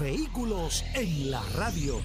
Vehículos 0.00 0.84
en 0.94 1.32
la 1.32 1.42
radio. 1.56 2.00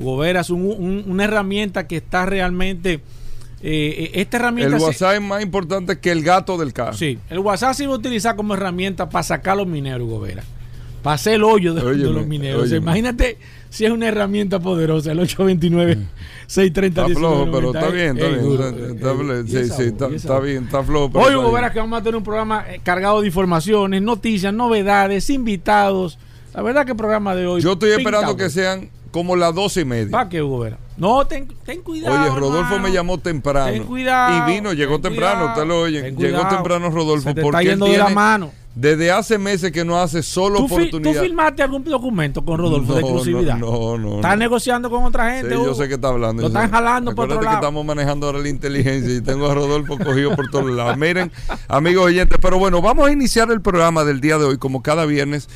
Hugo 0.00 0.16
Veras, 0.16 0.50
una 0.50 1.24
herramienta 1.24 1.86
que 1.86 1.98
está 1.98 2.26
realmente... 2.26 3.00
Eh, 3.62 4.12
esta 4.14 4.38
herramienta... 4.38 4.76
El 4.76 4.82
WhatsApp 4.82 5.14
es 5.16 5.20
más 5.20 5.42
importante 5.42 5.98
que 5.98 6.10
el 6.10 6.22
gato 6.22 6.56
del 6.56 6.72
carro. 6.72 6.94
Sí, 6.94 7.18
el 7.28 7.40
WhatsApp 7.40 7.74
se 7.74 7.86
va 7.86 7.92
a 7.92 7.96
utilizar 7.96 8.34
como 8.34 8.54
herramienta 8.54 9.10
para 9.10 9.22
sacar 9.22 9.58
los 9.58 9.66
mineros, 9.66 10.08
Hugo 10.08 10.20
Veras. 10.20 10.46
Para 11.02 11.14
hacer 11.14 11.34
el 11.34 11.44
hoyo 11.44 11.74
de, 11.74 11.82
los 11.82 12.26
mineros. 12.26 12.72
imagínate 12.72 13.38
si 13.68 13.84
es 13.84 13.90
una 13.90 14.08
herramienta 14.08 14.58
poderosa, 14.58 15.12
el 15.12 15.20
829 15.20 15.98
630 16.46 17.02
Está 17.02 17.18
flojo, 17.18 17.50
pero 17.52 17.72
está 17.72 17.88
bien, 17.90 18.18
está 18.18 19.12
bien. 19.12 19.46
sí, 19.46 19.64
sí, 19.64 19.82
está, 20.16 20.40
bien, 20.40 20.64
está 20.64 20.82
flojo. 20.82 21.18
Hoy, 21.18 21.34
Hugo 21.34 21.52
Veras, 21.52 21.70
que 21.72 21.78
vamos 21.78 22.00
a 22.00 22.02
tener 22.02 22.16
un 22.16 22.24
programa 22.24 22.64
eh, 22.68 22.80
cargado 22.82 23.20
de 23.20 23.28
informaciones, 23.28 24.02
noticias, 24.02 24.52
novedades, 24.52 25.30
invitados. 25.30 26.18
La 26.52 26.62
verdad 26.62 26.84
que 26.84 26.92
el 26.92 26.96
programa 26.96 27.34
de 27.36 27.46
hoy. 27.46 27.62
Yo 27.62 27.74
estoy 27.74 27.90
esperando 27.90 28.36
que 28.36 28.50
sean 28.50 28.90
como 29.10 29.36
las 29.36 29.54
doce 29.54 29.82
y 29.82 29.84
media. 29.84 30.10
¿Para 30.10 30.28
qué, 30.28 30.42
Hugo? 30.42 30.66
No, 30.96 31.26
ten, 31.26 31.48
ten, 31.64 31.82
cuidado. 31.82 32.20
Oye, 32.20 32.38
Rodolfo 32.38 32.78
me 32.78 32.92
llamó 32.92 33.18
temprano. 33.18 33.72
Ten 33.72 33.84
cuidado. 33.84 34.50
Y 34.50 34.52
vino, 34.52 34.72
llegó 34.72 35.00
temprano, 35.00 35.46
usted 35.46 35.66
lo 35.66 35.80
oye. 35.80 36.12
Llegó 36.12 36.46
temprano 36.48 36.90
Rodolfo. 36.90 37.34
porque 37.34 37.40
está 37.40 37.62
yendo 37.62 37.86
de 37.86 37.98
la 37.98 38.08
mano. 38.10 38.52
Desde 38.72 39.10
hace 39.10 39.36
meses 39.36 39.72
que 39.72 39.84
no 39.84 40.00
hace 40.00 40.22
solo 40.22 40.60
oportunidad. 40.60 41.12
¿Tú 41.12 41.20
firmaste 41.20 41.62
algún 41.62 41.82
documento 41.82 42.44
con 42.44 42.56
Rodolfo 42.56 42.94
de 42.94 43.00
exclusividad? 43.00 43.56
No, 43.56 43.98
no, 43.98 43.98
no. 43.98 44.16
¿Estás 44.16 44.38
negociando 44.38 44.88
con 44.88 45.02
otra 45.02 45.32
gente? 45.34 45.56
Sí, 45.56 45.60
yo 45.64 45.74
sé 45.74 45.88
que 45.88 45.94
está 45.94 46.08
hablando. 46.08 46.42
Lo 46.42 46.48
están 46.48 46.70
jalando 46.70 47.12
por 47.12 47.24
otro 47.24 47.42
lado. 47.42 47.48
que 47.48 47.54
estamos 47.56 47.84
manejando 47.84 48.26
ahora 48.26 48.38
la 48.38 48.48
inteligencia 48.48 49.12
y 49.12 49.20
tengo 49.22 49.50
a 49.50 49.54
Rodolfo 49.54 49.98
cogido 50.04 50.36
por 50.36 50.48
todos 50.50 50.70
lados. 50.70 50.96
Miren, 50.96 51.32
amigos 51.66 52.06
oyentes, 52.06 52.38
pero 52.40 52.60
bueno, 52.60 52.80
vamos 52.80 53.08
a 53.08 53.12
iniciar 53.12 53.50
el 53.50 53.60
programa 53.60 54.04
del 54.04 54.20
día 54.20 54.38
de 54.38 54.44
hoy 54.44 54.58
como 54.58 54.82
cada 54.82 55.04
viernes 55.04 55.48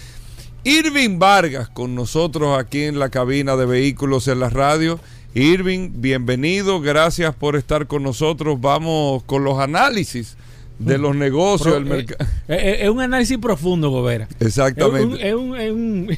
Irving 0.67 1.19
Vargas 1.19 1.69
con 1.69 1.95
nosotros 1.95 2.59
aquí 2.59 2.85
en 2.85 2.99
la 2.99 3.11
cabina 3.11 3.55
de 3.55 3.67
vehículos 3.67 4.29
en 4.29 4.41
la 4.41 4.49
radio. 4.49 4.99
Irving, 5.35 5.91
bienvenido, 5.97 6.81
gracias 6.81 7.35
por 7.35 7.55
estar 7.57 7.87
con 7.87 8.03
nosotros. 8.03 8.59
Vamos 8.63 9.23
con 9.25 9.45
los 9.45 9.59
análisis 9.59 10.39
de 10.79 10.97
los 10.97 11.15
negocios 11.15 11.75
del 11.75 11.85
mercado. 11.85 12.25
Eh, 12.49 12.57
eh, 12.57 12.77
es, 12.81 12.89
un 12.89 13.03
análisis 13.03 13.37
profundo, 13.37 13.91
Gobera. 13.91 14.27
Exactamente. 14.41 15.29
Es 15.29 15.35
un, 15.35 15.55
es 15.55 15.71
un, 15.71 16.17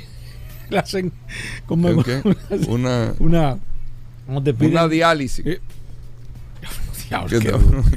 como 1.67 1.89
una, 2.69 3.15
una, 3.19 3.59
una 4.29 4.89
diálisis. 4.89 5.45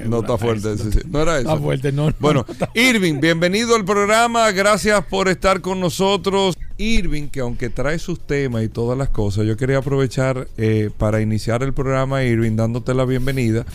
No, 0.06 0.20
está 0.20 0.38
fuerte. 0.38 0.76
No 1.08 1.22
era 1.22 1.40
eso. 1.40 1.50
Está 1.50 1.62
fuerte, 1.62 1.92
no. 1.92 2.12
Bueno, 2.20 2.46
Irving, 2.74 3.20
bienvenido 3.20 3.76
al 3.76 3.86
programa. 3.86 4.52
Gracias 4.52 5.04
por 5.06 5.28
estar 5.28 5.62
con 5.62 5.80
nosotros. 5.80 6.56
Irving, 6.78 7.28
que 7.28 7.42
aunque 7.42 7.70
trae 7.70 8.00
sus 8.00 8.20
temas 8.20 8.64
y 8.64 8.70
todas 8.70 8.98
las 8.98 9.10
cosas, 9.10 9.46
yo 9.46 9.58
quería 9.58 9.80
aprovechar 9.80 10.48
eh, 10.58 10.90
para 10.98 11.22
iniciar 11.22 11.64
el 11.64 11.74
programa, 11.74 12.24
Irving, 12.24 12.56
dándote 12.56 12.94
la 12.94 13.06
bienvenida. 13.06 13.66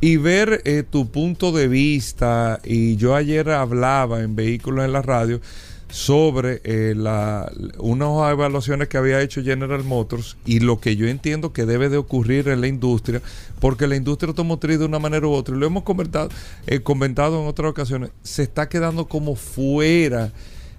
Y 0.00 0.18
ver 0.18 0.62
eh, 0.64 0.84
tu 0.88 1.10
punto 1.10 1.52
de 1.52 1.68
vista. 1.68 2.60
Y 2.64 2.96
yo 2.96 3.14
ayer 3.16 3.50
hablaba 3.50 4.20
en 4.22 4.36
Vehículos 4.36 4.84
en 4.84 4.92
la 4.92 5.02
Radio 5.02 5.40
sobre 5.96 6.60
eh, 6.64 6.92
la, 6.94 7.50
unas 7.78 8.30
evaluaciones 8.30 8.86
que 8.88 8.98
había 8.98 9.22
hecho 9.22 9.42
General 9.42 9.82
Motors 9.82 10.36
y 10.44 10.60
lo 10.60 10.78
que 10.78 10.94
yo 10.94 11.08
entiendo 11.08 11.54
que 11.54 11.64
debe 11.64 11.88
de 11.88 11.96
ocurrir 11.96 12.48
en 12.48 12.60
la 12.60 12.66
industria, 12.66 13.22
porque 13.60 13.86
la 13.86 13.96
industria 13.96 14.28
automotriz 14.28 14.78
de 14.78 14.84
una 14.84 14.98
manera 14.98 15.26
u 15.26 15.30
otra, 15.32 15.56
y 15.56 15.58
lo 15.58 15.64
hemos 15.64 15.84
comentado, 15.84 16.28
eh, 16.66 16.80
comentado 16.80 17.40
en 17.40 17.48
otras 17.48 17.70
ocasiones, 17.70 18.10
se 18.22 18.42
está 18.42 18.68
quedando 18.68 19.06
como 19.08 19.36
fuera 19.36 20.32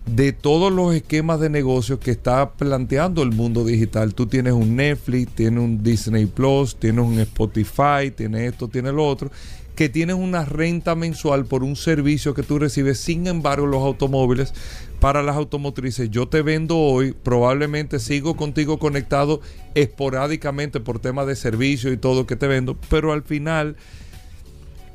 de 0.06 0.34
todos 0.34 0.72
los 0.72 0.94
esquemas 0.94 1.40
de 1.40 1.50
negocio 1.50 2.00
que 2.00 2.12
está 2.12 2.52
planteando 2.52 3.24
el 3.24 3.32
mundo 3.32 3.66
digital. 3.66 4.14
Tú 4.14 4.28
tienes 4.28 4.54
un 4.54 4.76
Netflix, 4.76 5.34
tienes 5.34 5.64
un 5.64 5.82
Disney 5.82 6.28
Plus, 6.28 6.76
tienes 6.76 7.04
un 7.04 7.20
Spotify, 7.22 8.12
tienes 8.16 8.54
esto, 8.54 8.68
tienes 8.68 8.94
lo 8.94 9.08
otro, 9.08 9.32
que 9.78 9.90
tienes 9.90 10.16
una 10.16 10.44
renta 10.44 10.96
mensual 10.96 11.46
por 11.46 11.64
un 11.64 11.76
servicio 11.76 12.34
que 12.34 12.42
tú 12.42 12.58
recibes. 12.58 13.00
Sin 13.00 13.28
embargo, 13.28 13.68
los 13.68 13.84
automóviles 13.84 14.52
para 15.00 15.22
las 15.24 15.36
automotrices. 15.36 16.10
Yo 16.10 16.28
te 16.28 16.42
vendo 16.42 16.78
hoy, 16.78 17.12
probablemente 17.12 18.00
sigo 18.00 18.36
contigo 18.36 18.80
conectado 18.80 19.42
esporádicamente 19.76 20.80
por 20.80 21.00
temas 21.00 21.28
de 21.28 21.36
servicio 21.36 21.92
y 21.92 21.98
todo 21.98 22.26
que 22.26 22.36
te 22.36 22.48
vendo, 22.48 22.78
pero 22.90 23.14
al 23.14 23.24
final... 23.24 23.76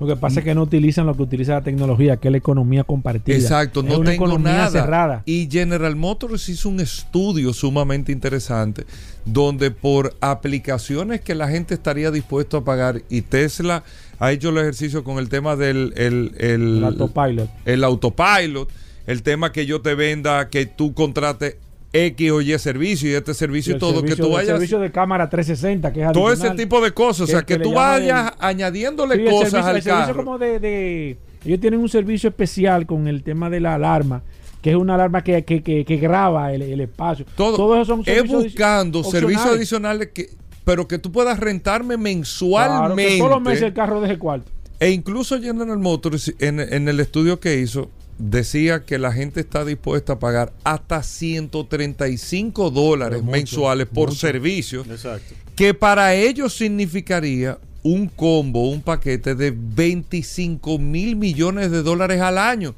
Lo 0.01 0.09
que 0.09 0.17
pasa 0.17 0.41
es 0.41 0.45
que 0.45 0.53
no 0.53 0.63
utilizan 0.63 1.07
lo 1.07 1.15
que 1.15 1.23
utiliza 1.23 1.53
la 1.53 1.63
tecnología, 1.63 2.17
que 2.17 2.27
es 2.27 2.33
la 2.33 2.39
economía 2.39 2.83
compartida. 2.83 3.37
Exacto, 3.37 3.85
no 3.85 4.01
tengo 4.01 4.11
economía 4.11 4.53
nada. 4.53 4.71
cerrada. 4.71 5.23
Y 5.27 5.49
General 5.49 5.95
Motors 5.95 6.49
hizo 6.49 6.71
un 6.71 6.81
estudio 6.81 7.53
sumamente 7.53 8.11
interesante 8.11 8.85
donde 9.25 9.71
por 9.71 10.17
aplicaciones 10.21 11.21
que 11.21 11.37
la 11.37 11.47
gente 11.47 11.75
estaría 11.75 12.11
dispuesto 12.11 12.57
a 12.57 12.65
pagar 12.65 13.03
y 13.09 13.23
Tesla 13.23 13.85
ha 14.19 14.33
hecho 14.33 14.49
el 14.49 14.59
ejercicio 14.59 15.05
con 15.05 15.19
el 15.19 15.29
tema 15.29 15.55
del 15.55 15.95
el, 15.97 16.35
el 16.39 16.83
autopilot. 16.83 17.49
El 17.65 17.85
autopilot 17.85 18.69
el 19.07 19.23
tema 19.23 19.53
que 19.53 19.67
yo 19.67 19.81
te 19.81 19.95
venda, 19.95 20.49
que 20.49 20.67
tú 20.67 20.95
contrates 20.95 21.57
X 21.93 22.31
o 22.31 22.41
Y 22.41 22.59
servicio 22.59 23.11
y 23.11 23.15
este 23.15 23.35
servicio 23.35 23.77
y, 23.77 23.79
todo, 23.79 24.03
que 24.03 24.17
tú 24.17 24.31
vayas. 24.31 24.49
El 24.49 24.55
servicio 24.57 24.79
de 24.79 24.91
cámara 24.91 25.29
360, 25.29 25.93
que 25.93 26.03
es 26.03 26.13
Todo 26.13 26.33
ese 26.33 26.51
tipo 26.51 26.81
de 26.81 26.93
cosas, 26.93 27.23
o 27.23 27.27
sea, 27.27 27.43
que, 27.43 27.59
tú 27.59 27.75
vayas 27.75 28.33
añadiéndole 28.39 29.25
cosas 29.25 29.65
al 29.65 29.83
carro. 29.83 30.25
como 30.25 30.39
de, 30.39 31.19
Ellos 31.45 31.61
tienen 31.61 31.81
un 31.81 31.89
servicio 31.89 32.31
especial 32.31 32.87
con 32.87 33.09
el 33.09 33.23
tema 33.23 33.51
de 33.51 33.61
la 33.61 33.75
alarma 33.75 34.23
que 34.63 34.71
es 34.71 34.77
una 34.77 34.95
alarma 34.95 35.25
que, 35.25 35.43
que, 35.43 35.61
que, 35.61 35.97
graba 35.97 36.53
el, 36.53 36.81
espacio. 36.81 37.27
Todo, 37.37 37.75
eso 37.75 37.97
son 37.97 38.05
es 38.07 38.29
buscando 38.29 39.03
servicios 39.03 39.47
adicionales 39.47 40.11
que 40.15 40.31
pero 40.65 40.87
que 40.87 40.99
tú 40.99 41.11
puedas 41.11 41.39
rentarme 41.41 41.97
mensualmente. 41.97 42.95
Claro, 42.95 42.97
que 42.97 43.19
todos 43.19 43.31
los 43.31 43.43
meses 43.43 43.63
el 43.63 43.73
carro 43.73 44.01
deje 44.01 44.19
cuarto. 44.19 44.51
E 44.79 44.91
incluso 44.91 45.41
General 45.41 45.79
Motors, 45.79 46.33
en, 46.39 46.61
en 46.61 46.89
el 46.89 47.01
estudio 47.01 47.41
que 47.41 47.59
hizo, 47.59 47.91
decía 48.25 48.85
que 48.85 48.99
la 48.99 49.13
gente 49.13 49.41
está 49.41 49.65
dispuesta 49.65 50.13
a 50.15 50.19
pagar 50.21 50.53
hasta 50.63 51.03
135 51.03 52.71
dólares 52.71 53.21
mucho, 53.23 53.33
mensuales 53.33 53.87
por 53.89 54.11
mucho. 54.11 54.21
servicio, 54.21 54.83
Exacto. 54.89 55.35
que 55.57 55.75
para 55.75 56.15
ellos 56.15 56.55
significaría 56.57 57.59
un 57.83 58.07
combo, 58.07 58.71
un 58.71 58.81
paquete 58.81 59.35
de 59.35 59.53
25 59.57 60.79
mil 60.79 61.17
millones 61.17 61.73
de 61.73 61.83
dólares 61.83 62.21
al 62.21 62.39
año 62.39 62.77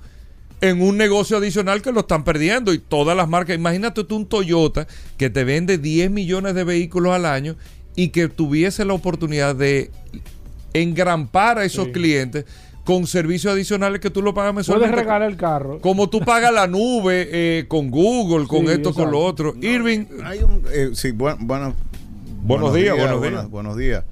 en 0.63 0.81
un 0.81 0.97
negocio 0.97 1.37
adicional 1.37 1.83
que 1.83 1.93
lo 1.93 2.01
están 2.01 2.25
perdiendo 2.25 2.73
y 2.73 2.79
todas 2.79 3.15
las 3.15 3.29
marcas, 3.29 3.55
imagínate 3.55 4.03
tú 4.05 4.17
un 4.17 4.27
Toyota 4.27 4.87
que 5.19 5.29
te 5.29 5.45
vende 5.45 5.77
10 5.77 6.11
millones 6.11 6.55
de 6.55 6.65
vehículos 6.65 7.13
al 7.13 7.27
año 7.27 7.55
y 7.97 8.09
que 8.09 8.29
tuviese 8.29 8.87
la 8.87 8.95
oportunidad 8.95 9.55
de 9.55 9.91
engrampar 10.73 11.59
a 11.59 11.65
esos 11.67 11.87
Sí. 11.87 11.93
clientes 11.93 12.45
con 12.85 13.07
servicios 13.07 13.53
adicionales 13.55 14.01
que 14.01 14.11
tú 14.11 14.21
lo 14.23 14.35
pagas 14.35 14.53
Puedes 14.53 14.69
mensualmente. 14.69 14.97
regalar 14.97 15.23
el 15.29 15.37
carro. 15.37 15.81
Como 15.81 16.09
tú 16.11 16.21
pagas 16.21 16.53
la 16.53 16.67
nube 16.67 17.29
eh, 17.33 17.65
con 17.67 17.91
Google, 17.91 18.47
con 18.47 18.67
Sí, 18.67 18.73
esto, 18.73 18.93
con 18.93 19.11
lo 19.11 19.21
otro. 19.21 19.55
Irving, 19.61 20.05
Hay 20.25 20.43
un, 20.43 20.63
eh, 20.71 20.91
sí, 20.95 21.13
bu- 21.13 21.37
bueno, 21.41 21.75
Buenos 22.43 22.75
días, 22.75 22.95
buenos 22.95 23.19
buenas- 23.21 23.41
días. 23.41 23.51
Buenos 23.51 23.77
días. 23.79 24.05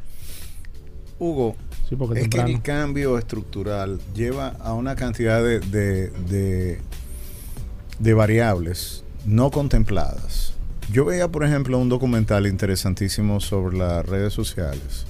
Hugo, 1.19 1.55
Sí, 1.89 1.97
porque 1.97 2.21
es 2.23 2.29
que 2.29 2.41
el 2.41 2.63
cambio 2.63 3.19
estructural 3.19 4.01
lleva 4.15 4.55
a 4.61 4.73
una 4.73 4.97
cantidad 4.97 5.43
de, 5.45 5.61
de, 5.61 6.09
de- 6.31 6.79
de 7.99 8.15
variables 8.15 9.05
no 9.27 9.51
contempladas. 9.51 10.55
Yo 10.91 11.05
veía, 11.05 11.29
por 11.29 11.45
ejemplo, 11.45 11.79
un 11.79 11.91
documental 11.91 12.47
interesantísimo 12.47 13.39
sobre 13.41 13.77
las 13.77 14.05
redes 14.07 14.33
sociales. 14.33 15.07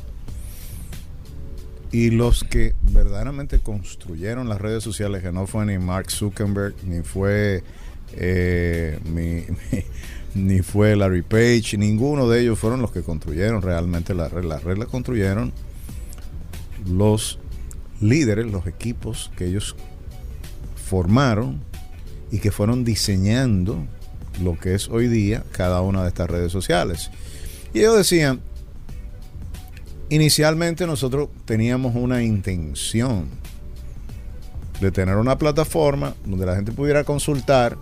Y 1.92 2.10
los 2.10 2.42
que 2.44 2.74
verdaderamente 2.80 3.58
construyeron 3.58 4.48
las 4.48 4.60
redes 4.60 4.82
sociales, 4.82 5.22
que 5.22 5.30
no 5.30 5.46
fue 5.46 5.66
ni 5.66 5.78
Mark 5.78 6.10
Zuckerberg, 6.10 6.74
ni 6.84 7.02
fue 7.02 7.62
eh, 8.14 8.98
mi- 9.04 9.44
mi- 9.70 9.84
ni 10.34 10.62
fue 10.62 10.96
Larry 10.96 11.20
Page, 11.22 11.76
ninguno 11.76 12.28
de 12.30 12.40
ellos 12.40 12.58
fueron 12.58 12.80
los 12.80 12.90
que 12.92 13.02
construyeron 13.02 13.60
realmente 13.60 14.14
las 14.14 14.32
redes. 14.32 14.46
Las 14.46 14.64
redes 14.64 14.78
las 14.78 14.88
construyeron 14.88 15.52
los 16.86 17.38
líderes, 18.00 18.46
los 18.46 18.66
equipos 18.66 19.30
que 19.36 19.46
ellos 19.46 19.76
formaron 20.74 21.60
y 22.30 22.38
que 22.38 22.50
fueron 22.50 22.84
diseñando 22.84 23.86
lo 24.42 24.58
que 24.58 24.74
es 24.74 24.88
hoy 24.88 25.08
día 25.08 25.44
cada 25.52 25.82
una 25.82 26.02
de 26.02 26.08
estas 26.08 26.30
redes 26.30 26.50
sociales. 26.52 27.10
Y 27.74 27.80
ellos 27.80 27.96
decían, 27.98 28.40
inicialmente 30.14 30.86
nosotros 30.86 31.28
teníamos 31.44 31.94
una 31.96 32.22
intención 32.22 33.26
de 34.80 34.90
tener 34.90 35.16
una 35.16 35.38
plataforma 35.38 36.14
donde 36.24 36.44
la 36.46 36.56
gente 36.56 36.72
pudiera 36.72 37.04
consultar, 37.04 37.76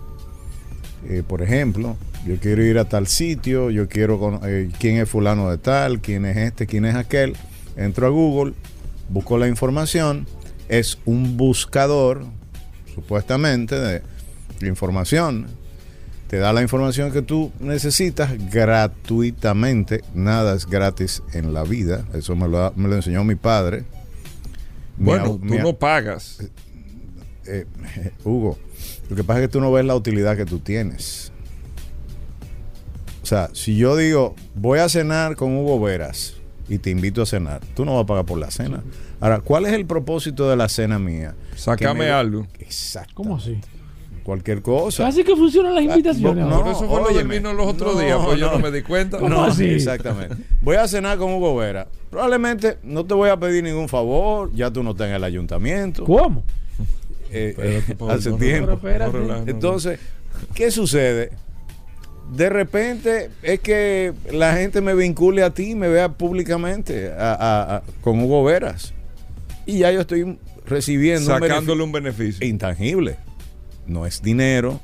eh, 1.07 1.23
por 1.27 1.41
ejemplo, 1.41 1.97
yo 2.25 2.37
quiero 2.37 2.63
ir 2.63 2.77
a 2.77 2.85
tal 2.85 3.07
sitio, 3.07 3.71
yo 3.71 3.87
quiero 3.89 4.19
con- 4.19 4.39
eh, 4.43 4.69
quién 4.79 4.97
es 4.97 5.09
fulano 5.09 5.49
de 5.49 5.57
tal, 5.57 5.99
quién 6.01 6.25
es 6.25 6.37
este, 6.37 6.67
quién 6.67 6.85
es 6.85 6.95
aquel. 6.95 7.35
Entro 7.75 8.05
a 8.05 8.09
Google, 8.09 8.53
busco 9.09 9.37
la 9.39 9.47
información, 9.47 10.27
es 10.69 10.99
un 11.05 11.37
buscador, 11.37 12.23
supuestamente, 12.93 13.75
de 13.79 14.01
información. 14.67 15.47
Te 16.31 16.37
da 16.37 16.53
la 16.53 16.61
información 16.61 17.11
que 17.11 17.21
tú 17.21 17.51
necesitas 17.59 18.31
gratuitamente. 18.49 20.01
Nada 20.15 20.55
es 20.55 20.65
gratis 20.65 21.21
en 21.33 21.53
la 21.53 21.63
vida. 21.63 22.05
Eso 22.13 22.37
me 22.37 22.47
lo, 22.47 22.71
me 22.77 22.87
lo 22.87 22.95
enseñó 22.95 23.25
mi 23.25 23.35
padre. 23.35 23.83
Bueno, 24.95 25.31
tú 25.31 25.39
mi- 25.43 25.57
no 25.57 25.73
pagas. 25.73 26.37
eh, 27.45 27.65
Hugo, 28.23 28.57
lo 29.09 29.15
que 29.17 29.25
pasa 29.25 29.41
es 29.41 29.47
que 29.49 29.51
tú 29.51 29.59
no 29.59 29.73
ves 29.73 29.83
la 29.83 29.93
utilidad 29.93 30.37
que 30.37 30.45
tú 30.45 30.59
tienes. 30.59 31.33
O 33.21 33.25
sea, 33.25 33.49
si 33.51 33.75
yo 33.75 33.97
digo, 33.97 34.33
voy 34.55 34.79
a 34.79 34.87
cenar 34.87 35.35
con 35.35 35.53
Hugo 35.57 35.81
Veras 35.81 36.35
y 36.69 36.77
te 36.77 36.91
invito 36.91 37.21
a 37.21 37.25
cenar, 37.25 37.59
tú 37.75 37.83
no 37.83 37.95
vas 37.95 38.03
a 38.03 38.05
pagar 38.05 38.25
por 38.25 38.39
la 38.39 38.51
cena. 38.51 38.83
Ahora, 39.19 39.41
¿cuál 39.41 39.65
es 39.65 39.73
el 39.73 39.85
propósito 39.85 40.49
de 40.49 40.55
la 40.55 40.69
cena 40.69 40.97
mía? 40.97 41.35
Sácame 41.57 42.05
me- 42.05 42.09
algo. 42.09 42.47
Exacto. 42.57 43.11
¿Cómo 43.15 43.35
así? 43.35 43.59
Cualquier 44.23 44.61
cosa. 44.61 45.07
Así 45.07 45.23
que 45.23 45.35
funcionan 45.35 45.73
las 45.75 45.83
invitaciones. 45.83 46.45
no. 46.45 46.59
Por 46.61 46.67
eso 46.71 46.79
fue 46.87 47.01
lo 47.01 47.07
del 47.07 47.17
óyeme. 47.17 47.37
vino 47.37 47.53
los 47.53 47.67
otros 47.67 47.95
No, 47.95 48.01
días, 48.01 48.17
pues 48.23 48.39
yo 48.39 48.51
no. 48.51 48.59
me 48.59 48.71
di 48.71 48.81
cuenta. 48.83 49.17
¿Cómo 49.17 49.29
No, 49.29 49.43
así? 49.45 49.65
exactamente. 49.65 50.35
Voy 50.61 50.75
a 50.75 50.87
cenar 50.87 51.17
con 51.17 51.33
Hugo 51.33 51.55
Vera. 51.55 51.87
Probablemente 52.09 52.77
no 52.83 53.05
te 53.05 53.13
voy 53.13 53.29
a 53.29 53.37
pedir 53.37 53.63
ningún 53.63 53.89
favor, 53.89 54.51
ya 54.53 54.69
tú 54.71 54.83
no 54.83 54.91
estás 54.91 55.07
en 55.07 55.13
el 55.15 55.23
ayuntamiento. 55.23 56.03
¿Cómo? 56.05 56.43
Eh, 57.31 57.81
hace 58.09 58.31
tiempo. 58.33 58.79
Entonces, 59.47 59.99
¿qué 60.53 60.69
sucede? 60.69 61.31
De 62.33 62.49
repente 62.49 63.29
es 63.41 63.59
que 63.59 64.13
la 64.31 64.53
gente 64.53 64.81
me 64.81 64.93
vincule 64.93 65.43
a 65.43 65.49
ti, 65.53 65.75
me 65.75 65.87
vea 65.87 66.09
públicamente 66.09 67.11
a- 67.11 67.33
a- 67.33 67.75
a- 67.77 67.83
con 68.01 68.21
Hugo 68.21 68.43
Veras. 68.43 68.93
Y 69.65 69.79
ya 69.79 69.91
yo 69.91 70.01
estoy 70.01 70.37
recibiendo 70.65 71.33
un 71.33 71.39
sacándole 71.41 71.83
un 71.83 71.91
beneficio. 71.91 72.39
beneficio 72.39 72.47
intangible. 72.47 73.17
No 73.91 74.05
es 74.05 74.21
dinero, 74.21 74.79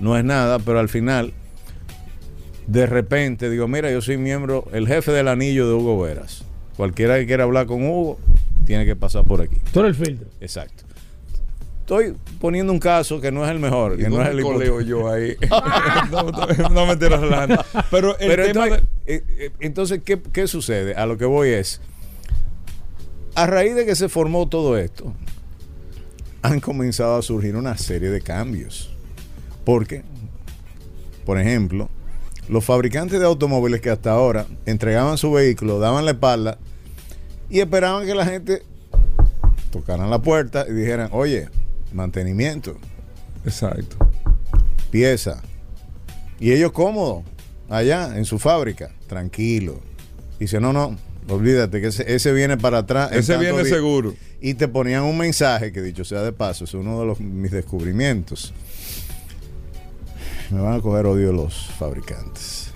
no 0.00 0.18
es 0.18 0.24
nada, 0.24 0.58
pero 0.58 0.80
al 0.80 0.88
final, 0.88 1.32
de 2.66 2.86
repente 2.86 3.48
digo, 3.48 3.68
mira, 3.68 3.90
yo 3.92 4.02
soy 4.02 4.16
miembro, 4.16 4.64
el 4.72 4.88
jefe 4.88 5.12
del 5.12 5.28
anillo 5.28 5.68
de 5.68 5.74
Hugo 5.74 6.00
Veras. 6.02 6.42
Cualquiera 6.76 7.16
que 7.18 7.26
quiera 7.26 7.44
hablar 7.44 7.66
con 7.66 7.84
Hugo, 7.88 8.18
tiene 8.66 8.84
que 8.84 8.96
pasar 8.96 9.24
por 9.24 9.40
aquí. 9.40 9.56
Eres 9.74 9.84
el 9.84 9.94
filtro. 9.94 10.28
Exacto. 10.40 10.82
Estoy 11.80 12.14
poniendo 12.40 12.72
un 12.72 12.78
caso 12.80 13.20
que 13.20 13.30
no 13.30 13.44
es 13.44 13.50
el 13.52 13.60
mejor, 13.60 13.94
¿Y 14.00 14.04
que 14.04 14.08
no 14.08 14.20
es 14.22 14.28
el 14.30 14.42
coleo 14.42 14.80
yo 14.80 15.08
ahí? 15.08 15.36
no, 16.10 16.22
no, 16.30 16.68
no 16.70 16.86
me 16.86 16.92
estoy 16.94 17.08
relajando. 17.08 17.64
Pero 17.90 18.18
el 18.18 18.28
Pero 18.28 18.44
tema 18.46 18.64
entonces, 18.66 18.88
de- 19.06 19.14
eh, 19.14 19.24
eh, 19.38 19.50
entonces 19.60 20.00
¿qué, 20.04 20.20
qué 20.32 20.46
sucede? 20.48 20.94
A 20.96 21.06
lo 21.06 21.16
que 21.18 21.24
voy 21.24 21.50
es, 21.50 21.80
a 23.36 23.46
raíz 23.46 23.74
de 23.76 23.86
que 23.86 23.94
se 23.94 24.08
formó 24.08 24.48
todo 24.48 24.76
esto, 24.76 25.12
han 26.42 26.60
comenzado 26.60 27.16
a 27.16 27.22
surgir 27.22 27.56
una 27.56 27.76
serie 27.76 28.10
de 28.10 28.20
cambios. 28.20 28.90
Porque, 29.64 30.02
por 31.24 31.38
ejemplo, 31.38 31.88
los 32.48 32.64
fabricantes 32.64 33.20
de 33.20 33.26
automóviles 33.26 33.80
que 33.80 33.90
hasta 33.90 34.10
ahora 34.10 34.46
entregaban 34.66 35.18
su 35.18 35.32
vehículo, 35.32 35.78
daban 35.78 36.04
la 36.04 36.12
espalda 36.12 36.58
y 37.48 37.60
esperaban 37.60 38.06
que 38.06 38.14
la 38.14 38.24
gente 38.26 38.62
tocara 39.70 40.06
la 40.06 40.20
puerta 40.20 40.66
y 40.68 40.72
dijeran, 40.72 41.10
oye, 41.12 41.48
mantenimiento, 41.92 42.76
Exacto. 43.44 43.96
pieza. 44.90 45.42
Y 46.38 46.52
ellos 46.52 46.72
cómodos, 46.72 47.24
allá 47.68 48.16
en 48.16 48.24
su 48.24 48.38
fábrica, 48.38 48.90
tranquilo. 49.06 49.80
Dice, 50.38 50.58
no, 50.58 50.72
no, 50.72 50.96
olvídate 51.30 51.80
que 51.80 51.88
ese, 51.88 52.14
ese 52.14 52.32
viene 52.32 52.56
para 52.56 52.78
atrás. 52.78 53.10
Ese 53.12 53.36
viene 53.38 53.62
día". 53.62 53.74
seguro. 53.74 54.14
Y 54.40 54.54
te 54.54 54.68
ponían 54.68 55.04
un 55.04 55.16
mensaje 55.16 55.72
que 55.72 55.82
dicho 55.82 56.04
sea 56.04 56.22
de 56.22 56.32
paso, 56.32 56.64
es 56.64 56.74
uno 56.74 57.00
de 57.00 57.06
los, 57.06 57.20
mis 57.20 57.50
descubrimientos. 57.50 58.52
Me 60.50 60.60
van 60.60 60.74
a 60.74 60.80
coger 60.80 61.06
odio 61.06 61.32
los 61.32 61.70
fabricantes. 61.78 62.70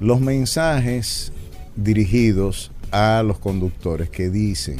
Los 0.00 0.20
mensajes 0.20 1.32
dirigidos 1.74 2.70
a 2.90 3.22
los 3.24 3.38
conductores 3.38 4.10
que 4.10 4.30
dicen 4.30 4.76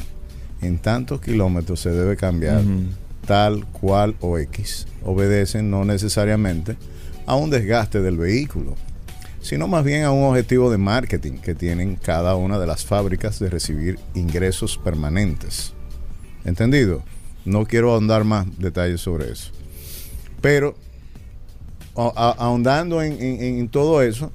en 0.61 0.79
tantos 0.79 1.21
kilómetros 1.21 1.81
se 1.81 1.91
debe 1.91 2.17
cambiar 2.17 2.63
tal 3.27 3.67
cual 3.67 4.17
o 4.21 4.39
X 4.39 4.87
obedecen 5.05 5.71
no 5.71 5.85
necesariamente 5.85 6.77
a 7.27 7.37
un 7.37 7.51
desgaste 7.51 8.01
del 8.01 8.17
vehículo, 8.17 8.75
sino 9.49 9.67
más 9.67 9.83
bien 9.83 10.05
a 10.05 10.11
un 10.11 10.25
objetivo 10.25 10.71
de 10.71 10.77
marketing 10.77 11.39
que 11.39 11.55
tienen 11.55 11.97
cada 11.97 12.37
una 12.37 12.59
de 12.59 12.67
las 12.67 12.85
fábricas 12.85 13.39
de 13.39 13.49
recibir 13.49 13.99
ingresos 14.15 14.77
permanentes. 14.77 15.73
¿Entendido? 16.45 17.03
No 17.47 17.65
quiero 17.65 17.95
ahondar 17.95 18.25
más 18.25 18.47
detalles 18.59 19.01
sobre 19.01 19.33
eso. 19.33 19.51
Pero 20.43 20.77
ahondando 21.97 23.03
en- 23.03 23.17
en 23.23 23.69
todo 23.71 24.03
eso, 24.03 24.31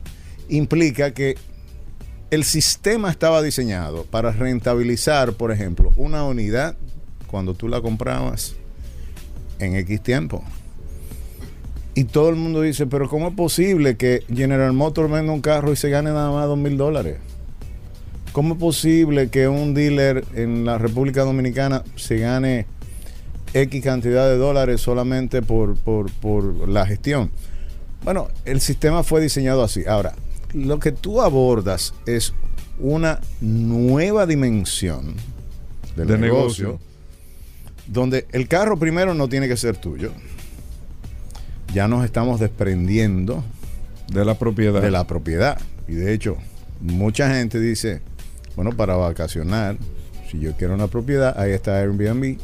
implica 0.50 1.12
que 1.14 1.38
el 2.32 2.44
sistema 2.44 3.12
estaba 3.12 3.44
diseñado 3.44 4.06
para 4.06 4.32
rentabilizar, 4.32 5.34
por 5.34 5.52
ejemplo, 5.52 5.92
una 5.96 6.24
unidad 6.26 6.76
cuando 7.28 7.54
tú 7.54 7.68
la 7.68 7.82
comprabas 7.82 8.56
en 9.60 9.76
X 9.76 10.02
tiempo. 10.02 10.44
Y 11.96 12.06
todo 12.06 12.30
el 12.30 12.36
mundo 12.36 12.62
dice, 12.62 12.88
pero 12.88 13.08
¿cómo 13.08 13.28
es 13.30 13.36
posible 13.36 13.98
que 13.98 14.24
General 14.34 14.74
Motors 14.74 15.12
venda 15.12 15.32
un 15.32 15.42
carro 15.42 15.72
y 15.72 15.76
se 15.76 15.90
gane 15.90 16.10
nada 16.12 16.32
más 16.32 16.48
dos 16.48 16.58
mil 16.58 16.76
dólares? 16.78 17.18
¿Cómo 18.32 18.56
es 18.56 18.60
posible 18.60 19.30
que 19.30 19.48
un 19.48 19.76
dealer 19.76 20.26
en 20.34 20.66
la 20.66 20.80
República 20.80 21.22
Dominicana 21.24 21.84
se 21.96 22.18
gane 22.18 22.66
X 23.54 23.84
cantidad 23.84 24.28
de 24.28 24.38
dólares 24.38 24.82
solamente 24.82 25.44
por, 25.44 25.76
por, 25.78 26.12
por 26.14 26.68
la 26.68 26.88
gestión? 26.88 27.30
Bueno, 28.04 28.28
el 28.46 28.60
sistema 28.60 29.04
fue 29.04 29.22
diseñado 29.22 29.64
así. 29.64 29.84
Ahora, 29.88 30.16
lo 30.54 30.80
que 30.80 30.92
tú 30.92 31.22
abordas 31.22 31.94
es 32.08 32.34
una 32.80 33.22
nueva 33.40 34.26
dimensión 34.26 35.14
del 35.96 36.08
De 36.08 36.18
negocio, 36.18 36.66
negocio. 36.70 36.88
donde 37.86 38.26
el 38.32 38.48
carro 38.48 38.78
primero 38.80 39.14
no 39.14 39.30
tiene 39.30 39.48
que 39.48 39.58
ser 39.58 39.78
tuyo. 39.78 40.12
Ya 41.74 41.88
nos 41.88 42.04
estamos 42.06 42.40
desprendiendo 42.40 43.44
De 44.08 44.26
la 44.26 44.36
propiedad. 44.38 44.82
de 44.82 44.92
la 44.92 45.06
propiedad. 45.08 45.60
Y 45.88 45.94
de 45.94 46.14
hecho, 46.14 46.38
mucha 46.82 47.34
gente 47.34 47.60
dice, 47.60 48.02
bueno, 48.56 48.72
para 48.72 48.96
vacacionar, 48.96 49.78
si 50.30 50.40
yo 50.40 50.54
quiero 50.58 50.74
una 50.76 50.88
propiedad, 50.88 51.40
ahí 51.40 51.52
está 51.52 51.78
Airbnb. 51.80 52.38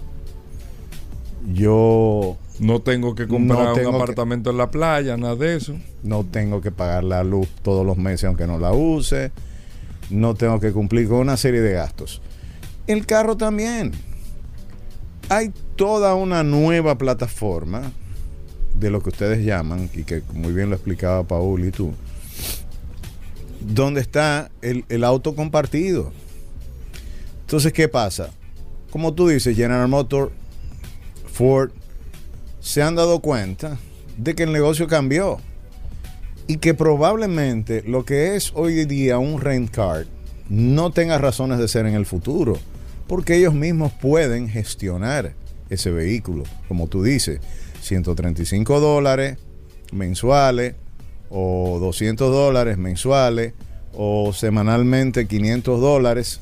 Yo 1.53 2.37
No 2.59 2.81
tengo 2.81 3.15
que 3.15 3.27
comprar 3.27 3.63
No 3.67 3.73
tengo 3.73 3.89
un 3.91 3.95
que- 3.95 4.01
apartamento 4.03 4.49
en 4.49 4.57
la 4.57 4.69
playa, 4.69 5.15
nada 5.15 5.35
de 5.37 5.55
eso. 5.55 5.75
no 6.03 6.25
tengo 6.25 6.59
que 6.59 6.71
pagar 6.71 7.03
la 7.05 7.23
luz 7.23 7.47
todos 7.61 7.85
los 7.85 7.95
meses 7.97 8.25
aunque 8.25 8.45
no 8.47 8.59
la 8.59 8.73
use. 8.73 9.31
No 10.09 10.33
tengo 10.35 10.59
que 10.59 10.71
cumplir 10.73 11.07
con 11.07 11.19
una 11.19 11.37
serie 11.37 11.61
de 11.61 11.71
gastos. 11.73 12.21
El 12.87 13.05
carro 13.05 13.37
también. 13.37 13.91
Hay 15.29 15.53
toda 15.75 16.15
una 16.15 16.43
nueva 16.43 16.97
plataforma 16.97 17.91
de 18.79 18.89
lo 18.89 19.01
que 19.01 19.09
ustedes 19.09 19.43
llaman, 19.43 19.89
y 19.93 20.03
que 20.03 20.21
muy 20.33 20.53
bien 20.53 20.69
lo 20.69 20.75
explicaba 20.75 21.23
Paul 21.23 21.65
y 21.65 21.71
tú, 21.71 21.93
donde 23.61 24.01
está 24.01 24.49
el, 24.61 24.85
el 24.89 25.03
auto 25.03 25.35
compartido. 25.35 26.11
Entonces, 27.41 27.73
¿qué 27.73 27.87
pasa? 27.87 28.29
Como 28.89 29.13
tú 29.13 29.27
dices, 29.27 29.55
General 29.55 29.87
Motors, 29.87 30.31
Ford, 31.31 31.71
se 32.59 32.81
han 32.81 32.95
dado 32.95 33.19
cuenta 33.19 33.77
de 34.17 34.35
que 34.35 34.43
el 34.43 34.51
negocio 34.51 34.87
cambió 34.87 35.37
y 36.47 36.57
que 36.57 36.73
probablemente 36.73 37.83
lo 37.85 38.05
que 38.05 38.35
es 38.35 38.51
hoy 38.55 38.85
día 38.85 39.17
un 39.17 39.39
rent 39.39 39.71
car 39.71 40.05
no 40.49 40.91
tenga 40.91 41.17
razones 41.17 41.59
de 41.59 41.67
ser 41.67 41.85
en 41.85 41.93
el 41.93 42.05
futuro, 42.05 42.57
porque 43.07 43.37
ellos 43.37 43.53
mismos 43.53 43.93
pueden 43.93 44.49
gestionar 44.49 45.35
ese 45.69 45.91
vehículo, 45.91 46.43
como 46.67 46.87
tú 46.87 47.03
dices, 47.03 47.39
135 47.89 48.79
dólares 48.79 49.37
mensuales 49.91 50.75
o 51.29 51.77
200 51.79 52.31
dólares 52.31 52.77
mensuales 52.77 53.53
o 53.93 54.31
semanalmente 54.33 55.25
500 55.27 55.81
dólares 55.81 56.39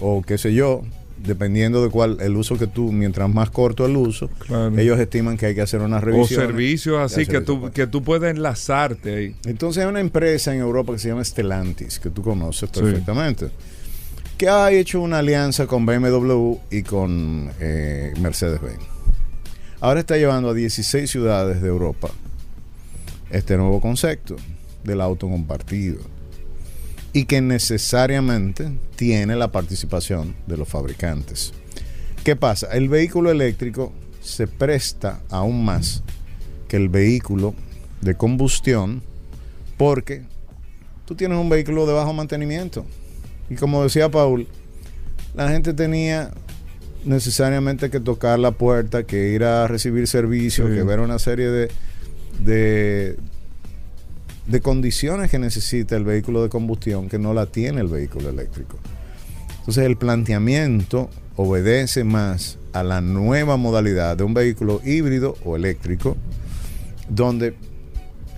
o 0.00 0.22
qué 0.22 0.36
sé 0.38 0.52
yo, 0.54 0.82
dependiendo 1.24 1.82
de 1.82 1.90
cuál 1.90 2.18
el 2.20 2.36
uso 2.36 2.56
que 2.58 2.66
tú, 2.66 2.92
mientras 2.92 3.28
más 3.32 3.50
corto 3.50 3.86
el 3.86 3.96
uso, 3.96 4.28
Claro. 4.38 4.76
ellos 4.78 4.98
estiman 5.00 5.36
que 5.36 5.46
hay 5.46 5.54
que 5.54 5.62
hacer 5.62 5.80
una 5.80 5.96
O 5.98 6.00
revisión. 6.00 6.40
servicios 6.40 7.00
así 7.00 7.26
que 7.26 7.40
tú, 7.40 7.70
que 7.72 7.86
tú 7.86 8.02
puedes 8.02 8.30
enlazarte 8.34 9.14
ahí. 9.16 9.36
Entonces 9.44 9.82
hay 9.84 9.88
una 9.88 10.00
empresa 10.00 10.52
en 10.54 10.60
Europa 10.60 10.92
que 10.92 10.98
se 10.98 11.08
llama 11.08 11.24
Stellantis, 11.24 11.98
que 11.98 12.10
tú 12.10 12.22
conoces 12.22 12.70
Sí. 12.72 12.80
perfectamente, 12.80 13.48
que 14.36 14.48
ha 14.48 14.70
hecho 14.70 15.00
una 15.00 15.18
alianza 15.18 15.66
con 15.66 15.84
BMW 15.86 16.56
y 16.70 16.82
con 16.82 17.50
eh, 17.60 18.12
Mercedes-Benz. 18.20 18.97
Ahora 19.80 20.00
está 20.00 20.16
llevando 20.16 20.50
a 20.50 20.54
16 20.54 21.08
ciudades 21.08 21.62
de 21.62 21.68
Europa 21.68 22.10
este 23.30 23.56
nuevo 23.56 23.80
concepto 23.80 24.34
del 24.82 25.00
auto 25.00 25.28
compartido 25.28 26.00
y 27.12 27.26
que 27.26 27.40
necesariamente 27.40 28.76
tiene 28.96 29.36
la 29.36 29.52
participación 29.52 30.34
de 30.48 30.56
los 30.56 30.68
fabricantes. 30.68 31.52
¿Qué 32.24 32.34
pasa? 32.34 32.66
El 32.72 32.88
vehículo 32.88 33.30
eléctrico 33.30 33.92
se 34.20 34.48
presta 34.48 35.20
aún 35.30 35.64
más 35.64 36.02
que 36.66 36.76
el 36.76 36.88
vehículo 36.88 37.54
de 38.00 38.16
combustión 38.16 39.00
porque 39.76 40.24
tú 41.04 41.14
tienes 41.14 41.38
un 41.38 41.48
vehículo 41.48 41.86
de 41.86 41.92
bajo 41.92 42.12
mantenimiento. 42.12 42.84
Y 43.48 43.54
como 43.54 43.84
decía 43.84 44.10
Paul, 44.10 44.48
la 45.34 45.48
gente 45.48 45.72
tenía 45.72 46.32
necesariamente 47.08 47.90
que 47.90 48.00
tocar 48.00 48.38
la 48.38 48.52
puerta, 48.52 49.02
que 49.04 49.30
ir 49.30 49.44
a 49.44 49.66
recibir 49.66 50.06
servicio, 50.06 50.68
Sí. 50.68 50.74
que 50.74 50.82
ver 50.82 51.00
una 51.00 51.18
serie 51.18 51.48
de, 51.48 51.70
de, 52.44 53.16
de 54.46 54.60
condiciones 54.60 55.30
que 55.30 55.38
necesita 55.38 55.96
el 55.96 56.04
vehículo 56.04 56.42
de 56.42 56.48
combustión 56.48 57.08
que 57.08 57.18
no 57.18 57.34
la 57.34 57.46
tiene 57.46 57.80
el 57.80 57.88
vehículo 57.88 58.28
eléctrico. 58.28 58.78
Entonces 59.60 59.84
el 59.84 59.96
planteamiento 59.96 61.10
obedece 61.36 62.04
más 62.04 62.58
a 62.72 62.82
la 62.82 63.00
nueva 63.00 63.56
modalidad 63.56 64.16
de 64.16 64.24
un 64.24 64.34
vehículo 64.34 64.80
híbrido 64.84 65.36
o 65.44 65.56
eléctrico, 65.56 66.16
donde 67.08 67.54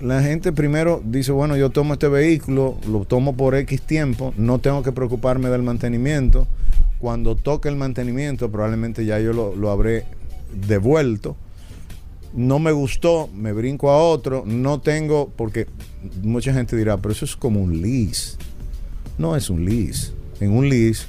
la 0.00 0.22
gente 0.22 0.52
primero 0.52 1.02
dice, 1.04 1.32
bueno, 1.32 1.56
yo 1.56 1.70
tomo 1.70 1.94
este 1.94 2.08
vehículo, 2.08 2.76
lo 2.88 3.04
tomo 3.04 3.36
por 3.36 3.54
X 3.54 3.82
tiempo, 3.82 4.32
no 4.36 4.58
tengo 4.58 4.82
que 4.82 4.92
preocuparme 4.92 5.50
del 5.50 5.62
mantenimiento. 5.62 6.46
Cuando 7.00 7.34
toque 7.34 7.68
el 7.68 7.76
mantenimiento, 7.76 8.50
probablemente 8.50 9.04
ya 9.04 9.18
yo 9.18 9.32
lo, 9.32 9.56
lo 9.56 9.70
habré 9.70 10.04
devuelto. 10.52 11.36
No 12.34 12.58
me 12.58 12.70
gustó, 12.72 13.28
me 13.34 13.52
brinco 13.52 13.90
a 13.90 13.98
otro, 14.02 14.44
no 14.46 14.80
tengo, 14.80 15.30
porque 15.36 15.66
mucha 16.22 16.52
gente 16.52 16.76
dirá, 16.76 16.96
pero 16.98 17.12
eso 17.12 17.24
es 17.24 17.34
como 17.36 17.60
un 17.60 17.80
lease. 17.82 18.36
No 19.18 19.34
es 19.34 19.50
un 19.50 19.64
lease. 19.64 20.12
En 20.40 20.52
un 20.52 20.68
lease 20.68 21.06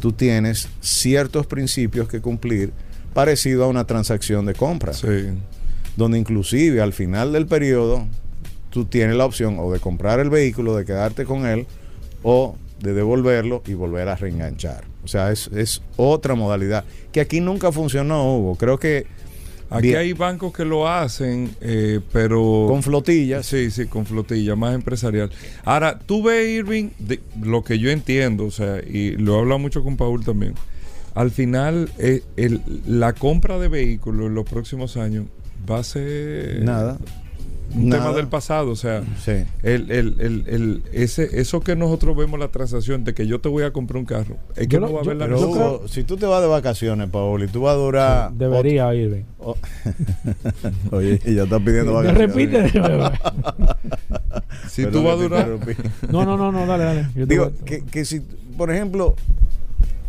tú 0.00 0.12
tienes 0.12 0.68
ciertos 0.80 1.46
principios 1.46 2.08
que 2.08 2.20
cumplir 2.20 2.72
parecido 3.12 3.64
a 3.64 3.68
una 3.68 3.86
transacción 3.86 4.44
de 4.46 4.54
compra 4.54 4.92
Sí. 4.92 5.06
donde 5.96 6.18
inclusive 6.18 6.80
al 6.80 6.92
final 6.92 7.32
del 7.32 7.46
periodo 7.46 8.06
tú 8.70 8.86
tienes 8.86 9.14
la 9.16 9.24
opción 9.24 9.56
o 9.60 9.72
de 9.72 9.78
comprar 9.78 10.18
el 10.18 10.30
vehículo, 10.30 10.74
de 10.76 10.84
quedarte 10.84 11.24
con 11.24 11.46
él 11.46 11.66
o 12.24 12.56
de 12.80 12.92
devolverlo 12.94 13.62
y 13.66 13.74
volver 13.74 14.08
a 14.08 14.16
reenganchar. 14.16 14.84
O 15.04 15.08
sea, 15.08 15.30
es, 15.32 15.48
es 15.48 15.82
otra 15.96 16.34
modalidad 16.34 16.84
que 17.12 17.20
aquí 17.20 17.40
nunca 17.40 17.70
funcionó, 17.72 18.36
Hugo. 18.38 18.56
Creo 18.56 18.78
que 18.78 19.06
Aquí 19.70 19.88
bien, 19.88 19.98
hay 19.98 20.12
bancos 20.12 20.52
que 20.52 20.64
lo 20.64 20.86
hacen, 20.88 21.50
eh, 21.60 21.98
pero... 22.12 22.66
con 22.68 22.82
flotillas. 22.82 23.46
Sí, 23.46 23.70
sí, 23.70 23.86
con 23.86 24.04
flotilla, 24.06 24.54
más 24.56 24.74
empresarial. 24.74 25.30
Ahora, 25.64 25.98
tú 25.98 26.22
ves, 26.22 26.46
Irving, 26.48 26.90
de- 26.98 27.20
lo 27.42 27.64
que 27.64 27.78
yo 27.78 27.90
entiendo, 27.90 28.44
o 28.44 28.50
sea, 28.50 28.78
y 28.86 29.12
lo 29.12 29.34
he 29.36 29.38
hablado 29.40 29.58
mucho 29.58 29.82
con 29.82 29.96
Paul 29.96 30.24
también. 30.24 30.54
Al 31.14 31.30
final, 31.30 31.90
eh, 31.98 32.22
el- 32.36 32.60
la 32.86 33.14
compra 33.14 33.58
de 33.58 33.68
vehículos 33.68 34.26
en 34.26 34.34
los 34.34 34.44
próximos 34.44 34.96
años 34.96 35.26
va 35.68 35.78
a 35.78 35.84
ser 35.84 36.62
Nada. 36.62 36.98
Un 37.74 37.88
nada. 37.88 38.02
tema 38.04 38.16
del 38.16 38.26
pasado. 38.28 38.70
O 38.70 38.76
sea, 38.76 39.02
Sí. 39.24 39.44
el, 39.62 39.90
el, 39.90 40.16
el, 40.20 40.44
el- 40.46 40.82
ese, 40.92 41.40
eso 41.40 41.60
que 41.60 41.76
nosotros 41.76 42.16
vemos 42.16 42.38
la 42.38 42.48
transacción 42.48 43.04
de 43.04 43.14
que 43.14 43.26
yo 43.26 43.40
te 43.40 43.48
voy 43.48 43.62
a 43.64 43.72
comprar 43.72 43.98
un 43.98 44.04
carro, 44.06 44.36
es 44.56 44.68
que 44.68 44.74
Yo 44.74 44.80
no 44.80 44.92
va 44.92 45.00
a 45.00 45.02
haber 45.02 45.16
la. 45.16 45.26
Hugo, 45.36 45.88
si 45.88 46.04
tú 46.04 46.16
te 46.16 46.26
vas 46.26 46.40
de 46.42 46.48
vacaciones, 46.48 47.08
Paul, 47.10 47.42
y 47.44 47.48
tú 47.48 47.62
vas 47.62 47.74
a 47.74 47.76
durar... 47.78 48.32
Debería 48.32 48.94
ir. 48.94 49.24
otro- 49.38 49.52
o- 49.52 49.56
Oye, 50.96 51.20
y 51.24 51.34
ya 51.34 51.44
estás 51.44 51.60
pidiendo 51.62 51.92
vacaciones. 51.94 52.34
repite. 52.34 52.72
Si 54.68 54.82
Perdón 54.84 55.02
tú 55.02 55.08
vas 55.08 55.18
a 55.18 55.22
durar... 55.22 55.48
No, 56.10 56.24
no, 56.24 56.36
no, 56.36 56.50
no, 56.50 56.66
dale, 56.66 56.84
dale. 56.84 57.06
Yo 57.14 57.26
te 57.26 57.34
Digo, 57.34 57.52
que, 57.64 57.84
que 57.84 58.04
si, 58.04 58.20
por 58.56 58.70
ejemplo, 58.72 59.14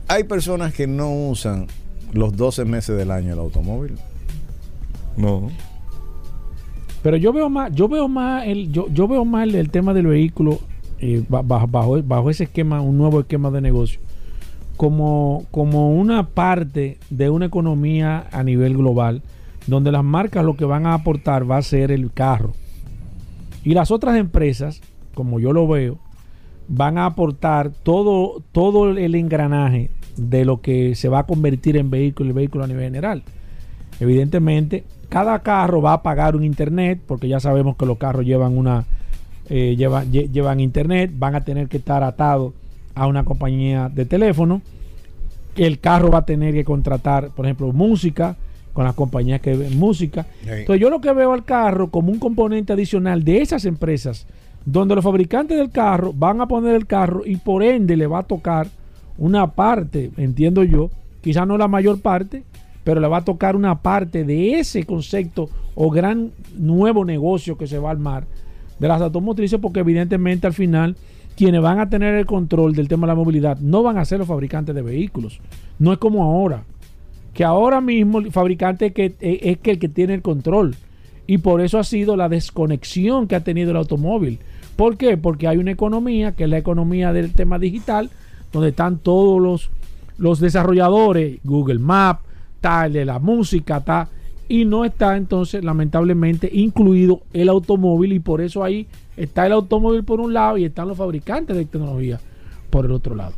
hay 0.08 0.24
personas 0.24 0.74
que 0.74 0.88
no 0.88 1.12
usan 1.30 1.68
los 2.14 2.36
12 2.36 2.66
meses 2.66 2.98
del 2.98 3.12
año 3.12 3.34
el 3.34 3.40
automóvil. 3.40 3.96
No. 5.18 5.52
Pero 7.06 7.18
yo 7.18 7.32
veo 7.32 7.52
más, 7.52 7.72
yo 7.72 7.88
veo 7.88 8.08
más 8.08 8.48
el, 8.48 8.72
yo, 8.72 8.88
yo 8.92 9.08
veo 9.08 9.24
más 9.26 9.44
el, 9.44 9.54
el 9.54 9.70
tema 9.70 9.94
del 9.94 10.08
vehículo 10.08 10.58
eh, 11.00 11.24
ba- 11.30 11.44
bajo, 11.44 11.68
bajo, 11.68 12.02
bajo 12.02 12.32
ese 12.32 12.46
esquema, 12.46 12.82
un 12.82 12.98
nuevo 12.98 13.20
esquema 13.20 13.52
de 13.52 13.62
negocio, 13.62 14.00
como, 14.76 15.46
como 15.52 15.94
una 15.94 16.30
parte 16.30 16.98
de 17.12 17.30
una 17.30 17.46
economía 17.46 18.26
a 18.32 18.42
nivel 18.42 18.76
global, 18.76 19.22
donde 19.68 19.92
las 19.92 20.04
marcas 20.04 20.44
lo 20.44 20.56
que 20.56 20.66
van 20.66 20.88
a 20.88 20.96
aportar 20.96 21.48
va 21.48 21.58
a 21.58 21.62
ser 21.62 21.92
el 21.92 22.12
carro. 22.12 22.54
Y 23.64 23.76
las 23.76 23.92
otras 23.92 24.18
empresas, 24.18 24.82
como 25.14 25.40
yo 25.40 25.54
lo 25.54 25.68
veo, 25.68 26.00
van 26.68 26.98
a 26.98 27.06
aportar 27.06 27.70
todo, 27.70 28.42
todo 28.52 28.90
el 28.90 29.14
engranaje 29.14 29.92
de 30.18 30.44
lo 30.44 30.60
que 30.60 30.96
se 30.96 31.10
va 31.10 31.20
a 31.20 31.28
convertir 31.28 31.78
en 31.78 31.92
vehículo 31.92 32.32
y 32.32 32.34
vehículo 32.34 32.64
a 32.64 32.68
nivel 32.68 32.86
general. 32.86 33.22
Evidentemente, 34.00 34.86
cada 35.06 35.40
carro 35.40 35.82
va 35.82 35.94
a 35.94 36.04
pagar 36.04 36.36
un 36.36 36.44
internet, 36.44 37.00
porque 37.06 37.28
ya 37.28 37.40
sabemos 37.40 37.76
que 37.78 37.86
los 37.86 37.98
carros 37.98 38.26
llevan 38.26 38.58
una 38.58 38.86
eh, 39.50 39.76
llevan, 39.78 40.12
lle- 40.12 40.32
llevan 40.32 40.60
internet, 40.60 41.12
van 41.18 41.36
a 41.36 41.44
tener 41.44 41.68
que 41.68 41.78
estar 41.78 42.04
atados 42.04 42.54
a 42.96 43.06
una 43.08 43.24
compañía 43.26 43.90
de 43.94 44.06
teléfono. 44.06 44.62
El 45.56 45.80
carro 45.80 46.10
va 46.12 46.20
a 46.20 46.26
tener 46.26 46.54
que 46.54 46.66
contratar, 46.66 47.30
por 47.30 47.46
ejemplo, 47.46 47.72
música 47.72 48.36
con 48.74 48.84
las 48.86 48.94
compañías 48.96 49.40
que 49.42 49.56
ven 49.56 49.78
música. 49.80 50.26
Entonces 50.62 50.82
yo 50.82 50.90
lo 50.90 51.00
que 51.00 51.14
veo 51.14 51.32
al 51.32 51.46
carro 51.46 51.90
como 51.92 52.12
un 52.12 52.20
componente 52.20 52.74
adicional 52.74 53.24
de 53.24 53.42
esas 53.42 53.64
empresas, 53.66 54.26
donde 54.66 54.96
los 54.96 55.04
fabricantes 55.04 55.58
del 55.58 55.70
carro 55.70 56.12
van 56.12 56.42
a 56.42 56.48
poner 56.48 56.76
el 56.76 56.88
carro 56.88 57.22
y 57.26 57.38
por 57.38 57.64
ende 57.64 57.96
le 57.96 58.08
va 58.08 58.20
a 58.20 58.24
tocar 58.24 58.68
una 59.18 59.48
parte, 59.52 60.12
entiendo 60.18 60.64
yo, 60.64 60.90
quizás 61.22 61.48
no 61.48 61.58
la 61.58 61.70
mayor 61.70 62.02
parte, 62.02 62.44
pero 62.86 63.02
le 63.02 63.08
va 63.08 63.18
a 63.18 63.26
tocar 63.26 63.56
una 63.58 63.82
parte 63.82 64.24
de 64.24 64.60
ese 64.60 64.86
concepto 64.86 65.50
o 65.74 65.90
gran 65.90 66.32
nuevo 66.56 67.04
negocio 67.04 67.58
que 67.58 67.68
se 67.68 67.80
va 67.80 67.90
a 67.90 67.94
armar 67.94 68.28
de 68.80 68.88
las 68.88 69.02
automotrices, 69.02 69.60
porque 69.60 69.80
evidentemente 69.80 70.46
al 70.48 70.54
final 70.54 70.96
quienes 71.36 71.62
van 71.62 71.80
a 71.80 71.90
tener 71.90 72.14
el 72.14 72.28
control 72.28 72.76
del 72.76 72.88
tema 72.88 73.08
de 73.08 73.12
la 73.12 73.16
movilidad 73.16 73.58
no 73.60 73.82
van 73.82 73.98
a 73.98 74.06
ser 74.06 74.20
los 74.20 74.28
fabricantes 74.28 74.76
de 74.76 74.84
vehículos. 74.84 75.42
No 75.80 75.92
es 75.92 75.98
como 75.98 76.24
ahora, 76.24 76.64
que 77.34 77.44
ahora 77.44 77.82
mismo 77.82 78.20
el 78.20 78.32
fabricante 78.32 78.94
que, 78.94 79.16
eh, 79.20 79.40
es 79.42 79.58
que 79.58 79.72
el 79.72 79.80
que 79.80 79.90
tiene 79.90 80.14
el 80.14 80.22
control. 80.22 80.76
Y 81.26 81.40
por 81.40 81.62
eso 81.62 81.80
ha 81.80 81.84
sido 81.84 82.16
la 82.16 82.30
desconexión 82.30 83.28
que 83.28 83.36
ha 83.36 83.44
tenido 83.44 83.72
el 83.72 83.78
automóvil. 83.78 84.38
¿Por 84.76 84.96
qué? 84.96 85.18
Porque 85.18 85.48
hay 85.48 85.58
una 85.58 85.72
economía, 85.72 86.34
que 86.34 86.44
es 86.44 86.50
la 86.52 86.60
economía 86.60 87.14
del 87.14 87.34
tema 87.34 87.58
digital, 87.58 88.12
donde 88.54 88.70
están 88.70 89.00
todos 89.00 89.42
los, 89.42 89.72
los 90.20 90.40
desarrolladores, 90.40 91.40
Google 91.44 91.80
Maps, 91.80 92.25
de 92.66 93.06
la 93.06 93.20
música, 93.20 93.80
tal, 93.82 94.08
y 94.48 94.66
no 94.66 94.86
está 94.86 95.18
entonces, 95.18 95.64
lamentablemente, 95.64 96.50
incluido 96.52 97.22
el 97.34 97.50
automóvil, 97.50 98.14
y 98.14 98.20
por 98.20 98.42
eso 98.42 98.64
ahí 98.64 98.88
está 99.18 99.46
el 99.46 99.54
automóvil 99.54 100.04
por 100.04 100.20
un 100.20 100.34
lado 100.34 100.58
y 100.58 100.66
están 100.66 100.88
los 100.88 100.98
fabricantes 100.98 101.56
de 101.56 101.66
tecnología 101.66 102.20
por 102.70 102.86
el 102.86 102.92
otro 102.92 103.16
lado. 103.16 103.34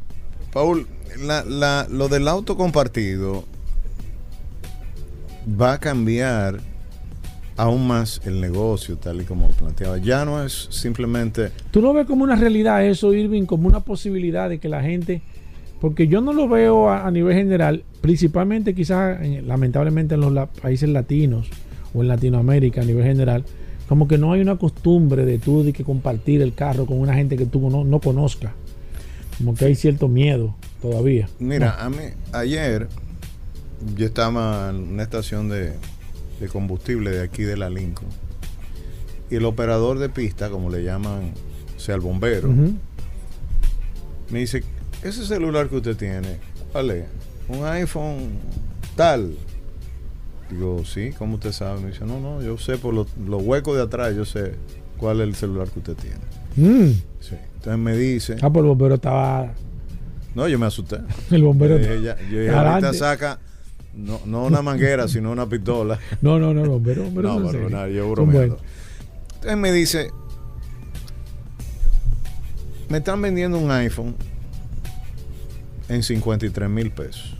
Paul, 0.53 0.88
la- 1.25 1.43
la- 1.46 1.88
lo 1.89 2.07
del 2.07 2.27
auto 2.27 2.55
compartido 2.57 3.43
va 5.60 5.74
a 5.74 5.79
cambiar 5.79 6.60
aún 7.55 7.88
más 7.88 8.22
el 8.25 8.39
negocio, 8.39 8.98
tal 8.98 9.22
y 9.22 9.24
como 9.25 9.50
planteaba. 9.50 9.98
Ya 9.98 10.25
no 10.25 10.43
es 10.43 10.67
simplemente 10.72 11.51
¿Tú 11.72 11.81
no 11.81 11.91
ves 11.93 12.05
como 12.05 12.24
una 12.24 12.36
realidad 12.36 12.86
eso, 12.86 13.13
Irving, 13.13 13.43
como 13.46 13.67
una 13.67 13.79
posibilidad 13.79 14.48
de 14.50 14.60
que 14.60 14.69
la 14.69 14.81
gente, 14.81 15.22
porque 15.81 16.07
yo 16.07 16.22
no 16.22 16.34
lo 16.34 16.48
veo 16.48 16.89
a, 16.89 17.05
a 17.07 17.12
nivel 17.12 17.36
general, 17.36 17.84
principalmente 18.01 18.74
quizás 18.74 19.22
en- 19.22 19.48
lamentablemente 19.48 20.15
en 20.15 20.22
los 20.22 20.31
la- 20.31 20.48
países 20.48 20.89
latinos 20.89 21.50
o 21.93 22.01
en 22.01 22.07
Latinoamérica 22.07 22.81
a 22.81 22.86
nivel 22.86 23.03
general, 23.03 23.43
como 23.88 24.07
que 24.07 24.17
no 24.17 24.34
hay 24.34 24.41
una 24.41 24.57
costumbre 24.57 25.25
de 25.25 25.38
tú 25.39 25.63
de 25.63 25.72
que 25.74 25.84
compartir 25.84 26.41
el 26.41 26.53
carro 26.53 26.86
con 26.86 27.00
una 27.00 27.13
gente 27.13 27.38
que 27.38 27.46
tú 27.46 27.69
no, 27.69 27.84
no 27.84 28.00
conozcas. 28.00 28.51
Como 29.38 29.53
que 29.53 29.65
hay 29.65 29.75
cierto 29.75 30.07
miedo 30.07 30.55
todavía. 30.81 31.29
Mira, 31.39 31.75
a 31.84 31.89
mí, 31.89 31.98
ayer 32.34 32.88
yo 33.96 34.05
estaba 34.07 34.69
en 34.72 34.75
una 34.93 35.03
estación 35.03 35.48
de, 35.48 35.74
de 36.39 36.48
combustible 36.51 37.12
de 37.12 37.22
aquí 37.24 37.43
de 37.43 37.55
la 37.55 37.69
Lincoln. 37.69 38.10
Y 39.29 39.36
el 39.36 39.46
operador 39.46 40.00
de 40.00 40.10
pista, 40.10 40.50
como 40.50 40.69
le 40.69 40.84
llaman, 40.84 41.34
o 41.75 41.79
sea, 41.79 41.96
el 41.96 42.01
bombero, 42.01 42.50
me 44.31 44.39
dice, 44.39 44.63
ese 45.04 45.25
celular 45.25 45.70
que 45.70 45.77
usted 45.77 45.96
tiene, 45.96 46.38
¿cuál 46.72 46.92
es? 46.92 47.06
Un 47.48 47.66
iPhone 47.66 48.30
tal. 48.96 49.36
Digo, 50.50 50.84
sí, 50.86 51.12
¿cómo 51.18 51.36
usted 51.36 51.51
sabe? 51.51 51.82
Me 51.82 51.88
dice, 51.92 52.06
no, 52.06 52.20
no, 52.20 52.42
yo 52.42 52.58
sé 52.58 52.77
por 52.77 52.94
los, 52.94 53.08
los 53.18 53.42
huecos 53.42 53.75
de 53.75 53.84
atrás, 53.84 54.16
yo 54.16 54.25
sé 54.25 54.54
cuál 54.98 55.22
es 55.22 55.27
el 55.27 55.36
celular 55.36 55.68
que 55.70 55.80
usted 55.80 55.96
tiene. 55.96 56.18
Mm. 56.56 56.92
Sí. 57.20 57.36
Entonces 57.56 57.77
me 57.77 57.96
dice, 57.98 58.36
Ah, 58.42 58.50
pues 58.50 58.63
el 58.63 58.70
bombero 58.70 58.96
estaba. 58.96 59.54
no, 60.36 60.48
yo 60.48 60.58
me 60.58 60.66
asusté. 60.66 61.00
El 61.32 61.44
bombero. 61.44 61.77
Yo 61.77 61.84
dije, 61.84 62.01
yo 62.32 62.39
dije, 62.39 62.50
ahorita 62.50 62.94
saca 62.94 63.39
no, 63.94 64.22
no 64.25 64.46
una 64.46 64.62
manguera, 64.62 65.08
sino 65.10 65.32
una 65.32 65.48
pistola. 65.48 66.00
No, 66.22 66.39
no, 66.39 66.54
no, 66.54 66.63
el 66.63 66.70
bombero. 66.70 67.04
bombero 67.04 67.39
No, 67.39 67.51
pero 67.51 67.70
nada, 67.70 67.89
yo 67.89 68.10
bromeando. 68.10 68.58
Entonces 69.36 69.58
me 69.58 69.72
dice, 69.72 70.12
me 72.89 73.00
están 73.00 73.22
vendiendo 73.22 73.58
un 73.60 73.70
iPhone 73.72 74.16
en 75.89 76.03
53 76.03 76.70
mil 76.70 76.91
pesos. 76.91 77.36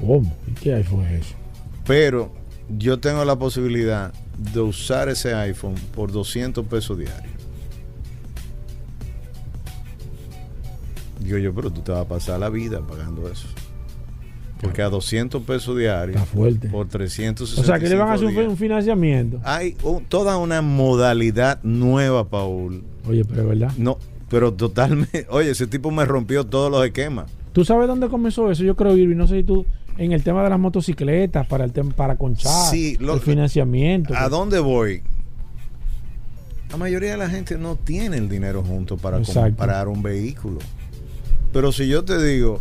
¿Cómo? 0.00 0.34
¿Y 0.46 0.52
qué 0.52 0.74
iPhone 0.74 1.04
es 1.06 1.26
eso? 1.26 1.34
Pero 1.86 2.32
yo 2.78 2.98
tengo 3.00 3.24
la 3.24 3.36
posibilidad 3.36 4.12
de 4.52 4.60
usar 4.60 5.08
ese 5.08 5.34
iPhone 5.34 5.74
por 5.94 6.12
200 6.12 6.64
pesos 6.66 6.96
diarios. 6.98 7.32
Digo 11.20 11.38
yo, 11.38 11.52
pero 11.54 11.70
tú 11.70 11.80
te 11.80 11.90
vas 11.92 12.02
a 12.02 12.08
pasar 12.08 12.38
la 12.40 12.48
vida 12.48 12.80
pagando 12.80 13.28
eso. 13.28 13.48
Porque 14.60 14.82
a 14.82 14.88
200 14.88 15.42
pesos 15.42 15.76
diarios 15.76 16.16
Está 16.20 16.26
fuerte. 16.32 16.68
por 16.68 16.86
O 16.86 16.88
365 16.88 17.64
sea, 17.66 17.78
que 17.78 17.88
le 17.88 17.94
van 17.96 18.08
a 18.08 18.14
hacer 18.14 18.48
un 18.48 18.56
financiamiento. 18.56 19.40
Hay 19.44 19.76
un- 19.82 20.04
toda 20.04 20.36
una 20.36 20.62
modalidad 20.62 21.60
nueva, 21.62 22.28
Paul. 22.28 22.82
Oye, 23.06 23.24
pero 23.24 23.42
es 23.42 23.48
verdad. 23.48 23.72
No, 23.76 23.98
pero 24.28 24.52
totalmente. 24.54 25.26
Oye, 25.30 25.50
ese 25.50 25.66
tipo 25.68 25.90
me 25.90 26.04
rompió 26.04 26.44
todos 26.44 26.70
los 26.70 26.84
esquemas. 26.84 27.30
¿Tú 27.58 27.64
sabes 27.64 27.88
dónde 27.88 28.08
comenzó 28.08 28.48
eso? 28.52 28.62
Yo 28.62 28.76
creo, 28.76 28.96
Irving, 28.96 29.16
no 29.16 29.26
sé 29.26 29.38
si 29.38 29.42
tú, 29.42 29.66
en 29.96 30.12
el 30.12 30.22
tema 30.22 30.44
de 30.44 30.50
las 30.50 30.60
motocicletas, 30.60 31.44
para 31.48 31.64
el 31.64 31.72
tema, 31.72 31.90
para 31.90 32.14
conchar, 32.16 32.70
Sí, 32.70 32.96
lo- 33.00 33.14
el 33.14 33.20
financiamiento. 33.20 34.14
¿A 34.16 34.28
dónde 34.28 34.60
voy? 34.60 35.02
La 36.70 36.76
mayoría 36.76 37.10
de 37.10 37.16
la 37.16 37.28
gente 37.28 37.58
no 37.58 37.74
tiene 37.74 38.16
el 38.16 38.28
dinero 38.28 38.62
junto 38.62 38.96
para 38.96 39.18
Exacto. 39.18 39.56
comprar 39.56 39.88
un 39.88 40.04
vehículo. 40.04 40.60
Pero 41.52 41.72
si 41.72 41.88
yo 41.88 42.04
te 42.04 42.22
digo, 42.24 42.60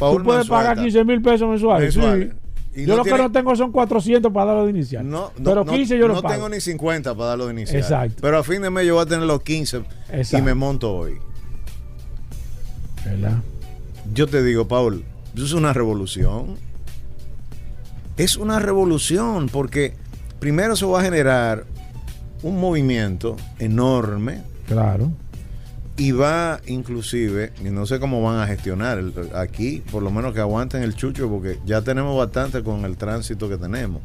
Paul 0.00 0.18
Tú 0.18 0.24
puedes 0.24 0.48
pagar 0.48 0.74
Manzueta, 0.78 0.82
15 0.82 1.04
mil 1.04 1.22
pesos 1.22 1.48
mensuales. 1.48 1.94
mensuales, 1.96 2.30
sí. 2.74 2.80
y 2.80 2.86
Yo 2.86 2.88
no 2.88 2.96
lo 2.96 3.02
tiene- 3.04 3.18
que 3.18 3.22
no 3.22 3.30
tengo 3.30 3.54
son 3.54 3.70
400 3.70 4.32
para 4.32 4.46
darlo 4.46 4.64
de 4.64 4.70
inicial. 4.70 5.08
No, 5.08 5.30
no, 5.38 5.44
pero 5.44 5.64
no- 5.64 5.70
15 5.72 5.96
yo 5.96 6.08
lo 6.08 6.14
no 6.14 6.22
pago. 6.22 6.34
tengo 6.34 6.48
ni 6.48 6.60
50 6.60 7.14
para 7.14 7.28
darlo 7.28 7.46
de 7.46 7.52
inicial. 7.52 7.78
Exacto. 7.82 8.16
Pero 8.20 8.38
a 8.38 8.42
fin 8.42 8.62
de 8.62 8.70
mes 8.70 8.84
yo 8.84 8.94
voy 8.94 9.04
a 9.04 9.06
tener 9.06 9.26
los 9.26 9.42
15 9.42 9.82
y 10.36 10.42
me 10.42 10.54
monto 10.54 10.92
hoy. 10.92 11.12
¿Verdad? 13.04 13.38
Yo 14.12 14.26
te 14.26 14.42
digo, 14.42 14.68
Paul, 14.68 15.04
eso 15.34 15.44
es 15.44 15.52
una 15.52 15.72
revolución. 15.72 16.56
Es 18.16 18.36
una 18.36 18.58
revolución 18.60 19.48
porque 19.48 19.94
primero 20.38 20.74
eso 20.74 20.90
va 20.90 21.00
a 21.00 21.04
generar 21.04 21.64
un 22.42 22.60
movimiento 22.60 23.36
enorme 23.58 24.42
Claro. 24.68 25.10
y 25.96 26.12
va 26.12 26.60
inclusive, 26.66 27.52
y 27.60 27.70
no 27.70 27.86
sé 27.86 27.98
cómo 27.98 28.22
van 28.22 28.38
a 28.40 28.46
gestionar 28.46 28.98
el- 28.98 29.30
aquí, 29.34 29.82
por 29.90 30.02
lo 30.02 30.10
menos 30.10 30.32
que 30.34 30.40
aguanten 30.40 30.82
el 30.82 30.94
chucho 30.94 31.28
porque 31.28 31.58
ya 31.66 31.82
tenemos 31.82 32.16
bastante 32.16 32.62
con 32.62 32.84
el 32.84 32.96
tránsito 32.96 33.48
que 33.48 33.56
tenemos. 33.56 34.02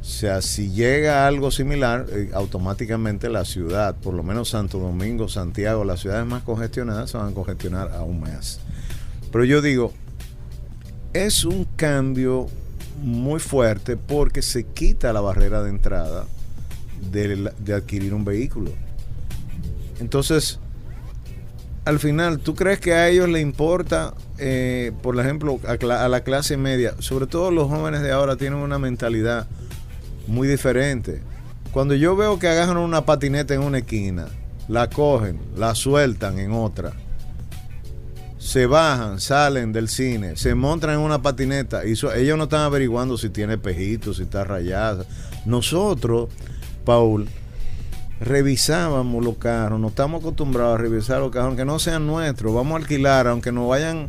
O 0.00 0.04
sea, 0.10 0.40
si 0.40 0.70
llega 0.70 1.26
algo 1.26 1.50
similar, 1.50 2.06
eh, 2.10 2.30
automáticamente 2.32 3.28
la 3.28 3.44
ciudad, 3.44 3.94
por 3.96 4.14
lo 4.14 4.22
menos 4.22 4.48
Santo 4.48 4.78
Domingo, 4.78 5.28
Santiago, 5.28 5.84
las 5.84 6.00
ciudades 6.00 6.26
más 6.26 6.42
congestionadas 6.44 7.10
se 7.10 7.18
van 7.18 7.28
a 7.32 7.34
congestionar 7.34 7.90
aún 7.92 8.20
más. 8.20 8.60
Pero 9.30 9.44
yo 9.44 9.60
digo, 9.62 9.92
es 11.12 11.44
un 11.44 11.64
cambio 11.76 12.46
muy 13.02 13.40
fuerte 13.40 13.96
porque 13.96 14.42
se 14.42 14.64
quita 14.64 15.12
la 15.12 15.20
barrera 15.20 15.62
de 15.62 15.70
entrada 15.70 16.26
de, 17.10 17.74
adquirir 17.74 18.14
un 18.14 18.24
vehículo. 18.24 18.72
Entonces, 20.00 20.58
al 21.84 21.98
final, 21.98 22.38
¿tú 22.40 22.54
crees 22.54 22.80
que 22.80 22.92
a 22.92 23.08
ellos 23.08 23.28
le 23.28 23.40
importa, 23.40 24.14
eh, 24.38 24.92
por 25.02 25.18
ejemplo, 25.18 25.60
a, 25.66 26.04
a 26.04 26.08
la 26.08 26.20
clase 26.22 26.56
media? 26.56 26.94
Sobre 26.98 27.26
todo 27.26 27.50
los 27.50 27.68
jóvenes 27.68 28.02
de 28.02 28.12
ahora 28.12 28.36
tienen 28.36 28.58
una 28.58 28.78
mentalidad 28.78 29.46
muy 30.26 30.48
diferente. 30.48 31.22
Cuando 31.72 31.94
yo 31.94 32.16
veo 32.16 32.38
que 32.38 32.48
agarran 32.48 32.78
una 32.78 33.04
patineta 33.04 33.54
en 33.54 33.62
una 33.62 33.78
esquina, 33.78 34.28
la 34.68 34.90
cogen, 34.90 35.38
la 35.56 35.74
sueltan 35.74 36.38
en 36.38 36.52
otra, 36.52 36.92
se 38.48 38.64
bajan, 38.64 39.20
salen 39.20 39.72
del 39.72 39.88
cine, 39.88 40.34
se 40.36 40.54
montan 40.54 40.90
en 40.92 41.00
una 41.00 41.20
patineta 41.20 41.84
y 41.84 41.96
so- 41.96 42.14
ellos 42.14 42.38
no 42.38 42.44
están 42.44 42.62
averiguando 42.62 43.18
si 43.18 43.28
tiene 43.28 43.58
pejitos, 43.58 44.16
si 44.16 44.22
está 44.22 44.42
rayada. 44.42 45.04
Nosotros, 45.44 46.30
Paul, 46.82 47.28
revisábamos 48.20 49.22
los 49.24 49.36
carros, 49.36 49.78
no 49.78 49.88
estamos 49.88 50.20
acostumbrados 50.22 50.76
a 50.78 50.82
revisar 50.82 51.20
los 51.20 51.30
carros, 51.30 51.48
aunque 51.48 51.64
no 51.66 51.78
sean 51.78 52.06
nuestros, 52.06 52.54
vamos 52.54 52.72
a 52.72 52.76
alquilar, 52.78 53.26
aunque 53.26 53.52
nos 53.52 53.68
vayan 53.68 54.08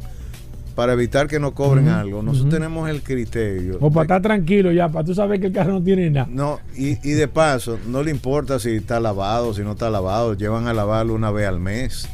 para 0.74 0.94
evitar 0.94 1.28
que 1.28 1.40
nos 1.42 1.52
cobren 1.52 1.90
algo. 1.90 2.24
Nosotros 2.24 2.54
tenemos 2.54 2.90
el 2.90 3.02
criterio. 3.04 3.78
O 3.82 3.92
para 3.92 4.04
estar 4.04 4.22
tranquilo 4.22 4.72
ya, 4.72 4.88
para 4.88 5.04
tú 5.06 5.14
saber 5.14 5.42
que 5.42 5.48
el 5.48 5.54
carro 5.54 5.74
no 5.74 5.84
tiene 5.84 6.10
nada. 6.10 6.28
no, 6.32 6.60
y, 6.78 6.92
y 7.06 7.12
de 7.12 7.28
paso, 7.28 7.78
no 7.88 8.02
le 8.02 8.12
importa 8.12 8.58
si 8.60 8.70
está 8.76 9.02
lavado, 9.02 9.54
si 9.54 9.62
no 9.64 9.74
está 9.74 9.90
lavado, 9.90 10.34
llevan 10.36 10.68
a 10.68 10.74
lavarlo 10.74 11.14
una 11.14 11.30
vez 11.32 11.46
al 11.48 11.60
mes. 11.60 12.08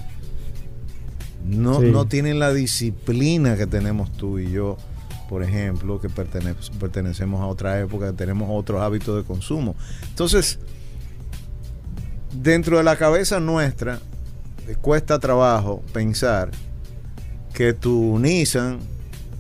No, 1.48 1.80
Sí. 1.82 1.92
no 1.92 2.06
tienen 2.06 2.40
la 2.40 2.54
disciplina 2.54 3.56
que 3.56 3.68
tenemos 3.68 4.12
tú 4.14 4.40
y 4.40 4.52
yo, 4.52 4.78
por 5.30 5.44
ejemplo, 5.44 6.00
que 6.02 6.10
pertene- 6.10 6.56
pertenecemos 6.80 7.42
a 7.42 7.46
otra 7.46 7.80
época, 7.80 8.08
que 8.08 8.14
tenemos 8.18 8.50
otros 8.52 8.82
hábitos 8.82 9.16
de 9.18 9.24
consumo. 9.24 9.76
Entonces, 10.10 10.60
dentro 12.34 12.78
de 12.78 12.84
la 12.84 12.96
cabeza 12.98 13.40
nuestra, 13.40 14.00
cuesta 14.82 15.20
trabajo 15.20 15.82
pensar 15.94 16.52
que 17.54 17.74
tu 17.74 18.18
Nissan 18.20 18.80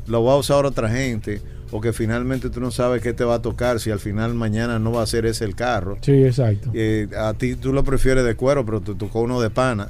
lo 0.07 0.23
va 0.23 0.33
a 0.33 0.37
usar 0.37 0.65
otra 0.65 0.89
gente 0.89 1.41
o 1.71 1.81
que 1.81 1.91
finalmente 1.93 2.49
tú 2.49 2.61
no 2.61 2.71
sabes 2.71 3.01
qué 3.01 3.11
te 3.13 3.23
va 3.23 3.35
a 3.35 3.41
tocar 3.41 3.79
si 3.79 3.89
al 3.91 3.99
final 3.99 4.33
mañana 4.35 4.77
no 4.79 4.91
va 4.91 5.01
a 5.01 5.07
ser 5.07 5.25
ese 5.25 5.43
el 5.45 5.55
carro. 5.55 5.97
Sí, 6.01 6.11
exacto. 6.23 6.69
Eh, 6.73 7.07
a 7.17 7.33
ti 7.33 7.55
tú 7.55 7.73
lo 7.73 7.83
prefieres 7.83 8.23
de 8.23 8.35
cuero, 8.35 8.65
pero 8.65 8.81
te 8.81 8.93
tocó 8.95 9.21
uno 9.21 9.41
de 9.41 9.49
pana. 9.49 9.89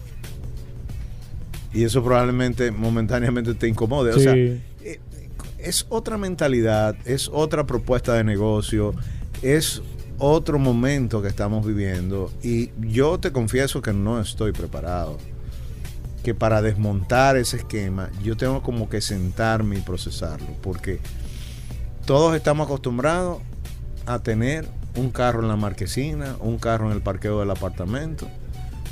Y 1.75 1.83
eso 1.83 2.01
probablemente 2.01 2.71
momentáneamente 2.71 3.53
te 3.53 3.67
incomode. 3.67 4.13
O 4.13 4.19
sea, 4.19 4.33
eh, 4.33 4.61
es 5.59 5.85
otra 5.89 6.17
mentalidad, 6.17 6.95
es 7.05 7.29
otra 7.31 7.65
propuesta 7.65 8.13
de 8.13 8.23
negocio, 8.23 8.95
es 9.41 9.81
otro 10.17 10.57
momento 10.57 11.21
que 11.21 11.27
estamos 11.27 11.65
viviendo. 11.65 12.31
Y 12.41 12.71
yo 12.79 13.19
te 13.19 13.33
confieso 13.33 13.81
que 13.81 13.91
no 13.91 14.21
estoy 14.21 14.53
preparado. 14.53 15.17
Que 16.23 16.33
para 16.33 16.61
desmontar 16.61 17.35
ese 17.35 17.57
esquema, 17.57 18.09
yo 18.23 18.37
tengo 18.37 18.63
como 18.63 18.87
que 18.87 19.01
sentarme 19.01 19.77
y 19.77 19.81
procesarlo. 19.81 20.47
Porque 20.61 20.99
todos 22.05 22.37
estamos 22.37 22.67
acostumbrados 22.67 23.39
a 24.05 24.19
tener 24.19 24.65
un 24.95 25.11
carro 25.11 25.41
en 25.41 25.49
la 25.49 25.57
marquesina, 25.57 26.37
un 26.39 26.57
carro 26.57 26.87
en 26.87 26.93
el 26.93 27.01
parqueo 27.01 27.41
del 27.41 27.51
apartamento, 27.51 28.29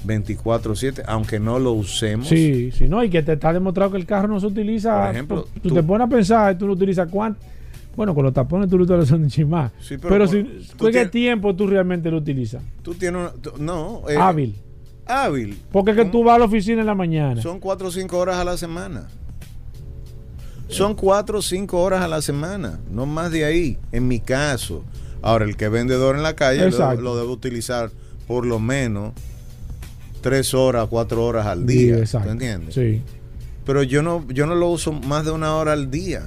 24/7, 0.06 1.04
aunque 1.08 1.40
no 1.40 1.60
lo 1.60 1.72
usemos. 1.74 2.28
Sí, 2.28 2.72
sí, 2.72 2.88
no, 2.88 3.04
y 3.04 3.10
que 3.10 3.24
te 3.24 3.34
está 3.34 3.54
demostrado 3.54 3.92
que 3.92 3.98
el 3.98 4.06
carro 4.06 4.28
no 4.28 4.40
se 4.40 4.48
utiliza. 4.48 5.02
Por 5.06 5.12
ejemplo, 5.12 5.48
tú, 5.62 5.70
tú- 5.70 5.76
te 5.76 5.84
pones 5.84 6.08
a 6.08 6.10
pensar, 6.10 6.58
tú 6.58 6.68
lo 6.68 6.74
utilizas 6.74 7.08
cuánto. 7.10 7.40
Bueno, 7.96 8.16
con 8.16 8.24
los 8.26 8.34
tapones 8.34 8.70
tú 8.70 8.78
lo 8.78 8.86
utilizas 8.86 9.12
un 9.12 9.28
chin 9.30 9.50
más. 9.50 9.72
Sí, 9.80 9.98
pero 9.98 10.10
pero 10.10 10.28
si, 10.28 10.44
por- 10.44 10.78
tú 10.78 10.92
¿qué 10.92 11.06
tiempo 11.06 11.56
tú 11.56 11.68
realmente 11.68 12.10
lo 12.10 12.18
utilizas? 12.18 12.64
Tú 12.82 12.94
tienes 12.96 13.22
una, 13.22 13.32
tú- 13.42 13.54
no, 13.60 14.02
eh, 14.10 14.16
Hábil. 14.18 14.56
Hábil. 15.06 15.60
Porque 15.72 15.92
es 15.92 15.98
que 15.98 16.06
tú 16.06 16.24
vas 16.24 16.36
a 16.36 16.40
la 16.40 16.46
oficina 16.46 16.82
en 16.82 16.88
la 16.88 16.96
mañana. 16.96 17.42
Son 17.42 17.60
4 17.60 17.88
o 17.90 17.92
5 17.92 18.18
horas 18.18 18.38
a 18.38 18.44
la 18.46 18.56
semana. 18.58 19.08
Son 20.70 20.96
4 20.96 21.40
o 21.40 21.42
5 21.42 21.82
horas 21.82 22.02
a 22.02 22.08
la 22.08 22.22
semana, 22.22 22.80
no 22.90 23.06
más 23.06 23.32
de 23.32 23.46
ahí, 23.46 23.78
en 23.92 24.08
mi 24.08 24.20
caso. 24.20 24.84
Ahora, 25.22 25.46
el 25.46 25.56
que 25.56 25.66
es 25.66 25.72
vendedor 25.72 26.16
en 26.16 26.24
la 26.24 26.36
calle 26.36 26.70
lo, 26.72 26.96
lo 26.96 27.16
debe 27.18 27.30
utilizar 27.32 27.92
por 28.28 28.46
lo 28.46 28.60
menos 28.60 29.12
3 30.24 30.54
horas, 30.56 30.88
4 30.90 31.24
horas 31.24 31.46
al 31.46 31.60
Sí, 31.68 31.78
día. 31.86 31.98
exacto. 32.00 32.28
¿Tú 32.30 32.32
entiendes? 32.34 32.74
Sí. 32.74 33.02
Pero 33.66 33.82
yo 33.84 34.02
no, 34.04 34.26
yo 34.30 34.46
no 34.46 34.56
lo 34.56 34.70
uso 34.70 34.92
más 34.92 35.24
de 35.24 35.32
una 35.32 35.56
hora 35.56 35.72
al 35.74 35.90
día, 35.92 36.24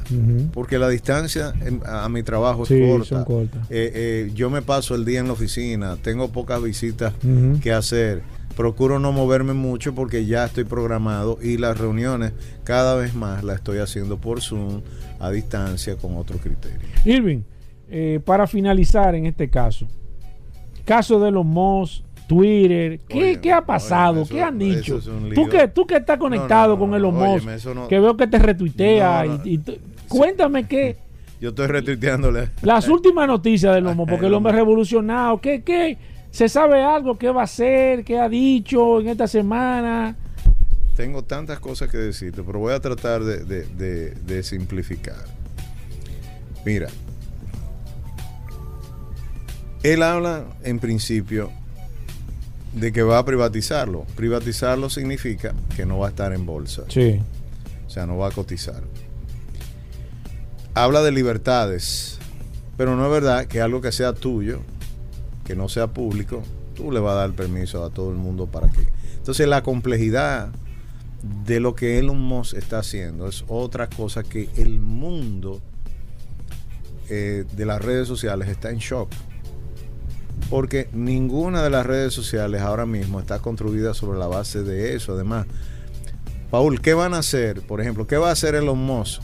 porque 0.55 0.79
la 0.79 0.89
distancia 0.89 1.53
en- 1.61 1.83
a, 1.85 2.09
mi 2.09 2.23
trabajo 2.23 2.63
es 2.63 2.69
Sí, 2.69 2.81
corta. 2.81 3.05
son 3.09 3.25
cortas. 3.25 3.67
Eh, 3.69 3.93
eh, 3.95 4.31
yo 4.35 4.49
me 4.49 4.63
paso 4.63 4.95
el 4.95 5.05
día 5.05 5.21
en 5.21 5.27
la 5.27 5.33
oficina, 5.35 5.97
tengo 6.01 6.31
pocas 6.31 6.63
visitas 6.63 7.13
que 7.63 7.73
hacer. 7.73 8.23
Procuro 8.57 8.99
no 8.99 9.13
moverme 9.13 9.53
mucho 9.53 9.95
porque 9.95 10.25
ya 10.25 10.47
estoy 10.47 10.65
programado 10.65 11.39
y 11.43 11.59
las 11.59 11.77
reuniones 11.77 12.33
cada 12.65 12.95
vez 12.95 13.15
más 13.15 13.45
las 13.45 13.57
estoy 13.57 13.79
haciendo 13.81 14.17
por 14.17 14.41
Zoom 14.41 14.81
a 15.21 15.31
distancia 15.31 15.97
con 15.97 16.17
otro 16.17 16.39
criterio. 16.39 16.79
Irving, 17.05 17.41
eh, 17.91 18.19
para 18.25 18.47
finalizar 18.47 19.15
en 19.15 19.27
este 19.27 19.51
caso, 19.51 19.87
caso 20.87 21.21
de 21.21 21.31
los 21.33 21.45
Moss, 21.45 22.03
Twitter, 22.27 23.01
¿qué, 23.09 23.19
Óyeme, 23.19 23.41
qué 23.41 23.53
ha 23.53 23.61
pasado? 23.65 24.23
óyeme, 24.23 24.23
eso- 24.25 24.35
¿Qué 24.35 24.43
han 24.43 24.59
dicho? 24.59 24.99
es 24.99 25.35
tú, 25.35 25.49
que, 25.49 25.69
tú 25.69 25.87
que 25.87 25.97
estás 25.97 26.19
conectado 26.19 26.69
No, 26.71 26.75
no, 26.75 26.79
con 26.81 26.95
Elon 26.95 27.15
Musk, 27.15 27.47
óyeme, 27.47 27.89
que 27.89 28.01
veo 28.01 28.17
que 28.17 28.27
te 28.27 28.39
retuitea 28.39 29.25
No, 29.25 29.39
no. 29.39 29.43
y, 29.45 29.55
y 29.55 29.59
tú- 29.59 29.77
cuéntame 30.09 30.67
qué 30.67 30.97
Yo 31.41 31.51
estoy 31.51 31.67
retuiteándole. 31.69 32.51
las 32.63 32.89
últimas 32.89 33.29
noticias 33.29 33.75
del 33.75 33.85
Lomo, 33.85 34.07
porque 34.07 34.27
el 34.27 34.35
hombre 34.35 34.53
revolucionado, 34.53 35.41
¿qué, 35.41 35.63
qué? 35.63 35.99
¿Se 36.33 36.49
sabe 36.49 36.83
algo? 36.83 37.17
¿Qué 37.17 37.31
va 37.31 37.43
a 37.43 37.45
hacer? 37.45 38.05
¿Qué 38.05 38.19
ha 38.19 38.29
dicho 38.29 39.01
en 39.01 39.09
esta 39.09 39.27
semana? 39.27 40.17
Tengo 40.97 41.23
tantas 41.23 41.61
cosas 41.61 41.89
que 41.91 41.97
decirte, 41.99 42.43
pero 42.43 42.59
voy 42.59 42.73
a 42.75 42.81
tratar 42.81 43.23
de, 43.23 43.45
de- 43.45 43.67
de- 43.67 44.11
de 44.11 44.43
simplificar. 44.43 45.25
Mira, 46.65 46.89
él 49.83 50.03
habla 50.03 50.45
en 50.65 50.79
principio 50.79 51.51
de 52.77 52.93
que 52.93 53.03
va 53.03 53.19
a 53.19 53.25
privatizarlo. 53.25 54.05
Privatizarlo 54.17 54.91
significa 54.91 55.55
que 55.75 55.87
no 55.87 55.99
va 55.99 56.09
a 56.09 56.11
estar 56.11 56.33
en 56.33 56.45
bolsa. 56.45 56.85
Sí. 56.89 57.21
O 57.87 57.91
sea, 57.91 58.07
no 58.07 58.19
va 58.19 58.29
a 58.29 58.31
cotizar. 58.31 58.83
Habla 60.75 61.03
de 61.03 61.11
libertades, 61.11 62.19
pero 62.77 62.95
no 62.95 63.07
es 63.07 63.11
verdad 63.11 63.47
que 63.47 63.63
algo 63.63 63.81
que 63.81 63.93
sea 63.93 64.13
tuyo, 64.13 64.61
que 65.45 65.57
no 65.57 65.71
sea 65.71 65.87
público, 65.87 66.43
tú 66.75 66.93
le 66.93 67.01
vas 67.01 67.13
a 67.13 67.21
dar 67.21 67.33
permiso 67.33 67.83
a 67.83 67.89
todo 67.91 68.11
el 68.11 68.17
mundo 68.17 68.47
para 68.47 68.69
que. 68.69 68.87
Entonces, 69.17 69.49
la 69.49 69.63
complejidad 69.63 70.51
de 71.47 71.61
lo 71.61 71.75
que 71.75 71.99
Elon 71.99 72.21
Musk 72.21 72.59
está 72.59 72.81
haciendo 72.81 73.27
es 73.27 73.45
otra 73.49 73.89
cosa 73.89 74.23
que 74.23 74.51
el 74.57 74.81
mundo 74.81 75.63
eh, 77.09 77.45
de 77.51 77.67
las 77.67 77.81
redes 77.81 78.07
sociales 78.07 78.49
está 78.51 78.69
en 78.69 78.79
shock. 78.79 79.09
Porque 80.51 80.89
ninguna 80.93 81.63
de 81.63 81.71
las 81.71 81.85
redes 81.87 82.13
sociales 82.15 82.61
ahora 82.63 82.87
mismo 82.87 83.19
está 83.21 83.41
construida 83.41 83.95
sobre 83.95 84.19
la 84.19 84.27
base 84.27 84.63
de 84.63 84.95
eso. 84.95 85.15
Además, 85.15 85.47
Paul, 86.51 86.81
¿qué 86.81 86.95
van 86.95 87.15
a 87.15 87.19
hacer? 87.19 87.63
Por 87.63 87.81
ejemplo, 87.81 88.07
¿qué 88.07 88.17
va 88.17 88.29
a 88.29 88.33
hacer 88.33 88.55
Elon 88.55 88.79
Musk 88.79 89.21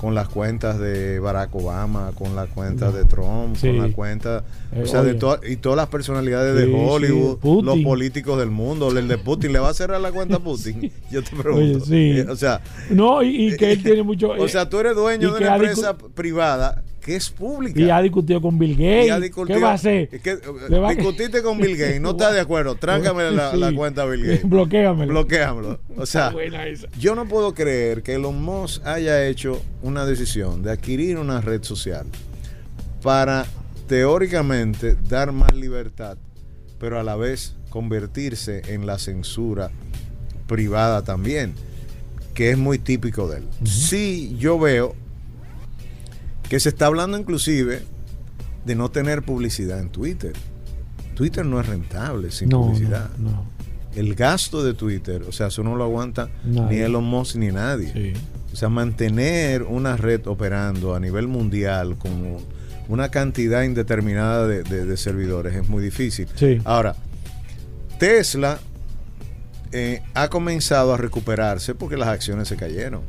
con 0.00 0.14
las 0.14 0.28
cuentas 0.28 0.78
de 0.78 1.18
Barack 1.18 1.52
Obama, 1.56 2.12
con 2.14 2.36
las 2.36 2.48
cuentas 2.50 2.94
de 2.94 3.04
Trump, 3.04 3.56
Sí. 3.56 3.66
con 3.68 3.78
la 3.78 3.92
cuenta, 3.92 4.44
Eh, 4.72 4.82
o 4.82 4.86
sea, 4.86 5.02
de 5.02 5.14
to- 5.14 5.40
y 5.44 5.56
todas 5.56 5.76
las 5.76 5.88
personalidades 5.88 6.54
Sí, 6.56 6.70
de 6.70 6.76
Hollywood, 6.76 7.38
sí, 7.42 7.60
los 7.64 7.78
políticos 7.80 8.38
del 8.38 8.50
mundo, 8.50 8.96
el 8.96 9.08
de 9.08 9.18
Putin, 9.18 9.52
¿le 9.52 9.58
va 9.58 9.70
a 9.70 9.74
cerrar 9.74 10.00
la 10.00 10.12
cuenta 10.12 10.36
a 10.36 10.38
Putin? 10.38 10.92
Yo 11.10 11.22
te 11.24 11.34
pregunto. 11.34 11.84
Oye, 11.84 12.22
o 12.28 12.36
sea, 12.36 12.60
No, 12.90 13.22
y, 13.24 13.48
y 13.48 13.56
que 13.56 13.72
él 13.72 13.82
tiene 13.82 14.02
mucho. 14.04 14.30
o 14.30 14.46
sea, 14.48 14.68
tú 14.68 14.78
eres 14.78 14.94
dueño 14.94 15.32
de 15.32 15.38
una 15.38 15.54
empresa 15.56 15.96
privada 15.96 16.84
que 17.00 17.16
es 17.16 17.30
pública. 17.30 17.80
y 17.80 17.88
ha 17.90 18.00
discutido 18.02 18.40
con 18.40 18.58
Bill 18.58 18.72
Gates. 18.76 19.20
Discutido- 19.22 19.56
¿Qué 19.58 19.62
va 19.62 19.70
a 19.70 19.74
hacer? 19.74 20.08
Es 20.12 20.20
que, 20.20 20.30
eh, 20.32 20.78
va 20.78 20.90
a- 20.90 20.94
discutiste 20.94 21.42
con 21.42 21.56
Bill 21.58 21.76
Gates, 21.76 22.00
no 22.00 22.10
estás 22.10 22.34
de 22.34 22.40
acuerdo, 22.40 22.74
tráncame 22.80 23.30
la, 23.30 23.54
la 23.56 23.74
cuenta 23.74 24.02
a 24.02 24.06
Bill 24.06 24.22
Gates. 24.24 24.42
Bloquéamelo. 24.48 25.12
Bloquéamelo. 25.12 25.80
O 25.96 26.04
sea, 26.06 26.32
yo 26.98 27.14
no 27.14 27.26
puedo 27.28 27.54
creer 27.54 28.02
que 28.02 28.14
Elon 28.14 28.42
Musk 28.42 28.84
haya 28.86 29.26
hecho 29.26 29.62
una 29.82 30.04
decisión 30.04 30.62
de 30.62 30.72
adquirir 30.72 31.18
una 31.18 31.40
red 31.40 31.62
social 31.62 32.06
para 33.02 33.46
teóricamente 33.86 34.96
dar 35.08 35.32
más 35.32 35.54
libertad, 35.54 36.18
pero 36.78 36.98
a 37.00 37.02
la 37.02 37.16
vez 37.16 37.54
convertirse 37.70 38.62
en 38.74 38.86
la 38.86 38.98
censura 38.98 39.70
privada 40.46 41.02
también, 41.04 41.54
que 42.34 42.50
es 42.50 42.58
muy 42.58 42.78
típico 42.78 43.28
de 43.28 43.38
él. 43.38 43.44
Sí, 43.64 44.36
yo 44.38 44.58
veo 44.58 44.94
que 46.48 46.60
se 46.60 46.68
está 46.70 46.86
hablando 46.86 47.18
inclusive 47.18 47.82
de 48.64 48.74
no 48.74 48.90
tener 48.90 49.22
publicidad 49.22 49.80
en 49.80 49.90
Twitter. 49.90 50.32
Twitter 51.14 51.44
no 51.44 51.60
es 51.60 51.66
rentable 51.66 52.30
sin 52.30 52.48
No, 52.48 52.62
publicidad. 52.62 53.10
no, 53.18 53.30
no. 53.30 53.58
El 53.94 54.14
gasto 54.14 54.62
de 54.62 54.74
Twitter, 54.74 55.22
o 55.22 55.32
sea, 55.32 55.48
eso 55.48 55.62
no 55.64 55.74
lo 55.74 55.84
aguanta 55.84 56.28
Nadie. 56.44 56.76
ni 56.78 56.82
Elon 56.84 57.04
Musk 57.04 57.36
ni 57.36 57.48
nadie. 57.48 57.92
Sí. 57.92 58.12
O 58.52 58.56
sea, 58.56 58.68
mantener 58.68 59.62
una 59.62 59.96
red 59.96 60.26
operando 60.26 60.94
a 60.94 61.00
nivel 61.00 61.26
mundial 61.26 61.96
con 61.98 62.36
una 62.88 63.10
cantidad 63.10 63.62
indeterminada 63.64 64.46
de, 64.46 64.62
de- 64.62 64.84
de 64.84 64.96
servidores 64.96 65.54
es 65.56 65.68
muy 65.68 65.82
difícil. 65.82 66.28
Sí. 66.36 66.60
Ahora, 66.64 66.94
Tesla 67.98 68.58
eh, 69.72 70.02
ha 70.14 70.28
comenzado 70.28 70.94
a 70.94 70.96
recuperarse 70.96 71.74
porque 71.74 71.96
las 71.96 72.08
acciones 72.08 72.48
se 72.48 72.56
cayeron 72.56 73.02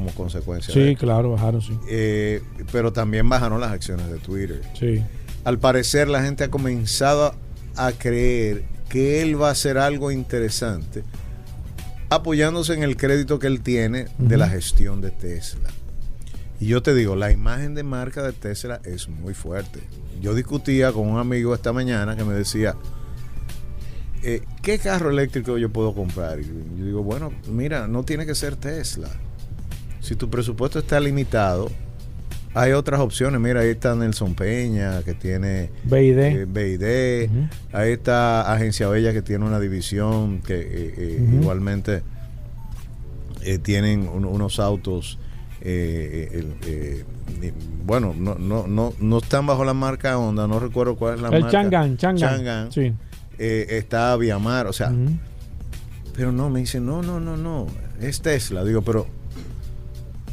como 0.00 0.14
consecuencia. 0.14 0.74
de 0.74 0.80
Sí, 0.80 0.88
esto. 0.92 1.04
claro, 1.06 1.32
bajaron, 1.32 1.60
sí. 1.62 1.78
Eh, 1.88 2.42
pero 2.72 2.92
también 2.92 3.28
bajaron 3.28 3.60
las 3.60 3.70
acciones 3.72 4.10
de 4.10 4.18
Twitter. 4.18 4.62
Sí. 4.78 5.02
Al 5.44 5.58
parecer 5.58 6.08
la 6.08 6.22
gente 6.22 6.44
ha 6.44 6.50
comenzado 6.50 7.34
a, 7.76 7.86
a 7.86 7.92
creer 7.92 8.64
que 8.88 9.22
él 9.22 9.40
va 9.40 9.48
a 9.48 9.52
hacer 9.52 9.78
algo 9.78 10.10
interesante 10.10 11.04
apoyándose 12.08 12.74
en 12.74 12.82
el 12.82 12.96
crédito 12.96 13.38
que 13.38 13.46
él 13.46 13.60
tiene 13.60 14.06
de 14.18 14.36
la 14.36 14.48
gestión 14.48 15.00
de 15.00 15.10
Tesla. 15.12 15.70
Y 16.58 16.66
yo 16.66 16.82
te 16.82 16.92
digo, 16.94 17.14
la 17.16 17.30
imagen 17.30 17.74
de 17.74 17.84
marca 17.84 18.22
de 18.22 18.32
Tesla 18.32 18.80
es 18.84 19.08
muy 19.08 19.32
fuerte. 19.32 19.80
Yo 20.20 20.34
discutía 20.34 20.92
con 20.92 21.06
un 21.08 21.18
amigo 21.18 21.54
esta 21.54 21.72
mañana 21.72 22.16
que 22.16 22.24
me 22.24 22.34
decía, 22.34 22.74
eh, 24.22 24.42
¿qué 24.60 24.78
carro 24.78 25.10
eléctrico 25.10 25.56
yo 25.56 25.70
puedo 25.70 25.94
comprar? 25.94 26.40
Y 26.40 26.44
yo 26.78 26.84
digo, 26.84 27.02
bueno, 27.02 27.32
mira, 27.48 27.86
no 27.86 28.02
tiene 28.02 28.26
que 28.26 28.34
ser 28.34 28.56
Tesla. 28.56 29.08
Si 30.00 30.16
tu 30.16 30.28
presupuesto 30.30 30.78
está 30.78 30.98
limitado, 31.00 31.70
hay 32.54 32.72
otras 32.72 33.00
opciones. 33.00 33.40
Mira, 33.40 33.60
ahí 33.60 33.68
está 33.70 33.94
Nelson 33.94 34.34
Peña, 34.34 35.02
que 35.02 35.14
tiene 35.14 35.70
BID. 35.84 36.18
eh, 36.18 36.46
BID. 36.46 37.30
Ahí 37.72 37.92
está 37.92 38.52
Agencia 38.52 38.88
Bella, 38.88 39.12
que 39.12 39.22
tiene 39.22 39.44
una 39.44 39.60
división 39.60 40.40
que 40.40 40.58
eh, 40.60 40.94
eh, 40.96 41.28
igualmente 41.40 42.02
eh, 43.42 43.58
tienen 43.58 44.08
un- 44.08 44.24
unos 44.24 44.58
autos. 44.58 45.18
bueno, 47.84 48.14
no, 48.16 48.34
no, 48.36 48.66
no, 48.66 48.94
no 48.98 49.18
están 49.18 49.46
bajo 49.46 49.64
la 49.64 49.74
marca 49.74 50.18
Honda, 50.18 50.46
no 50.46 50.58
recuerdo 50.60 50.96
cuál 50.96 51.16
es 51.16 51.20
la 51.20 51.28
el 51.28 51.42
marca. 51.42 51.50
Chang'an, 51.62 51.96
Chang'an. 51.96 52.16
Chang'an. 52.16 52.72
Sí. 52.72 52.92
Está 53.38 54.16
Viamar, 54.16 54.66
o 54.66 54.72
sea, 54.72 54.92
pero 56.14 56.32
no, 56.32 56.50
me 56.50 56.60
dice, 56.60 56.80
no, 56.80 57.00
no, 57.02 57.20
no, 57.20 57.36
no, 57.36 57.66
es 58.00 58.20
Tesla. 58.20 58.64
Digo, 58.64 58.82
pero, 58.82 59.06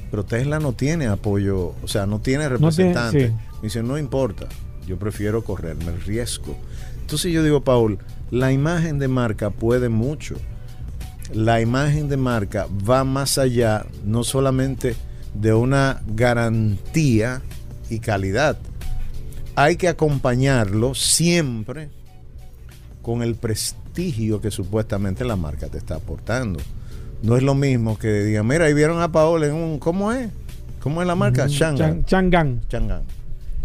pero 0.09 0.25
Tesla 0.25 0.59
no 0.59 0.73
tiene 0.73 1.07
apoyo, 1.07 1.73
o 1.83 1.87
sea, 1.87 2.05
no 2.05 2.19
tiene 2.19 2.45
tiene, 2.45 2.49
representante. 2.49 3.27
sí. 3.27 3.33
Me 3.55 3.61
dice, 3.63 3.83
no 3.83 3.97
importa, 3.97 4.47
yo 4.87 4.97
prefiero 4.97 5.43
correrme 5.43 5.85
el 5.85 6.01
riesgo. 6.01 6.55
Entonces 7.01 7.31
yo 7.31 7.43
digo, 7.43 7.61
Paul, 7.61 7.99
la 8.31 8.51
imagen 8.51 8.99
de 8.99 9.07
marca 9.07 9.49
puede 9.49 9.89
mucho. 9.89 10.35
La 11.33 11.59
imagen 11.59 12.07
de 12.09 12.17
marca 12.17 12.67
va 12.89 13.03
más 13.03 13.37
allá, 13.37 13.85
no 14.05 14.23
solamente 14.23 14.95
de 15.33 15.53
una 15.53 16.01
garantía 16.07 17.41
y 17.89 17.99
calidad. 17.99 18.57
Hay 19.55 19.75
que 19.75 19.87
acompañarlo 19.87 20.93
siempre 20.95 21.89
con 23.01 23.23
el 23.23 23.35
prestigio 23.35 24.39
que 24.41 24.51
supuestamente 24.51 25.25
la 25.25 25.35
marca 25.35 25.67
te 25.67 25.77
está 25.77 25.95
aportando. 25.95 26.59
No 27.23 27.35
es 27.35 27.43
lo 27.43 27.55
mismo 27.55 27.97
que 27.97 28.23
digan, 28.23 28.47
mira, 28.47 28.65
ahí 28.65 28.73
vieron 28.73 29.01
a 29.01 29.11
Paola 29.11 29.47
en 29.47 29.53
un, 29.53 29.79
¿cómo 29.79 30.11
es? 30.11 30.29
¿Cómo 30.81 31.01
es 31.01 31.07
la 31.07 31.15
marca? 31.15 31.47
Shangan. 31.47 32.05
Chan- 32.05 32.29
Chang'an. 32.31 32.61
Chang'an. 32.69 33.01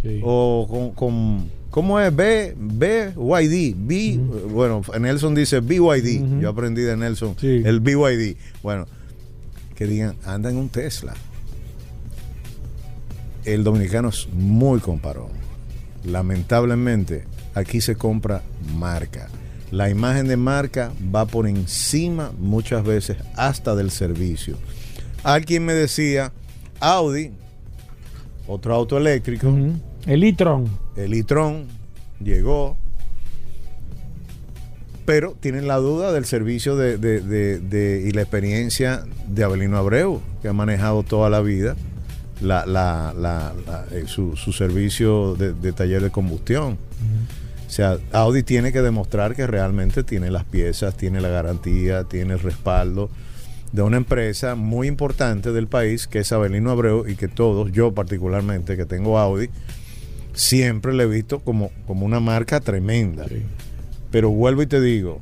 Sí. 0.02 0.20
O 0.24 0.66
con, 0.68 0.90
con- 0.92 1.62
¿Cómo 1.70 1.98
es? 2.00 2.14
B, 2.14 2.54
BYD. 2.58 3.74
B, 3.76 4.18
Bueno, 4.52 4.82
Nelson 5.00 5.34
dice 5.34 5.60
BYD. 5.60 6.40
Yo 6.40 6.50
aprendí 6.50 6.82
de 6.82 6.96
Nelson 6.96 7.34
Sí. 7.40 7.62
el 7.64 7.80
BYD. 7.80 8.36
Bueno, 8.62 8.86
que 9.74 9.86
digan, 9.86 10.16
anda 10.26 10.50
en 10.50 10.56
un 10.58 10.68
Tesla. 10.68 11.14
El 13.44 13.64
dominicano 13.64 14.08
es 14.10 14.28
muy 14.32 14.80
comparón. 14.80 15.30
Lamentablemente, 16.04 17.24
aquí 17.54 17.80
se 17.80 17.96
compra 17.96 18.42
marca. 18.76 19.28
La 19.72 19.88
imagen 19.90 20.28
de 20.28 20.36
marca 20.36 20.92
va 21.12 21.24
por 21.24 21.48
encima 21.48 22.30
muchas 22.38 22.84
veces 22.84 23.16
hasta 23.36 23.74
del 23.74 23.90
servicio. 23.90 24.56
Alguien 25.24 25.64
me 25.64 25.72
decía, 25.72 26.30
Audi, 26.78 27.30
otro 28.46 28.74
auto 28.74 28.96
eléctrico. 28.98 29.48
El 30.06 30.24
e-tron. 30.24 30.68
el 30.96 31.14
e-tron 31.14 31.66
llegó, 32.22 32.76
pero 35.06 35.34
tienen 35.40 35.66
la 35.66 35.76
duda 35.76 36.12
del 36.12 36.26
servicio 36.26 36.76
de, 36.76 36.96
de- 36.98 37.20
de- 37.20 37.58
de- 37.58 38.04
y 38.08 38.12
la 38.12 38.22
experiencia 38.22 39.04
de 39.26 39.42
Abelino 39.44 39.78
Abreu, 39.78 40.20
que 40.42 40.48
ha 40.48 40.52
manejado 40.52 41.02
toda 41.02 41.30
la 41.30 41.40
vida 41.40 41.76
la- 42.40 42.66
la- 42.66 43.14
la- 43.16 43.52
eh, 43.92 44.04
su, 44.06 44.36
su 44.36 44.52
servicio 44.52 45.34
de, 45.34 45.52
de 45.54 45.72
taller 45.72 46.02
de 46.02 46.10
combustión. 46.10 46.76
O 47.72 47.74
sea, 47.74 47.96
Audi 48.12 48.42
tiene 48.42 48.70
que 48.70 48.82
demostrar 48.82 49.34
que 49.34 49.46
realmente 49.46 50.04
tiene 50.04 50.30
las 50.30 50.44
piezas, 50.44 50.94
tiene 50.94 51.22
la 51.22 51.30
garantía, 51.30 52.04
tiene 52.04 52.34
el 52.34 52.40
respaldo 52.40 53.08
de 53.72 53.80
una 53.80 53.96
empresa 53.96 54.56
muy 54.56 54.88
importante 54.88 55.52
del 55.52 55.68
país, 55.68 56.06
que 56.06 56.18
es 56.18 56.32
Abelino 56.32 56.70
Abreu, 56.70 57.08
y 57.08 57.16
que 57.16 57.28
todos, 57.28 57.72
yo 57.72 57.94
particularmente, 57.94 58.76
que 58.76 58.84
tengo 58.84 59.18
Audi, 59.18 59.48
siempre 60.34 60.92
le 60.92 61.04
he 61.04 61.06
visto 61.06 61.40
como, 61.40 61.70
como 61.86 62.04
una 62.04 62.20
marca 62.20 62.60
tremenda. 62.60 63.26
Sí. 63.26 63.40
Pero 64.10 64.28
vuelvo 64.28 64.60
y 64.60 64.66
te 64.66 64.82
digo, 64.82 65.20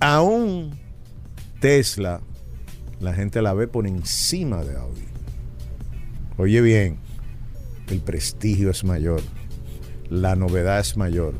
aún 0.00 0.78
Tesla, 1.60 2.22
la 3.00 3.12
gente 3.12 3.42
la 3.42 3.52
ve 3.52 3.68
por 3.68 3.86
encima 3.86 4.64
de 4.64 4.76
Audi. 4.76 5.04
Oye 6.38 6.62
bien, 6.62 6.96
el 7.90 8.00
prestigio 8.00 8.70
es 8.70 8.82
mayor, 8.82 9.20
la 10.10 10.36
novedad 10.36 10.80
es 10.80 10.96
mayor 10.96 11.34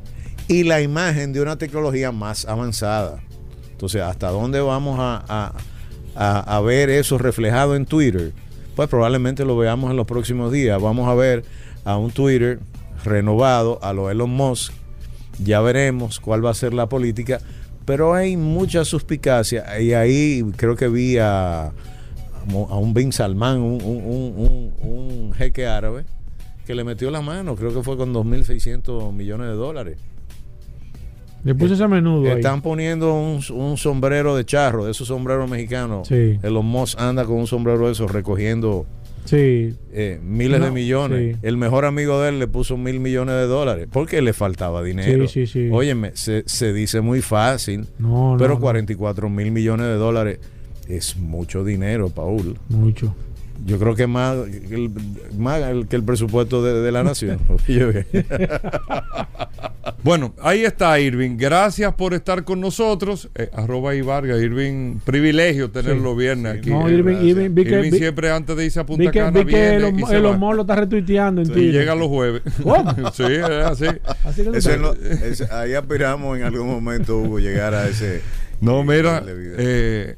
y 0.49 0.63
la 0.65 0.81
imagen 0.81 1.33
de 1.33 1.41
una 1.43 1.59
tecnología 1.59 2.11
más 2.13 2.47
avanzada. 2.47 3.21
Entonces, 3.73 4.03
¿hasta 4.03 4.31
dónde 4.31 4.61
vamos 4.61 4.99
a, 5.01 5.25
a- 6.15 6.57
a- 6.57 6.61
ver 6.61 6.91
eso 6.91 7.19
reflejado 7.19 7.77
en 7.77 7.87
Twitter? 7.87 8.33
Pues 8.77 8.89
probablemente 8.89 9.45
lo 9.45 9.57
veamos 9.57 9.91
en 9.91 9.97
los 9.97 10.07
próximos 10.07 10.53
días. 10.53 10.81
Vamos 10.81 11.09
a 11.09 11.15
ver 11.15 11.45
a 11.85 11.97
un 11.97 12.11
Twitter 12.11 12.61
renovado, 13.05 13.79
a 13.83 13.93
lo 13.93 14.11
Elon 14.11 14.31
Musk. 14.31 14.73
Ya 15.43 15.61
veremos 15.61 16.21
cuál 16.21 16.45
va 16.45 16.51
a 16.51 16.55
ser 16.55 16.75
la 16.75 16.89
política. 16.89 17.41
Pero 17.87 18.15
hay 18.15 18.37
mucha 18.37 18.85
suspicacia. 18.85 19.81
Y 19.81 19.95
ahí 19.95 20.45
creo 20.57 20.77
que 20.77 20.89
vi 20.89 21.17
a, 21.19 21.67
a 21.69 22.77
un 22.77 22.93
Bin 22.95 23.13
Salman, 23.13 23.59
un- 23.61 23.83
un- 23.83 24.35
un- 24.37 24.73
un 24.89 25.33
jeque 25.33 25.67
árabe, 25.67 26.05
que 26.71 26.77
le 26.77 26.85
metió 26.85 27.11
la 27.11 27.21
mano. 27.21 27.57
Creo 27.57 27.75
que 27.75 27.83
fue 27.83 27.97
con 27.97 28.15
2.600 28.15 29.13
millones 29.13 29.49
de 29.49 29.55
dólares. 29.55 29.99
Le 31.43 31.55
puse 31.55 31.75
ese 31.75 31.89
menudo 31.89 32.27
ahí. 32.31 32.37
Están 32.37 32.61
poniendo 32.63 33.15
un, 33.15 33.41
un 33.55 33.77
sombrero 33.77 34.37
de 34.37 34.45
charro, 34.45 34.85
de 34.85 34.91
esos 34.93 35.09
sombreros 35.09 35.51
mexicanos. 35.51 36.07
Sí. 36.07 36.39
Elon 36.43 36.67
Musk 36.67 37.01
anda 37.01 37.25
con 37.25 37.37
un 37.37 37.47
sombrero 37.47 37.87
de 37.87 37.93
esos 37.93 38.13
recogiendo 38.13 38.87
Sí. 39.25 39.75
eh, 39.93 40.21
miles 40.23 40.61
de 40.61 40.71
millones. 40.71 41.35
sí. 41.37 41.41
El 41.43 41.57
mejor 41.57 41.87
amigo 41.87 42.21
de 42.21 42.29
él 42.31 42.39
le 42.39 42.47
puso 42.47 42.77
mil 42.77 43.01
millones 43.01 43.35
de 43.35 43.47
dólares 43.47 43.89
porque 43.91 44.23
le 44.23 44.33
faltaba 44.33 44.83
dinero. 44.83 45.27
Sí, 45.29 45.47
sí, 45.47 45.53
sí. 45.65 45.69
Óyeme, 45.73 46.13
se, 46.15 46.45
se 46.47 46.73
dice 46.73 47.01
muy 47.01 47.21
fácil, 47.21 47.87
no, 47.99 48.37
pero 48.39 48.55
no. 48.55 48.61
44 48.61 49.29
mil 49.29 49.51
millones 49.51 49.87
de 49.87 49.95
dólares 49.95 50.39
es 50.89 51.17
mucho 51.17 51.65
dinero, 51.65 52.11
Paul. 52.11 52.59
Mucho. 52.69 53.15
Yo 53.67 53.79
creo 53.79 53.95
que 53.95 54.07
más, 54.07 54.37
que 54.69 54.75
el, 54.75 54.91
más 55.39 55.61
el- 55.63 55.87
que 55.87 55.97
el 55.97 56.03
presupuesto 56.03 56.63
de, 56.63 56.81
de 56.81 56.93
la 56.93 57.03
nación. 57.05 57.39
Bueno, 60.03 60.33
ahí 60.43 60.65
está 60.65 60.99
Irving. 60.99 61.37
Gracias 61.37 61.93
por 61.95 62.15
estar 62.15 62.43
con 62.45 62.59
nosotros. 62.61 63.29
Eh, 63.35 63.51
arroba 63.53 63.95
y 63.95 64.01
Vargas. 64.01 64.41
Irving, 64.41 64.99
privilegio 65.05 65.71
tenerlo 65.71 66.13
Sí. 66.13 66.19
viernes 66.21 66.59
aquí. 66.59 66.71
No, 66.71 66.89
Eh, 66.89 66.93
Irving. 66.95 67.17
Irving, 67.23 67.51
vi 67.55 67.65
que, 67.65 67.71
Irving 67.71 67.91
vi- 67.91 67.99
siempre 67.99 68.31
antes 68.31 68.57
de 68.57 68.65
irse 68.65 68.81
a 68.81 68.87
Punta 68.87 69.03
vi 69.03 69.11
que, 69.11 69.19
Cana 69.19 69.31
vi 69.31 69.45
que 69.45 69.45
viene 69.61 69.77
Elon, 69.77 69.99
y 69.99 70.03
va. 70.03 70.37
Musk 70.39 70.55
lo 70.57 70.61
está 70.63 70.75
retuiteando 70.77 71.43
en 71.43 71.49
Y 71.49 71.53
Twitter. 71.53 71.73
llega 71.73 71.95
los 71.95 72.09
jueves. 72.09 72.43
¿Cómo? 72.63 72.95
sí, 73.13 73.25
es 73.25 73.43
así. 73.45 73.85
Así 74.25 74.43
ese 74.55 74.79
no- 74.79 74.93
ese- 74.95 75.49
ahí 75.53 75.75
aspiramos 75.75 76.39
en 76.39 76.45
algún 76.45 76.67
momento, 76.69 77.19
Hugo, 77.19 77.39
llegar 77.39 77.75
a 77.75 77.87
ese. 77.87 78.23
No, 78.63 78.83
mira, 78.85 79.23
eh, 79.59 80.17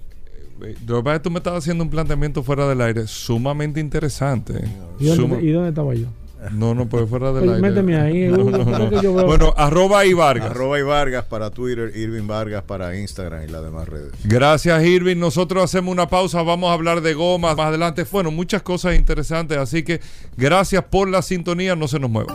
lo 0.87 0.97
que 0.99 1.03
pasa 1.03 1.15
es 1.17 1.21
que 1.21 1.25
tú 1.25 1.31
me 1.31 1.39
estabas 1.39 1.63
haciendo 1.65 1.85
un 1.85 1.91
planteamiento 1.91 2.43
fuera 2.43 2.69
del 2.69 2.81
aire 2.81 3.07
sumamente 3.07 3.81
interesante. 3.81 4.55
¿Y 4.99 5.07
dónde, 5.07 5.23
Suma- 5.23 5.41
¿Y 5.41 5.51
dónde 5.51 5.69
estaba 5.71 5.95
yo? 5.95 6.07
No, 6.51 6.75
no, 6.75 6.89
pues 6.89 7.09
fuera 7.09 7.33
del 7.33 7.49
aire. 7.49 7.63
méteme 7.63 7.97
ahí, 8.01 8.27
No, 8.27 8.39
no, 8.39 8.65
no. 8.65 8.91
que 8.91 9.01
yo 9.01 9.15
veo- 9.15 9.27
Bueno, 9.27 9.55
arroba 9.57 10.05
y 10.05 10.13
Vargas. 10.13 10.51
Arroba 10.51 10.77
y 10.77 10.83
Vargas 10.83 11.25
para 11.27 11.51
Twitter, 11.51 11.93
Irving 11.95 12.27
Vargas 12.27 12.65
para 12.65 12.99
Instagram 12.99 13.45
y 13.45 13.49
las 13.49 13.63
demás 13.63 13.89
redes. 13.89 14.11
Gracias, 14.25 14.85
Irving. 14.85 15.19
Nosotros 15.19 15.63
hacemos 15.63 15.93
una 15.93 16.09
pausa. 16.09 16.43
Vamos 16.43 16.71
a 16.71 16.73
hablar 16.73 17.01
de 17.01 17.15
gomas 17.15 17.57
más 17.57 17.67
adelante. 17.67 18.05
Bueno, 18.11 18.33
muchas 18.33 18.61
cosas 18.63 18.97
interesantes. 18.97 19.57
Así 19.57 19.85
que 19.85 20.01
gracias 20.37 20.83
por 20.85 21.09
la 21.09 21.23
sintonía. 21.23 21.77
No 21.77 21.87
se 21.87 22.01
nos 22.01 22.11
muevan. 22.11 22.35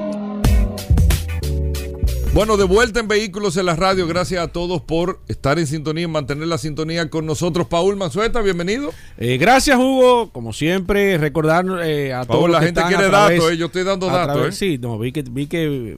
Bueno, 2.33 2.55
de 2.55 2.63
vuelta 2.63 3.01
en 3.01 3.09
Vehículos 3.09 3.57
en 3.57 3.65
la 3.65 3.75
Radio. 3.75 4.07
Gracias 4.07 4.41
a 4.41 4.47
todos 4.47 4.81
por 4.81 5.19
estar 5.27 5.59
en 5.59 5.67
sintonía 5.67 6.05
y 6.05 6.07
mantener 6.07 6.47
la 6.47 6.57
sintonía 6.57 7.09
con 7.09 7.25
nosotros. 7.25 7.67
Paul 7.67 7.97
Manzueta, 7.97 8.41
bienvenido. 8.41 8.91
Eh, 9.17 9.37
gracias, 9.37 9.77
Hugo. 9.77 10.29
Como 10.31 10.53
siempre, 10.53 11.17
recordar 11.17 11.65
eh, 11.83 12.13
a 12.13 12.23
todos 12.23 12.39
Paul, 12.39 12.51
la 12.53 12.59
que 12.59 12.65
gente 12.67 12.79
están 12.79 12.93
quiere 12.93 13.09
través- 13.09 13.37
datos. 13.39 13.51
eh. 13.53 13.57
Yo 13.57 13.65
estoy 13.65 13.83
dando 13.83 14.07
datos. 14.07 14.33
través- 14.35 14.53
eh. 14.55 14.57
Sí, 14.57 14.77
no, 14.77 14.97
vi 14.97 15.11
que, 15.11 15.23
vi 15.29 15.47
que 15.47 15.97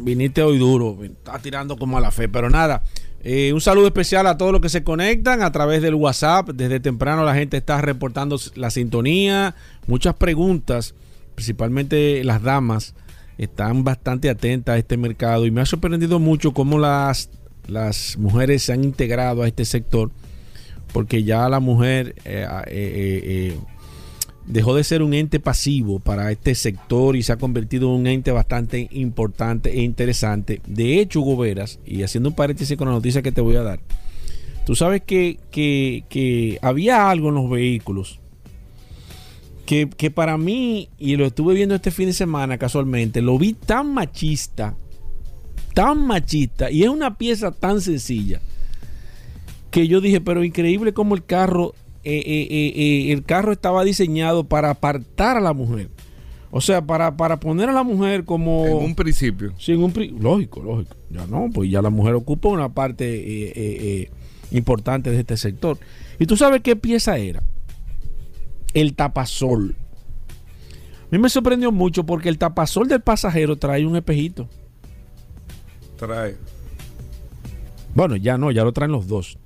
viniste 0.00 0.42
hoy 0.42 0.56
duro. 0.56 0.96
Está 1.04 1.38
tirando 1.38 1.76
como 1.76 1.98
a 1.98 2.00
la 2.00 2.10
fe, 2.12 2.30
pero 2.30 2.48
nada. 2.48 2.82
Eh, 3.22 3.52
un 3.52 3.60
saludo 3.60 3.88
especial 3.88 4.26
a 4.26 4.38
todos 4.38 4.52
los 4.52 4.62
que 4.62 4.70
se 4.70 4.82
conectan 4.82 5.42
a 5.42 5.52
través 5.52 5.82
del 5.82 5.94
WhatsApp. 5.96 6.48
Desde 6.48 6.80
temprano 6.80 7.24
la 7.24 7.34
gente 7.34 7.58
está 7.58 7.78
reportando 7.82 8.40
la 8.54 8.70
sintonía, 8.70 9.54
muchas 9.86 10.14
preguntas, 10.14 10.94
principalmente 11.34 12.24
las 12.24 12.42
damas 12.42 12.94
están 13.38 13.84
bastante 13.84 14.28
atentas 14.28 14.74
a 14.74 14.78
este 14.78 14.96
mercado 14.96 15.46
y 15.46 15.50
me 15.50 15.60
ha 15.60 15.66
sorprendido 15.66 16.18
mucho 16.18 16.52
cómo 16.52 16.78
las, 16.78 17.30
las 17.68 18.18
mujeres 18.18 18.64
se 18.64 18.72
han 18.72 18.84
integrado 18.84 19.42
a 19.42 19.46
este 19.48 19.64
sector 19.64 20.10
porque 20.92 21.22
ya 21.22 21.48
la 21.48 21.60
mujer 21.60 22.14
eh, 22.24 22.46
eh, 22.66 23.20
eh, 23.24 23.56
dejó 24.46 24.74
de 24.74 24.82
ser 24.82 25.02
un 25.02 25.14
ente 25.14 25.38
pasivo 25.38 26.00
para 26.00 26.32
este 26.32 26.54
sector 26.54 27.14
y 27.14 27.22
se 27.22 27.32
ha 27.32 27.36
convertido 27.36 27.88
en 27.94 28.00
un 28.00 28.06
ente 28.06 28.32
bastante 28.32 28.88
importante 28.92 29.70
e 29.78 29.82
interesante. 29.82 30.60
De 30.66 30.98
hecho, 30.98 31.20
Hugo 31.20 31.36
Veras, 31.36 31.78
y 31.86 32.02
haciendo 32.02 32.30
un 32.30 32.34
paréntesis 32.34 32.76
con 32.76 32.88
la 32.88 32.94
noticia 32.94 33.22
que 33.22 33.32
te 33.32 33.42
voy 33.42 33.56
a 33.56 33.62
dar, 33.62 33.80
tú 34.66 34.74
sabes 34.74 35.02
que- 35.02 35.38
que 35.50 36.58
había 36.62 37.10
algo 37.10 37.28
en 37.28 37.34
los 37.36 37.50
vehículos 37.50 38.18
que, 39.68 39.86
que 39.86 40.10
para 40.10 40.38
mí, 40.38 40.88
y 40.98 41.16
lo 41.16 41.26
estuve 41.26 41.52
viendo 41.52 41.74
este 41.74 41.90
fin 41.90 42.06
de 42.06 42.14
semana 42.14 42.56
casualmente, 42.56 43.20
lo 43.20 43.36
vi 43.36 43.52
tan 43.52 43.92
machista, 43.92 44.74
tan 45.74 46.06
machista, 46.06 46.70
y 46.70 46.84
es 46.84 46.88
una 46.88 47.18
pieza 47.18 47.52
tan 47.52 47.82
sencilla, 47.82 48.40
que 49.70 49.86
yo 49.86 50.00
dije, 50.00 50.22
pero 50.22 50.42
increíble 50.42 50.94
como 50.94 51.14
el 51.14 51.22
carro, 51.22 51.74
eh, 52.02 52.22
eh, 52.24 52.48
eh, 52.50 53.12
el 53.12 53.24
carro 53.24 53.52
estaba 53.52 53.84
diseñado 53.84 54.44
para 54.44 54.70
apartar 54.70 55.36
a 55.36 55.40
la 55.40 55.52
mujer. 55.52 55.90
O 56.50 56.62
sea, 56.62 56.80
para, 56.80 57.14
para 57.18 57.38
poner 57.38 57.68
a 57.68 57.72
la 57.72 57.82
mujer 57.82 58.24
como... 58.24 58.64
En 58.66 58.76
un 58.76 58.94
principio. 58.94 59.52
Sin 59.58 59.82
un 59.82 59.92
pri- 59.92 60.16
lógico, 60.18 60.62
lógico. 60.62 60.96
Ya 61.10 61.26
no, 61.26 61.50
pues 61.52 61.70
ya 61.70 61.82
la 61.82 61.90
mujer 61.90 62.14
ocupa 62.14 62.48
una 62.48 62.70
parte 62.70 63.04
eh, 63.04 63.52
eh, 63.54 63.54
eh, 63.54 64.10
importante 64.52 65.10
de 65.10 65.20
este 65.20 65.36
sector. 65.36 65.76
¿Y 66.18 66.24
tú 66.24 66.38
sabes 66.38 66.62
qué 66.62 66.74
pieza 66.74 67.18
era? 67.18 67.42
El 68.74 68.94
tapasol. 68.94 69.74
A 71.00 71.06
mí 71.10 71.18
me 71.18 71.28
sorprendió 71.30 71.72
mucho 71.72 72.04
porque 72.04 72.28
el 72.28 72.38
tapasol 72.38 72.86
del 72.88 73.00
pasajero 73.00 73.56
trae 73.56 73.86
un 73.86 73.96
espejito. 73.96 74.48
Trae. 75.96 76.36
Bueno, 77.94 78.16
ya 78.16 78.36
no, 78.38 78.50
ya 78.50 78.62
lo 78.64 78.72
traen 78.72 78.92
los 78.92 79.08
dos. 79.08 79.38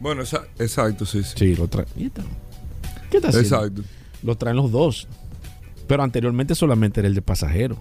Bueno, 0.00 0.22
esa- 0.22 0.46
exacto, 0.58 1.04
sí, 1.04 1.22
sí. 1.22 1.34
Sí, 1.36 1.56
lo 1.56 1.68
traen. 1.68 1.88
¿Qué 3.10 3.16
está 3.18 3.28
haciendo? 3.28 3.56
Exacto. 3.56 3.82
Lo 4.22 4.36
traen 4.36 4.56
los 4.56 4.70
dos. 4.70 5.08
Pero 5.86 6.02
anteriormente 6.02 6.54
solamente 6.54 7.00
era 7.00 7.08
el 7.08 7.14
de 7.14 7.22
pasajero. 7.22 7.76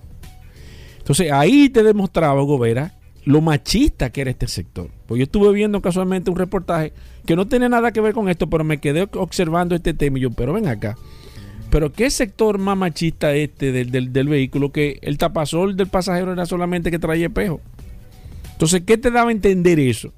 Entonces 0.97 1.31
ahí 1.31 1.69
te 1.69 1.83
demostraba, 1.83 2.41
Gobera, 2.41 2.95
lo 3.23 3.41
machista 3.41 4.09
que 4.11 4.21
era 4.21 4.31
este 4.31 4.47
sector. 4.47 4.89
Pues 5.05 5.19
yo 5.19 5.23
estuve 5.23 5.51
viendo 5.53 5.81
casualmente 5.81 6.29
un 6.31 6.37
reportaje 6.37 6.93
que 7.25 7.35
no 7.35 7.47
tiene 7.47 7.69
nada 7.69 7.91
que 7.91 8.01
ver 8.01 8.13
con 8.13 8.29
esto, 8.29 8.49
pero 8.49 8.63
me 8.63 8.79
quedé 8.79 9.07
observando 9.13 9.75
este 9.75 9.93
tema 9.93 10.17
y 10.17 10.21
yo, 10.21 10.31
pero 10.31 10.53
ven 10.53 10.67
acá. 10.67 10.97
Pero 11.69 11.93
¿qué 11.93 12.09
sector 12.09 12.57
más 12.57 12.77
machista 12.77 13.33
este 13.33 13.71
del, 13.71 13.91
del- 13.91 14.11
del 14.11 14.27
vehículo 14.27 14.71
que 14.71 14.99
el 15.03 15.17
tapasol 15.17 15.77
del 15.77 15.87
pasajero 15.87 16.33
era 16.33 16.45
solamente 16.45 16.91
que 16.91 16.99
traía 16.99 17.27
espejo? 17.27 17.61
Entonces, 18.53 18.81
¿qué 18.85 18.97
te 18.97 19.09
daba 19.11 19.29
a 19.29 19.31
entender 19.31 19.79
eso? 19.79 20.11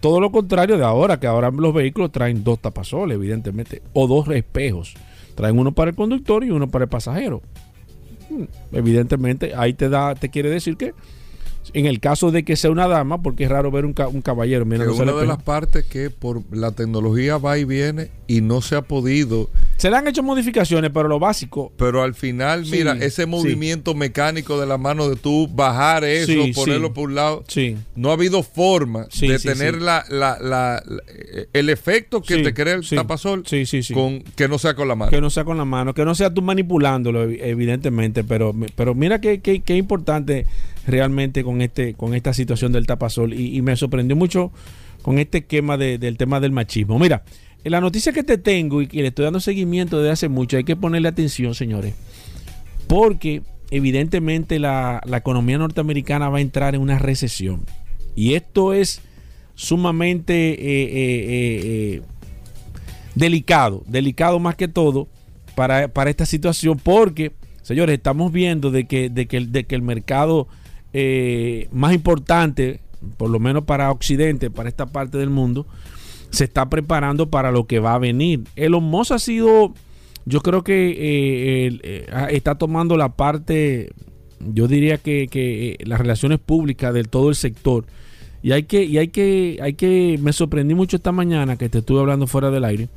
Todo 0.00 0.20
lo 0.20 0.32
contrario 0.32 0.78
de 0.78 0.84
ahora, 0.84 1.20
que 1.20 1.26
ahora 1.28 1.50
los 1.50 1.72
vehículos 1.72 2.10
traen 2.10 2.42
dos 2.42 2.58
tapasoles, 2.60 3.14
evidentemente, 3.14 3.82
o 3.92 4.08
dos 4.08 4.28
espejos. 4.28 4.94
Traen 5.36 5.58
uno 5.58 5.72
para 5.72 5.90
el 5.90 5.96
conductor 5.96 6.42
y 6.42 6.50
uno 6.50 6.68
para 6.68 6.84
el 6.86 6.88
pasajero. 6.90 7.40
Mm, 8.28 8.42
Evidentemente, 8.72 9.52
ahí 9.56 9.74
te 9.74 9.88
da, 9.88 10.14
te 10.16 10.28
quiere 10.28 10.50
decir 10.50 10.76
que 10.76 10.92
en 11.74 11.86
el 11.86 12.00
caso 12.00 12.30
de 12.30 12.44
que 12.44 12.56
sea 12.56 12.70
una 12.70 12.88
dama, 12.88 13.22
porque 13.22 13.44
es 13.44 13.50
raro 13.50 13.70
ver 13.70 13.84
un, 13.86 13.92
ca- 13.92 14.08
un 14.08 14.20
caballero 14.22 14.64
Que 14.64 14.70
al 14.72 15.02
una 15.02 15.12
de 15.20 15.26
las 15.28 15.42
partes 15.42 15.84
que 15.84 16.10
por 16.10 16.42
la 16.54 16.72
tecnología 16.72 17.38
va 17.38 17.56
y 17.58 17.64
viene 17.64 18.10
y 18.26 18.40
no 18.40 18.60
se 18.60 18.76
ha 18.76 18.82
podido, 18.82 19.48
Se 19.82 19.90
le 19.90 19.96
han 19.96 20.06
hecho 20.06 20.22
modificaciones, 20.22 20.92
pero 20.94 21.08
lo 21.08 21.18
básico 21.18 21.72
pero 21.76 22.04
al 22.04 22.14
final, 22.14 22.64
Sí, 22.66 22.70
mira, 22.70 22.92
ese 23.00 23.22
sí. 23.24 23.26
movimiento 23.28 23.94
mecánico 23.96 24.60
de 24.60 24.64
la 24.68 24.78
mano 24.78 25.08
de 25.08 25.16
tú 25.16 25.48
bajar 25.48 26.04
eso, 26.04 26.30
Sí, 26.30 26.52
ponerlo 26.54 26.92
por 26.94 27.08
un 27.08 27.16
lado, 27.16 27.42
Sí. 27.48 27.76
no 27.96 28.10
ha 28.10 28.12
habido 28.12 28.44
forma 28.44 29.08
de 29.20 29.38
tener. 29.40 29.82
La, 29.82 30.04
la- 30.08 30.38
la- 30.40 30.80
la- 30.86 31.02
el 31.52 31.68
efecto 31.68 32.22
que 32.22 32.38
te 32.44 32.54
crea 32.54 32.74
el 32.74 32.88
tapasol 32.88 33.42
Sí, 33.44 33.66
sí, 33.66 33.82
sí. 33.82 33.92
con 33.92 34.20
que 34.22 34.46
no 34.46 34.56
sea 34.58 34.74
con 34.74 34.86
la 34.86 34.94
mano. 34.94 35.10
Que 35.10 35.20
no 35.20 35.30
sea 35.30 35.42
con 35.42 35.58
la 35.58 35.64
mano, 35.64 35.94
que 35.94 36.04
no 36.04 36.14
sea 36.14 36.32
tú 36.32 36.42
manipulándolo, 36.42 37.28
evi- 37.28 37.40
evidentemente, 37.42 38.22
pero, 38.22 38.54
pero 38.76 38.94
mira 38.94 39.20
qué 39.20 39.40
qué- 39.40 39.62
qué 39.62 39.76
importante 39.76 40.46
realmente 40.86 41.42
con 41.42 41.60
este 41.60 41.94
con 41.94 42.14
esta 42.14 42.32
situación 42.34 42.70
del 42.70 42.86
tapasol 42.86 43.34
y, 43.34 43.56
y 43.56 43.62
me 43.62 43.74
sorprendió 43.74 44.14
mucho 44.14 44.52
con 45.02 45.18
este 45.18 45.38
esquema 45.38 45.76
de- 45.76 45.98
del 45.98 46.16
tema 46.18 46.38
del 46.38 46.52
machismo. 46.52 47.00
Mira, 47.00 47.24
en 47.64 47.72
la 47.72 47.80
noticia 47.80 48.12
que 48.12 48.22
te 48.22 48.38
tengo 48.38 48.82
y 48.82 48.86
que 48.86 49.02
le 49.02 49.08
estoy 49.08 49.24
dando 49.24 49.40
seguimiento 49.40 49.98
desde 49.98 50.12
hace 50.12 50.28
mucho, 50.28 50.56
hay 50.56 50.64
que 50.64 50.76
ponerle 50.76 51.08
atención, 51.08 51.54
señores, 51.54 51.94
porque 52.86 53.42
evidentemente 53.70 54.58
la, 54.58 55.00
la 55.04 55.18
economía 55.18 55.58
norteamericana 55.58 56.28
va 56.28 56.38
a 56.38 56.42
entrar 56.42 56.74
en 56.74 56.80
una 56.80 56.98
recesión. 56.98 57.64
Y 58.14 58.34
esto 58.34 58.74
es 58.74 59.00
sumamente 59.54 60.34
eh, 60.34 60.54
eh, 60.54 60.90
eh, 60.92 61.60
eh, 61.64 62.02
delicado, 63.14 63.82
delicado 63.86 64.38
más 64.38 64.56
que 64.56 64.68
todo 64.68 65.08
para, 65.54 65.88
para 65.88 66.10
esta 66.10 66.26
situación, 66.26 66.80
porque, 66.82 67.32
señores, 67.62 67.96
estamos 67.96 68.32
viendo 68.32 68.70
de 68.70 68.86
que, 68.86 69.08
de 69.08 69.26
que, 69.26 69.40
de 69.40 69.64
que 69.64 69.74
el 69.74 69.82
mercado 69.82 70.48
eh, 70.92 71.68
más 71.72 71.94
importante, 71.94 72.80
por 73.16 73.30
lo 73.30 73.38
menos 73.38 73.64
para 73.64 73.90
Occidente, 73.90 74.50
para 74.50 74.68
esta 74.68 74.86
parte 74.86 75.16
del 75.18 75.30
mundo, 75.30 75.66
se 76.32 76.44
está 76.44 76.68
preparando 76.68 77.28
para 77.30 77.52
lo 77.52 77.66
que 77.66 77.78
va 77.78 77.94
a 77.94 77.98
venir. 77.98 78.40
Elon 78.56 78.82
Musk 78.82 79.12
ha 79.12 79.18
sido, 79.18 79.74
yo 80.24 80.40
creo 80.40 80.64
que 80.64 80.90
eh, 80.90 81.80
eh, 81.82 82.06
está 82.30 82.56
tomando 82.56 82.96
la 82.96 83.10
parte, 83.10 83.92
yo 84.40 84.66
diría 84.66 84.96
que, 84.96 85.28
que, 85.30 85.72
eh, 85.72 85.78
las 85.84 86.00
relaciones 86.00 86.38
públicas 86.40 86.92
de 86.94 87.04
todo 87.04 87.28
el 87.28 87.36
sector. 87.36 87.84
Y 88.42 88.52
hay 88.52 88.64
que, 88.64 88.82
y 88.82 88.98
hay 88.98 89.08
que, 89.08 89.58
hay 89.62 89.74
que, 89.74 90.18
me 90.20 90.32
sorprendí 90.32 90.74
mucho 90.74 90.96
esta 90.96 91.12
mañana 91.12 91.56
que 91.56 91.68
te 91.68 91.78
estuve 91.78 92.00
hablando 92.00 92.26
fuera 92.26 92.50
del 92.50 92.64
aire. 92.64 92.88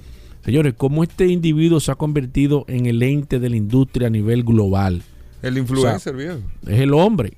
Señores, 0.45 0.73
cómo 0.77 1.03
este 1.03 1.27
individuo 1.27 1.79
se 1.79 1.91
ha 1.91 1.95
convertido 1.95 2.63
en 2.67 2.85
el 2.85 3.03
ente 3.03 3.39
de 3.39 3.49
la 3.49 3.57
industria 3.57 4.07
a 4.07 4.11
nivel 4.11 4.43
global. 4.43 5.03
el 5.41 5.57
influencer, 5.57 6.15
viejo. 6.15 6.39
Es 6.65 6.79
el 6.79 6.93
hombre. 6.93 7.33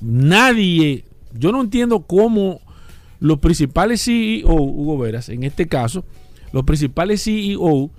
Nadie, 0.00 1.04
yo 1.32 1.52
no 1.52 1.60
entiendo 1.60 2.00
cómo 2.00 2.60
los 3.20 3.38
principales 3.38 4.02
CEO, 4.04 4.52
Hugo 4.54 4.98
Veras, 4.98 5.28
en 5.28 5.44
este 5.44 5.66
caso, 5.66 6.04
los 6.52 6.64
principales 6.64 7.22
CEO 7.24 7.90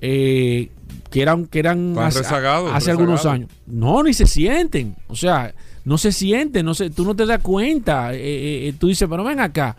eh, 0.00 0.70
que 1.10 1.22
eran, 1.22 1.46
que 1.46 1.58
eran 1.60 1.96
hace, 1.98 2.18
rezagados, 2.18 2.72
hace 2.72 2.90
algunos 2.90 3.24
años, 3.26 3.50
no, 3.66 4.02
ni 4.02 4.12
se 4.12 4.26
sienten. 4.26 4.96
O 5.08 5.16
sea, 5.16 5.54
no 5.84 5.96
se 5.98 6.12
sienten, 6.12 6.66
no 6.66 6.74
se, 6.74 6.90
tú 6.90 7.04
no 7.04 7.14
te 7.14 7.24
das 7.26 7.40
cuenta. 7.40 8.12
eh, 8.14 8.18
eh, 8.18 8.68
eh, 8.68 8.74
tú 8.78 8.88
dices, 8.88 9.08
pero 9.08 9.24
ven 9.24 9.40
acá. 9.40 9.76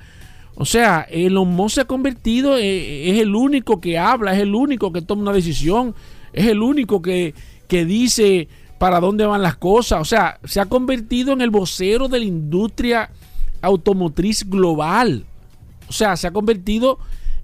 O 0.56 0.64
sea, 0.66 1.06
Elon 1.10 1.50
Musk 1.50 1.76
se 1.76 1.82
ha 1.82 1.86
convertido, 1.86 2.58
eh, 2.58 3.10
es 3.12 3.20
el 3.20 3.36
único 3.36 3.82
que 3.82 3.98
habla, 3.98 4.34
es 4.34 4.40
el 4.40 4.56
único 4.56 4.94
que 4.94 5.02
toma 5.02 5.24
una 5.24 5.34
decisión, 5.34 5.94
es 6.32 6.48
el 6.48 6.62
único 6.62 7.02
que, 7.02 7.34
que 7.68 7.84
dice 7.84 8.48
para 8.80 9.02
dónde 9.02 9.26
van 9.26 9.42
las 9.42 9.58
cosas. 9.58 10.00
O 10.00 10.06
sea, 10.06 10.40
se 10.46 10.62
ha 10.62 10.66
convertido 10.68 11.34
en 11.34 11.42
el 11.42 11.50
vocero 11.50 12.08
de 12.08 12.20
la 12.20 12.26
industria 12.26 13.10
automotriz 13.66 14.48
global. 14.50 15.26
O 15.88 15.94
sea, 15.94 16.16
se 16.16 16.28
ha 16.28 16.32
convertido 16.32 16.98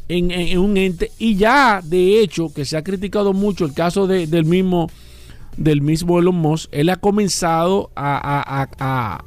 en, 0.08 0.32
en- 0.32 0.48
en 0.48 0.58
un 0.60 0.78
ente. 0.78 1.12
Y 1.20 1.36
ya, 1.36 1.82
de 1.84 2.22
hecho, 2.22 2.54
que 2.54 2.66
se 2.66 2.78
ha 2.78 2.84
criticado 2.84 3.34
mucho 3.34 3.66
el 3.66 3.74
caso 3.74 4.08
de- 4.08 4.28
del 4.28 4.46
mismo 4.46 4.90
del 5.58 5.82
mismo 5.82 6.18
Elon 6.18 6.36
Musk, 6.36 6.70
él 6.72 6.88
ha 6.90 6.96
comenzado 6.96 7.92
a, 7.96 9.22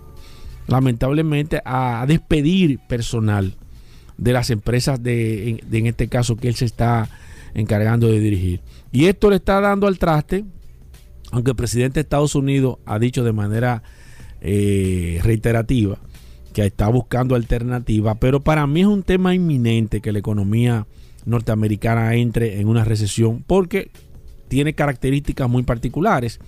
lamentablemente 0.67 1.61
a 1.67 2.05
despedir 2.09 2.79
personal 2.89 3.55
de 4.17 4.33
las 4.33 4.49
empresas 4.51 5.03
de, 5.03 5.63
en 5.71 5.87
este 5.87 6.09
caso 6.09 6.37
que 6.37 6.49
él 6.49 6.55
se 6.55 6.65
está 6.65 7.11
encargando 7.55 8.07
de 8.09 8.21
dirigir. 8.21 8.61
Y 8.91 9.05
esto 9.05 9.29
le 9.29 9.37
está 9.37 9.61
dando 9.61 9.87
al 9.87 9.99
traste, 9.99 10.45
aunque 11.31 11.51
el 11.51 11.57
presidente 11.57 11.95
de 11.95 12.03
Estados 12.03 12.35
Unidos 12.35 12.79
ha 12.87 12.99
dicho 12.99 13.23
de 13.23 13.33
manera 13.33 13.83
eh, 14.41 15.21
reiterativa 15.23 15.99
que 16.55 16.65
está 16.65 16.89
buscando 16.89 17.35
alternativas, 17.35 18.17
pero 18.19 18.41
para 18.41 18.67
mí 18.67 18.81
es 18.81 18.87
un 18.87 19.03
tema 19.03 19.35
inminente 19.35 20.01
que 20.01 20.13
la 20.13 20.21
economía 20.21 20.87
norteamericana 21.27 22.15
entre 22.15 22.61
en 22.61 22.69
una 22.69 22.85
recesión 22.85 23.43
porque 23.47 23.91
tiene 24.49 24.73
características 24.75 25.49
muy 25.51 25.65
particulares. 25.65 26.39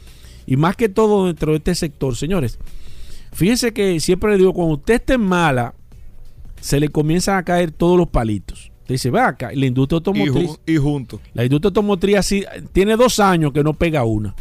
Y 0.47 0.57
más 0.57 0.77
que 0.77 0.89
todo 0.89 1.27
dentro 1.27 1.53
de 1.53 1.59
este 1.59 1.75
sector, 1.75 2.15
señores, 2.17 2.59
fíjense 3.33 3.73
que 3.73 3.99
siempre 4.01 4.31
le 4.33 4.39
digo, 4.39 4.55
cuando 4.55 4.75
usted 4.77 4.95
esté 4.95 5.19
mala, 5.19 5.75
se 6.61 6.79
le 6.81 6.89
comienzan 6.89 7.37
a 7.37 7.43
caer 7.45 7.71
todos 7.73 7.99
los 7.99 8.09
palitos. 8.09 8.71
Dice, 8.89 9.11
ve 9.11 9.19
acá, 9.21 9.51
la 9.53 9.67
industria 9.67 9.97
Y, 9.97 9.99
automotriz, 9.99 10.51
ju- 10.51 10.59
y 10.67 10.77
juntos. 10.77 11.21
la 11.35 11.45
industria 11.45 11.69
automotriz 11.71 12.17
así, 12.17 12.45
tiene 12.73 12.97
dos 12.97 13.19
años 13.19 13.53
que 13.53 13.65
no 13.65 13.75
pega 13.75 14.05
una. 14.05 14.35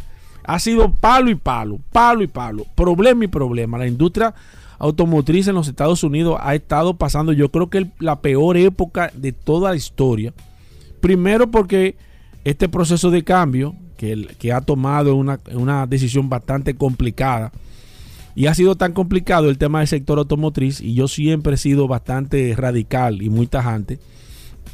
Ha 0.44 0.60
sido 0.60 0.92
palo 0.92 1.28
y 1.28 1.34
palo, 1.34 1.80
palo 1.90 2.22
y 2.22 2.28
palo, 2.28 2.64
problema 2.76 3.24
y 3.24 3.28
problema. 3.28 3.76
La 3.78 3.88
industria 3.88 4.32
automotriz 4.78 5.48
en 5.48 5.54
los 5.54 5.68
Estados 5.68 6.02
Unidos 6.04 6.38
ha 6.40 6.54
estado 6.54 6.96
pasando, 6.96 7.32
yo 7.32 7.50
creo 7.50 7.70
que 7.70 7.88
la 7.98 8.20
peor 8.20 8.56
época 8.56 9.10
de 9.14 9.32
toda 9.32 9.70
la 9.70 9.76
historia. 9.76 10.32
Primero 11.00 11.50
porque 11.50 11.96
este 12.44 12.68
proceso 12.68 13.10
de 13.10 13.24
cambio 13.24 13.74
que, 13.96 14.52
ha 14.52 14.60
tomado 14.60 15.16
una, 15.16 15.40
una 15.54 15.86
decisión 15.86 16.28
bastante 16.28 16.74
complicada 16.74 17.52
y 18.34 18.46
ha 18.46 18.54
sido 18.54 18.76
tan 18.76 18.92
complicado 18.92 19.48
el 19.48 19.56
tema 19.56 19.78
del 19.78 19.88
sector 19.88 20.18
automotriz 20.18 20.80
y 20.80 20.94
yo 20.94 21.08
siempre 21.08 21.54
he 21.54 21.58
sido 21.58 21.88
bastante 21.88 22.54
radical 22.54 23.22
y 23.22 23.30
muy 23.30 23.46
tajante 23.46 23.94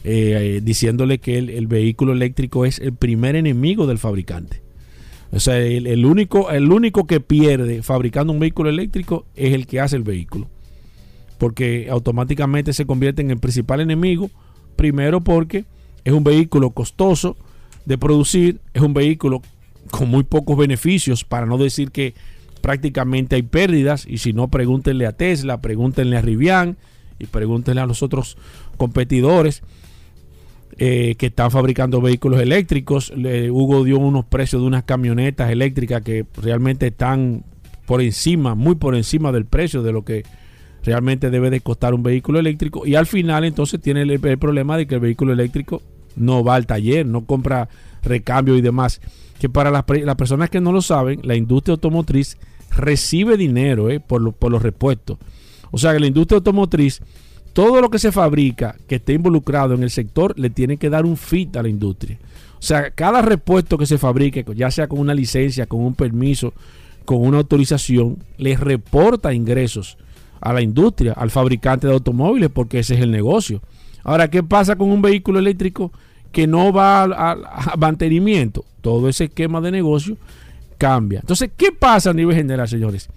eh, 0.05 0.57
eh, 0.57 0.61
diciéndole 0.63 1.19
que 1.19 1.39
el 1.39 1.67
vehículo 1.69 2.13
eléctrico 2.13 2.65
es 2.65 2.81
el 2.81 2.93
primer 2.93 3.37
enemigo 3.37 3.87
del 3.87 3.99
fabricante. 3.99 4.63
O 5.33 5.41
sea, 5.41 5.57
el, 5.59 6.05
único, 6.05 6.51
el 6.51 6.71
único 6.71 7.07
que 7.07 7.21
pierde 7.21 7.83
fabricando 7.83 8.35
un 8.35 8.39
vehículo 8.39 8.69
eléctrico 8.69 9.25
es 9.35 9.55
el 9.55 9.67
que 9.67 9.81
hace 9.81 9.97
el 9.97 10.03
vehículo. 10.03 10.49
Porque 11.39 11.89
automáticamente 11.91 12.75
se 12.75 12.85
convierte 12.85 13.23
en 13.23 13.31
el 13.31 13.39
principal 13.39 13.81
enemigo. 13.81 14.31
Primero 14.77 15.23
porque 15.23 15.65
es 16.05 16.13
un 16.13 16.23
vehículo 16.23 16.71
costoso 16.71 17.37
de 17.87 17.97
producir, 17.97 18.61
es 18.75 18.83
un 18.83 18.93
vehículo 18.93 19.41
con 19.91 20.11
muy 20.11 20.23
pocos 20.23 20.57
beneficios, 20.57 21.25
para 21.25 21.47
no 21.47 21.57
decir 21.57 21.91
que 21.91 22.15
prácticamente 22.61 23.37
hay 23.37 23.43
pérdidas. 23.43 24.07
Y 24.07 24.19
si 24.19 24.35
no, 24.35 24.49
pregúntenle 24.49 25.07
a 25.07 25.13
Tesla, 25.13 25.63
pregúntenle 25.63 26.19
a 26.19 26.21
Rivian 26.21 26.77
y 27.19 27.25
pregúntenle 27.25 27.81
a 27.81 27.87
los 27.87 28.03
otros 28.03 28.37
competidores 28.77 29.63
eh, 30.79 31.15
que 31.19 31.27
están 31.27 31.51
fabricando 31.51 32.01
vehículos 32.01 32.41
eléctricos. 32.41 33.13
Le- 33.17 33.51
Hugo 33.51 33.85
dio 33.85 33.99
unos 33.99 34.25
precios 34.25 34.63
de 34.63 34.69
unas 34.69 34.85
camionetas 34.85 35.51
eléctricas 35.51 36.03
que 36.03 36.27
realmente 36.41 36.89
están 36.89 37.45
por 37.87 38.01
encima, 38.01 38.55
muy 38.55 38.75
por 38.77 38.95
encima 38.95 39.33
del 39.33 39.45
precio 39.45 39.83
de 39.83 39.93
lo 39.93 40.05
que 40.05 40.25
realmente 40.85 41.31
debe 41.31 41.51
de 41.51 41.61
costar 41.61 41.95
un 41.95 42.03
vehículo 42.03 42.39
eléctrico. 42.39 42.87
Y 42.87 42.95
al 42.95 43.07
final 43.07 43.45
entonces 43.45 43.81
tiene 43.81 44.03
el, 44.03 44.19
problema 44.39 44.77
de 44.77 44.87
que 44.87 44.95
el 44.97 45.01
vehículo 45.01 45.33
eléctrico 45.33 45.83
no 46.17 46.43
va 46.45 46.55
al 46.57 46.67
taller, 46.67 47.07
no 47.07 47.25
compra 47.25 47.69
recambio 48.03 48.57
y 48.57 48.61
demás. 48.61 49.01
Que 49.39 49.49
para 49.49 49.71
las, 49.71 49.85
las 50.05 50.17
personas 50.17 50.51
que 50.51 50.61
no 50.61 50.73
lo 50.73 50.83
saben, 50.83 51.21
la 51.25 51.35
industria 51.37 51.73
automotriz 51.75 52.39
recibe 52.77 53.37
dinero 53.37 53.91
eh, 53.91 54.01
por, 54.01 54.23
lo- 54.23 54.33
por 54.33 54.51
los 54.51 54.63
repuestos. 54.63 55.19
O 55.71 55.79
sea 55.79 55.93
que 55.93 56.01
la 56.01 56.07
industria 56.07 56.37
automotriz 56.39 57.01
todo 57.53 57.81
lo 57.81 57.91
que 57.91 57.99
se 57.99 58.13
fabrica 58.13 58.77
que 58.89 58.97
esté 58.97 59.15
involucrado 59.15 59.75
en 59.75 59.83
el 59.83 59.91
sector 59.91 60.39
le 60.39 60.51
tiene 60.51 60.77
que 60.77 60.91
dar 60.91 61.05
un 61.05 61.17
fit 61.17 61.57
a 61.57 61.63
la 61.63 61.69
industria. 61.69 62.19
O 62.59 62.63
sea, 62.63 62.91
cada 62.91 63.23
repuesto 63.23 63.77
que 63.77 63.87
se 63.87 63.99
fabrique, 63.99 64.45
ya 64.55 64.71
sea 64.71 64.87
con 64.87 65.01
una 65.01 65.15
licencia, 65.15 65.67
con 65.67 65.81
un 65.81 65.95
permiso, 65.95 66.55
con 67.05 67.21
una 67.21 67.39
autorización, 67.39 68.19
le 68.39 68.57
reporta 68.57 69.35
ingresos 69.35 69.99
a 70.41 70.53
la 70.53 70.63
industria, 70.63 71.13
al 71.13 71.31
fabricante 71.31 71.87
de 71.87 71.93
automóviles, 71.93 72.51
porque 72.51 72.79
ese 72.79 72.95
es 72.95 73.01
el 73.01 73.11
negocio. 73.11 73.61
Ahora, 74.05 74.29
¿qué 74.29 74.43
pasa 74.43 74.77
con 74.77 74.91
un 74.91 75.03
vehículo 75.03 75.39
eléctrico 75.39 75.93
que 76.31 76.47
no 76.47 76.73
va 76.73 77.03
a, 77.03 77.77
mantenimiento? 77.77 78.65
Todo 78.81 79.09
ese 79.09 79.25
esquema 79.25 79.61
de 79.61 79.71
negocio 79.71 80.17
cambia. 80.79 81.21
Entonces, 81.21 81.51
¿qué 81.57 81.71
pasa 81.73 82.11
a 82.11 82.15
nivel 82.15 82.37
general, 82.37 82.69
señores? 82.69 83.09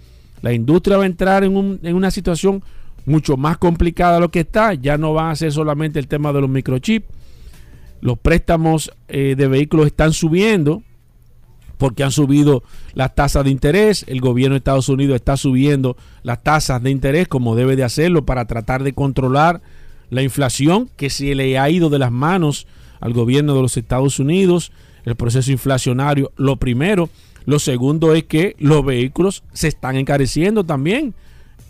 La 0.42 0.52
industria 0.52 0.96
va 0.96 1.04
a 1.04 1.06
entrar 1.06 1.42
en, 1.44 1.80
en 1.82 1.96
una 1.96 2.10
situación 2.10 2.62
mucho 3.06 3.36
más 3.36 3.56
complicada 3.56 4.20
lo 4.20 4.30
que 4.30 4.40
está. 4.40 4.74
Ya 4.74 4.98
no 4.98 5.14
va 5.14 5.30
a 5.30 5.36
ser 5.36 5.52
solamente 5.52 5.98
el 5.98 6.08
tema 6.08 6.32
de 6.32 6.40
los 6.42 6.50
microchips. 6.50 7.06
Los 8.02 8.18
préstamos 8.18 8.92
eh, 9.08 9.34
de 9.36 9.48
vehículos 9.48 9.86
están 9.86 10.12
subiendo 10.12 10.82
porque 11.78 12.04
han 12.04 12.10
subido 12.10 12.62
las 12.94 13.14
tasas 13.14 13.44
de 13.44 13.50
interés. 13.50 14.04
El 14.08 14.20
gobierno 14.20 14.54
de 14.54 14.58
Estados 14.58 14.88
Unidos 14.88 15.16
está 15.16 15.36
subiendo 15.36 15.96
las 16.22 16.42
tasas 16.42 16.82
de 16.82 16.90
interés 16.90 17.28
como 17.28 17.56
debe 17.56 17.76
de 17.76 17.84
hacerlo 17.84 18.26
para 18.26 18.46
tratar 18.46 18.82
de 18.82 18.92
controlar 18.92 19.62
la 20.10 20.22
inflación 20.22 20.88
que 20.96 21.10
se 21.10 21.34
le 21.34 21.58
ha 21.58 21.68
ido 21.70 21.90
de 21.90 21.98
las 21.98 22.12
manos 22.12 22.66
al 23.00 23.12
gobierno 23.12 23.54
de 23.54 23.62
los 23.62 23.76
Estados 23.76 24.18
Unidos, 24.18 24.72
el 25.04 25.16
proceso 25.16 25.50
inflacionario. 25.50 26.32
Lo 26.36 26.56
primero, 26.56 27.10
lo 27.44 27.58
segundo 27.58 28.14
es 28.14 28.24
que 28.24 28.56
los 28.58 28.84
vehículos 28.84 29.42
se 29.52 29.68
están 29.68 29.96
encareciendo 29.96 30.64
también, 30.64 31.14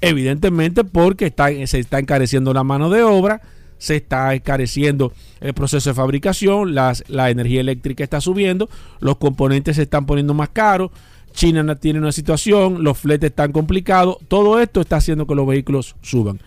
evidentemente 0.01 0.84
porque 0.84 1.32
se 1.66 1.78
está 1.78 1.99
encareciendo 1.99 2.53
la 2.53 2.64
mano 2.64 2.90
de 2.90 3.03
obra, 3.03 3.40
se 3.78 3.97
está 3.97 4.34
encareciendo 4.34 5.12
el 5.40 5.55
proceso 5.55 5.90
de 5.90 5.94
fabricación, 5.94 6.74
las, 6.74 7.05
la 7.09 7.30
energía 7.30 7.61
eléctrica 7.61 8.05
está 8.05 8.20
subiendo, 8.20 8.68
los 9.01 9.16
componentes 9.18 9.76
se 9.76 9.82
están 9.82 10.07
poniendo 10.07 10.34
más 10.34 10.51
caros, 10.51 10.90
China 11.32 11.76
tiene 11.76 11.99
una 11.99 12.12
situación, 12.12 12.82
los 12.82 12.99
fletes 12.99 13.30
están 13.30 13.53
complicados, 13.53 14.16
todo 14.28 14.61
esto 14.61 14.80
está 14.80 14.97
haciendo 14.97 15.26
que 15.26 15.34
los 15.34 15.47
vehículos 15.47 15.97
suban. 16.01 16.40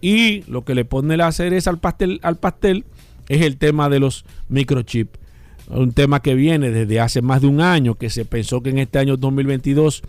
Y 0.00 0.42
lo 0.50 0.64
que 0.64 0.74
le 0.74 0.84
pone 0.84 1.16
la 1.16 1.30
cereza 1.32 1.70
al 1.70 1.78
pastel, 1.78 2.18
al 2.22 2.36
pastel 2.36 2.84
es 3.28 3.42
el 3.42 3.58
tema 3.58 3.88
de 3.88 4.00
los 4.00 4.24
microchips. 4.48 5.20
Un 5.68 5.92
tema 5.92 6.20
que 6.20 6.34
viene 6.34 6.70
desde 6.70 6.98
hace 6.98 7.22
más 7.22 7.42
de 7.42 7.46
un 7.46 7.60
año, 7.60 7.94
que 7.94 8.10
se 8.10 8.24
pensó 8.24 8.62
que 8.62 8.70
en 8.70 8.78
este 8.78 8.98
año 8.98 9.16
2022 9.16 10.02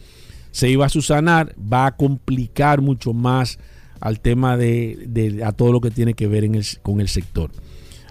se 0.54 0.70
iba 0.70 0.86
a 0.86 0.90
susanar, 0.90 1.56
va 1.62 1.88
a 1.88 1.96
complicar 1.98 2.80
mucho 2.80 3.12
más 3.12 3.58
al 4.00 4.20
tema 4.20 4.56
de, 4.56 5.42
a 5.44 5.52
todo 5.52 5.72
lo 5.72 5.82
que 5.82 5.90
tiene 5.90 6.14
que 6.14 6.28
ver 6.28 6.48
con 6.84 7.02
el 7.02 7.10
sector. 7.10 7.50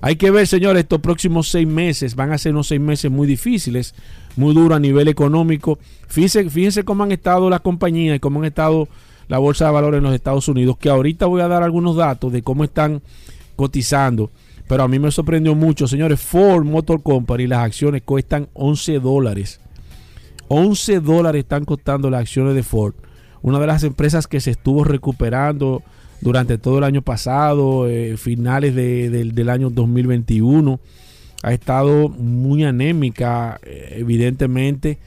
Hay 0.00 0.16
que 0.16 0.32
ver, 0.32 0.48
señores, 0.48 0.82
estos 0.82 1.00
próximos 1.00 1.48
seis 1.48 1.68
meses 1.68 2.16
van 2.16 2.32
a 2.32 2.38
ser 2.38 2.52
unos 2.52 2.66
seis 2.66 2.80
meses 2.80 3.12
muy 3.12 3.28
difíciles, 3.28 3.94
muy 4.34 4.54
duros 4.54 4.76
a 4.76 4.80
nivel 4.80 5.06
económico. 5.06 5.78
Fíjense, 6.08 6.50
fíjense 6.50 6.82
cómo 6.82 7.04
han 7.04 7.12
estado 7.12 7.48
las 7.48 7.60
compañías 7.60 8.16
y 8.16 8.20
cómo 8.20 8.40
han 8.40 8.46
estado 8.46 8.88
la 9.28 9.38
bolsa 9.38 9.66
de 9.66 9.70
valores 9.70 9.98
en 9.98 10.04
los 10.04 10.14
Estados 10.14 10.48
Unidos, 10.48 10.76
que 10.78 10.90
ahorita 10.90 11.26
voy 11.26 11.42
a 11.42 11.48
dar 11.48 11.62
algunos 11.62 11.94
datos 11.94 12.32
de 12.32 12.42
cómo 12.42 12.64
están 12.64 13.02
cotizando. 13.54 14.32
Pero 14.66 14.82
a 14.82 14.88
mí 14.88 14.98
me 14.98 15.12
sorprendió 15.12 15.54
mucho, 15.54 15.86
señores. 15.86 16.20
Ford 16.20 16.64
Motor 16.64 17.04
Company, 17.04 17.46
las 17.46 17.60
acciones 17.60 18.02
cuestan 18.02 18.48
11 18.54 18.98
dólares. 18.98 19.60
11 20.54 21.00
dólares 21.00 21.40
están 21.40 21.64
costando 21.64 22.10
las 22.10 22.20
acciones 22.20 22.54
de 22.54 22.62
Ford. 22.62 22.92
Una 23.40 23.58
de 23.58 23.66
las 23.66 23.84
empresas 23.84 24.26
que 24.26 24.38
se 24.38 24.50
estuvo 24.50 24.84
recuperando 24.84 25.82
durante 26.20 26.58
todo 26.58 26.76
el 26.76 26.84
año 26.84 27.00
pasado, 27.00 27.88
eh, 27.88 28.18
finales 28.18 28.74
del 28.74 29.48
año 29.48 29.70
2021. 29.70 30.78
Ha 31.42 31.52
estado 31.54 32.10
muy 32.10 32.64
anémica, 32.64 33.60
eh, 33.62 33.96
evidentemente 33.96 34.98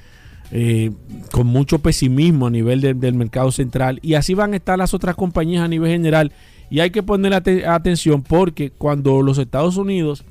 eh, 0.50 0.91
con 1.32 1.46
mucho 1.46 1.78
pesimismo 1.78 2.48
a 2.48 2.50
nivel 2.50 2.82
del 2.82 3.14
mercado 3.14 3.52
central 3.52 4.00
y 4.02 4.16
así 4.16 4.34
van 4.34 4.54
a 4.54 4.58
estar 4.58 4.80
las 4.80 4.96
otras 4.96 5.16
compañías 5.16 5.64
a 5.64 5.68
nivel 5.68 5.91
general 5.91 6.32
y 6.72 6.80
hay 6.80 6.89
que 6.89 7.04
poner 7.04 7.34
atención 7.34 8.24
porque 8.24 8.72
cuando 8.72 9.22
los 9.22 9.38
Estados 9.38 9.78
Unidos 9.78 10.24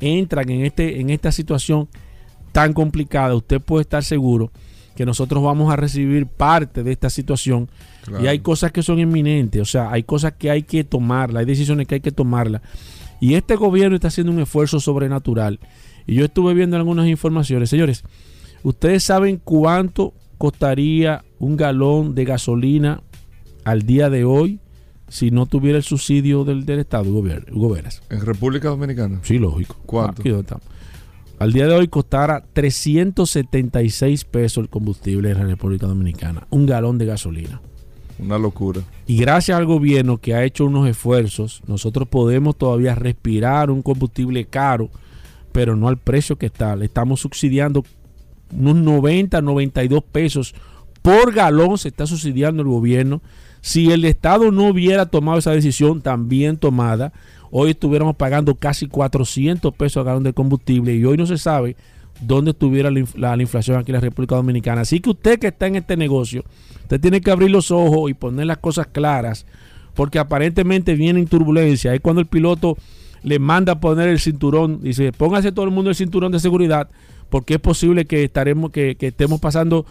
entran 0.00 0.48
en, 0.50 0.66
este, 0.66 1.00
en 1.00 1.10
esta 1.10 1.32
situación 1.32 1.88
tan 2.52 2.72
complicada, 2.72 3.34
usted 3.34 3.60
puede 3.60 3.82
estar 3.82 4.04
seguro 4.04 4.50
que 4.96 5.06
nosotros 5.06 5.42
vamos 5.42 5.72
a 5.72 5.76
recibir 5.76 6.26
parte 6.26 6.82
de 6.82 6.92
esta 6.92 7.08
situación 7.10 7.68
y 8.22 8.26
hay 8.26 8.40
cosas 8.40 8.72
que 8.72 8.82
son 8.82 8.98
inminentes, 8.98 9.62
o 9.62 9.64
sea, 9.64 9.90
hay 9.90 10.02
cosas 10.02 10.32
que 10.32 10.50
hay 10.50 10.62
que 10.62 10.84
tomarlas, 10.84 11.40
hay 11.40 11.46
decisiones 11.46 11.86
que 11.86 11.96
hay 11.96 12.00
que 12.00 12.12
tomarlas. 12.12 12.62
Y 13.20 13.34
este 13.34 13.56
gobierno 13.56 13.94
está 13.94 14.08
haciendo 14.08 14.32
un 14.32 14.40
esfuerzo 14.40 14.80
sobrenatural. 14.80 15.60
Y 16.06 16.14
yo 16.14 16.24
estuve 16.24 16.54
viendo 16.54 16.78
algunas 16.78 17.06
informaciones. 17.06 17.68
Señores, 17.68 18.02
¿Ustedes 18.62 19.04
saben 19.04 19.40
cuánto 19.42 20.12
costaría 20.36 21.24
un 21.38 21.56
galón 21.56 22.14
de 22.14 22.24
gasolina 22.24 23.02
al 23.64 23.82
día 23.82 24.10
de 24.10 24.24
hoy 24.24 24.60
si 25.08 25.30
no 25.30 25.46
tuviera 25.46 25.78
el 25.78 25.84
subsidio 25.84 26.44
del, 26.44 26.68
Estado, 26.78 27.10
Hugo 27.10 27.76
¿En 27.76 28.20
República 28.20 28.68
Dominicana? 28.68 29.20
Sí, 29.22 29.38
lógico. 29.38 29.76
¿Cuánto? 29.86 30.22
Al 31.40 31.54
día 31.54 31.66
de 31.66 31.74
hoy 31.74 31.88
costara 31.88 32.44
376 32.52 34.26
pesos 34.26 34.62
el 34.62 34.68
combustible 34.68 35.30
en 35.30 35.38
la 35.38 35.46
República 35.46 35.86
Dominicana. 35.86 36.46
Un 36.50 36.66
galón 36.66 36.98
de 36.98 37.06
gasolina. 37.06 37.62
Una 38.18 38.36
locura. 38.36 38.82
Y 39.06 39.16
gracias 39.16 39.56
al 39.56 39.64
gobierno 39.64 40.18
que 40.18 40.34
ha 40.34 40.44
hecho 40.44 40.66
unos 40.66 40.86
esfuerzos, 40.86 41.62
nosotros 41.66 42.06
podemos 42.08 42.58
todavía 42.58 42.94
respirar 42.94 43.70
un 43.70 43.80
combustible 43.80 44.44
caro, 44.44 44.90
pero 45.50 45.76
no 45.76 45.88
al 45.88 45.96
precio 45.96 46.36
que 46.36 46.44
está. 46.44 46.76
Le 46.76 46.84
estamos 46.84 47.20
subsidiando 47.20 47.86
unos 48.52 48.76
90, 48.76 49.40
92 49.40 50.04
pesos 50.04 50.54
por 51.02 51.32
galón 51.32 51.78
se 51.78 51.88
está 51.88 52.06
subsidiando 52.06 52.62
el 52.62 52.68
gobierno. 52.68 53.22
Si 53.62 53.90
el 53.90 54.04
Estado 54.04 54.50
no 54.50 54.68
hubiera 54.68 55.06
tomado 55.06 55.38
esa 55.38 55.52
decisión 55.52 56.02
también 56.02 56.56
tomada, 56.56 57.12
hoy 57.50 57.70
estuviéramos 57.70 58.16
pagando 58.16 58.54
casi 58.54 58.86
400 58.86 59.74
pesos 59.74 60.00
a 60.00 60.04
galón 60.04 60.22
de 60.22 60.32
combustible 60.32 60.94
y 60.94 61.04
hoy 61.04 61.16
no 61.16 61.26
se 61.26 61.38
sabe 61.38 61.76
dónde 62.20 62.50
estuviera 62.50 62.90
la, 62.90 63.36
inflación 63.40 63.78
aquí 63.78 63.90
en 63.90 63.94
la 63.94 64.00
República 64.00 64.36
Dominicana. 64.36 64.82
Así 64.82 65.00
que 65.00 65.10
usted 65.10 65.38
que 65.38 65.48
está 65.48 65.66
en 65.66 65.76
este 65.76 65.96
negocio, 65.96 66.44
usted 66.82 67.00
tiene 67.00 67.20
que 67.20 67.30
abrir 67.30 67.50
los 67.50 67.70
ojos 67.70 68.10
y 68.10 68.14
poner 68.14 68.46
las 68.46 68.58
cosas 68.58 68.86
claras, 68.86 69.46
porque 69.94 70.18
aparentemente 70.18 70.94
viene 70.94 71.20
en 71.20 71.26
turbulencia. 71.26 71.94
Es 71.94 72.00
cuando 72.00 72.20
el 72.20 72.26
piloto 72.26 72.76
le 73.22 73.38
manda 73.38 73.72
a 73.72 73.80
poner 73.80 74.08
el 74.08 74.18
cinturón, 74.18 74.82
dice, 74.82 75.12
póngase 75.12 75.52
todo 75.52 75.64
el 75.64 75.70
mundo 75.70 75.90
el 75.90 75.96
cinturón 75.96 76.32
de 76.32 76.40
seguridad, 76.40 76.88
porque 77.28 77.54
es 77.54 77.60
posible 77.60 78.06
que 78.06 78.24
estaremos, 78.24 78.70
que, 78.70 78.96
estemos 79.00 79.40
pasando 79.40 79.86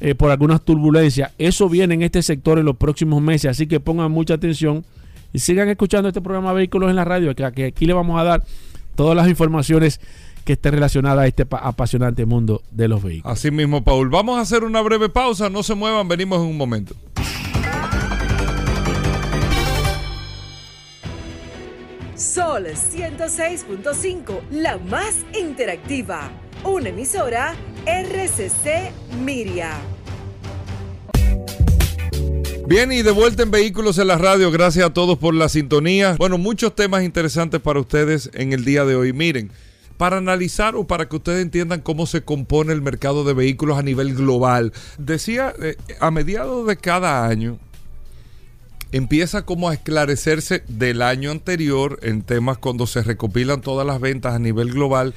eh, 0.00 0.14
por 0.14 0.30
algunas 0.30 0.62
turbulencias. 0.62 1.32
Eso 1.38 1.68
viene 1.68 1.94
en 1.94 2.02
este 2.02 2.22
sector 2.22 2.58
en 2.58 2.64
los 2.64 2.76
próximos 2.76 3.22
meses, 3.22 3.50
así 3.50 3.66
que 3.66 3.80
pongan 3.80 4.10
mucha 4.10 4.34
atención 4.34 4.84
y 5.32 5.38
sigan 5.38 5.68
escuchando 5.68 6.08
este 6.08 6.20
programa 6.20 6.52
Vehículos 6.52 6.90
en 6.90 6.96
la 6.96 7.04
Radio, 7.04 7.34
que, 7.34 7.44
aquí 7.44 7.86
le 7.86 7.92
vamos 7.92 8.20
a 8.20 8.24
dar 8.24 8.44
todas 8.94 9.16
las 9.16 9.28
informaciones 9.28 10.00
que 10.44 10.54
estén 10.54 10.72
relacionadas 10.72 11.24
a 11.24 11.26
este 11.26 11.46
apasionante 11.50 12.26
mundo 12.26 12.62
de 12.70 12.88
los 12.88 13.02
vehículos. 13.02 13.38
Así 13.38 13.50
mismo, 13.50 13.82
Paul. 13.84 14.08
Vamos 14.08 14.38
a 14.38 14.40
hacer 14.40 14.64
una 14.64 14.80
breve 14.80 15.08
pausa, 15.08 15.48
no 15.48 15.62
se 15.62 15.74
muevan, 15.74 16.08
venimos 16.08 16.40
en 16.40 16.48
un 16.48 16.56
momento. 16.56 16.94
Sol 22.16 22.66
106.5, 22.66 24.40
la 24.50 24.78
más 24.78 25.24
interactiva 25.38 26.30
una 26.64 26.90
emisora 26.90 27.54
RCC 27.86 28.92
Miria. 29.24 29.72
Bien, 32.72 32.90
y 32.90 33.02
de 33.02 33.10
vuelta 33.10 33.42
en 33.42 33.50
Vehículos 33.50 33.98
en 33.98 34.06
la 34.06 34.16
Radio. 34.16 34.50
Gracias 34.50 34.86
a 34.86 34.94
todos 34.94 35.18
por 35.18 35.34
la 35.34 35.50
sintonía. 35.50 36.16
Bueno, 36.16 36.38
muchos 36.38 36.74
temas 36.74 37.02
interesantes 37.04 37.60
para 37.60 37.80
ustedes 37.80 38.30
en 38.32 38.54
el 38.54 38.64
día 38.64 38.86
de 38.86 38.96
hoy. 38.96 39.12
Miren, 39.12 39.50
para 39.98 40.16
analizar 40.16 40.74
o 40.74 40.86
para 40.86 41.06
que 41.06 41.16
ustedes 41.16 41.42
entiendan 41.42 41.82
cómo 41.82 42.06
se 42.06 42.22
compone 42.22 42.72
el 42.72 42.80
mercado 42.80 43.24
de 43.24 43.34
vehículos 43.34 43.76
a 43.76 43.82
nivel 43.82 44.14
global. 44.14 44.72
Decía, 44.96 45.52
eh, 45.60 45.76
a 46.00 46.10
mediados 46.10 46.66
de 46.66 46.78
cada 46.78 47.26
año, 47.26 47.58
empieza 48.90 49.44
como 49.44 49.68
a 49.68 49.74
esclarecerse 49.74 50.64
del 50.66 51.02
año 51.02 51.30
anterior 51.30 52.00
en 52.00 52.22
temas 52.22 52.56
cuando 52.56 52.86
se 52.86 53.02
recopilan 53.02 53.60
todas 53.60 53.86
las 53.86 54.00
ventas 54.00 54.32
a 54.32 54.38
nivel 54.38 54.72
global 54.72 55.12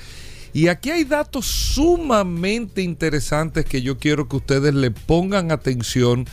y 0.55 0.69
aquí 0.69 0.89
hay 0.89 1.03
datos 1.03 1.47
sumamente 1.47 2.81
interesantes 2.81 3.65
que 3.65 3.81
yo 3.81 3.97
quiero 3.97 4.29
que 4.29 4.37
ustedes 4.37 4.73
le 4.73 4.89
pongan 4.89 5.51
atención 5.51 6.27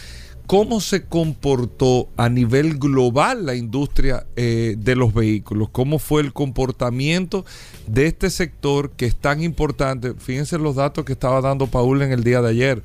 cómo 0.52 0.82
se 0.82 1.04
comportó 1.04 2.10
a 2.18 2.28
nivel 2.28 2.76
global 2.76 3.46
la 3.46 3.54
industria 3.54 4.26
eh, 4.36 4.74
de 4.76 4.96
los 4.96 5.14
vehículos, 5.14 5.70
cómo 5.72 5.98
fue 5.98 6.20
el 6.20 6.34
comportamiento 6.34 7.46
de 7.86 8.04
este 8.04 8.28
sector 8.28 8.90
que 8.90 9.06
es 9.06 9.16
tan 9.16 9.42
importante. 9.42 10.12
Fíjense 10.12 10.58
los 10.58 10.76
datos 10.76 11.06
que 11.06 11.14
estaba 11.14 11.40
dando 11.40 11.68
Paul 11.68 12.02
en 12.02 12.12
el 12.12 12.22
día 12.22 12.42
de 12.42 12.50
ayer. 12.50 12.82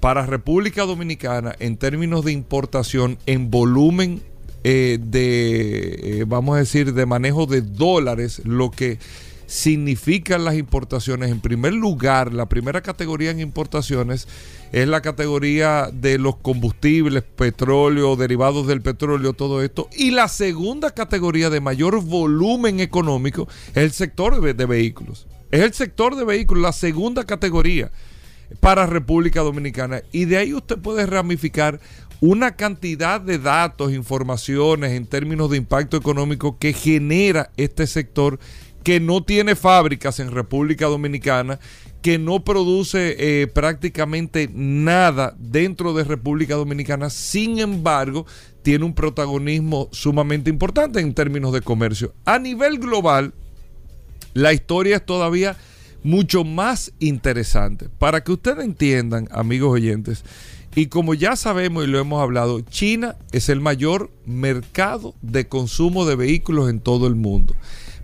Para 0.00 0.24
República 0.24 0.86
Dominicana, 0.86 1.54
en 1.58 1.76
términos 1.76 2.24
de 2.24 2.32
importación, 2.32 3.18
en 3.26 3.50
volumen 3.50 4.22
eh, 4.64 4.98
de, 4.98 6.20
eh, 6.20 6.24
vamos 6.26 6.56
a 6.56 6.60
decir, 6.60 6.94
de 6.94 7.04
manejo 7.04 7.44
de 7.44 7.60
dólares, 7.60 8.40
lo 8.46 8.70
que 8.70 8.98
significan 9.50 10.44
las 10.44 10.54
importaciones. 10.54 11.28
En 11.28 11.40
primer 11.40 11.72
lugar, 11.72 12.32
la 12.32 12.48
primera 12.48 12.82
categoría 12.82 13.32
en 13.32 13.40
importaciones 13.40 14.28
es 14.70 14.86
la 14.86 15.02
categoría 15.02 15.90
de 15.92 16.18
los 16.18 16.36
combustibles, 16.36 17.24
petróleo, 17.24 18.14
derivados 18.14 18.68
del 18.68 18.80
petróleo, 18.80 19.32
todo 19.32 19.60
esto. 19.60 19.88
Y 19.98 20.12
la 20.12 20.28
segunda 20.28 20.92
categoría 20.92 21.50
de 21.50 21.60
mayor 21.60 22.00
volumen 22.00 22.78
económico 22.78 23.48
es 23.70 23.78
el 23.78 23.90
sector 23.90 24.40
de, 24.40 24.54
de 24.54 24.66
vehículos. 24.66 25.26
Es 25.50 25.62
el 25.62 25.74
sector 25.74 26.14
de 26.14 26.24
vehículos, 26.24 26.62
la 26.62 26.72
segunda 26.72 27.24
categoría 27.24 27.90
para 28.60 28.86
República 28.86 29.40
Dominicana. 29.40 30.02
Y 30.12 30.26
de 30.26 30.36
ahí 30.36 30.54
usted 30.54 30.78
puede 30.78 31.06
ramificar 31.06 31.80
una 32.20 32.54
cantidad 32.54 33.20
de 33.20 33.38
datos, 33.38 33.92
informaciones 33.92 34.92
en 34.92 35.06
términos 35.06 35.50
de 35.50 35.56
impacto 35.56 35.96
económico 35.96 36.56
que 36.58 36.72
genera 36.72 37.50
este 37.56 37.88
sector 37.88 38.38
que 38.82 39.00
no 39.00 39.22
tiene 39.22 39.56
fábricas 39.56 40.20
en 40.20 40.30
República 40.30 40.86
Dominicana, 40.86 41.58
que 42.02 42.18
no 42.18 42.44
produce 42.44 43.16
eh, 43.18 43.46
prácticamente 43.46 44.48
nada 44.52 45.34
dentro 45.38 45.92
de 45.92 46.04
República 46.04 46.54
Dominicana, 46.54 47.10
sin 47.10 47.58
embargo, 47.58 48.26
tiene 48.62 48.84
un 48.84 48.94
protagonismo 48.94 49.88
sumamente 49.92 50.50
importante 50.50 51.00
en 51.00 51.14
términos 51.14 51.52
de 51.52 51.60
comercio. 51.60 52.14
A 52.24 52.38
nivel 52.38 52.78
global, 52.78 53.34
la 54.32 54.52
historia 54.52 54.96
es 54.96 55.04
todavía 55.04 55.56
mucho 56.02 56.44
más 56.44 56.92
interesante. 56.98 57.88
Para 57.98 58.22
que 58.22 58.32
ustedes 58.32 58.64
entiendan, 58.64 59.28
amigos 59.30 59.72
oyentes, 59.72 60.24
y 60.74 60.86
como 60.86 61.14
ya 61.14 61.36
sabemos 61.36 61.84
y 61.84 61.88
lo 61.88 61.98
hemos 61.98 62.22
hablado, 62.22 62.60
China 62.60 63.16
es 63.32 63.48
el 63.48 63.60
mayor 63.60 64.10
mercado 64.24 65.14
de 65.20 65.48
consumo 65.48 66.06
de 66.06 66.14
vehículos 66.14 66.70
en 66.70 66.80
todo 66.80 67.06
el 67.06 67.16
mundo. 67.16 67.54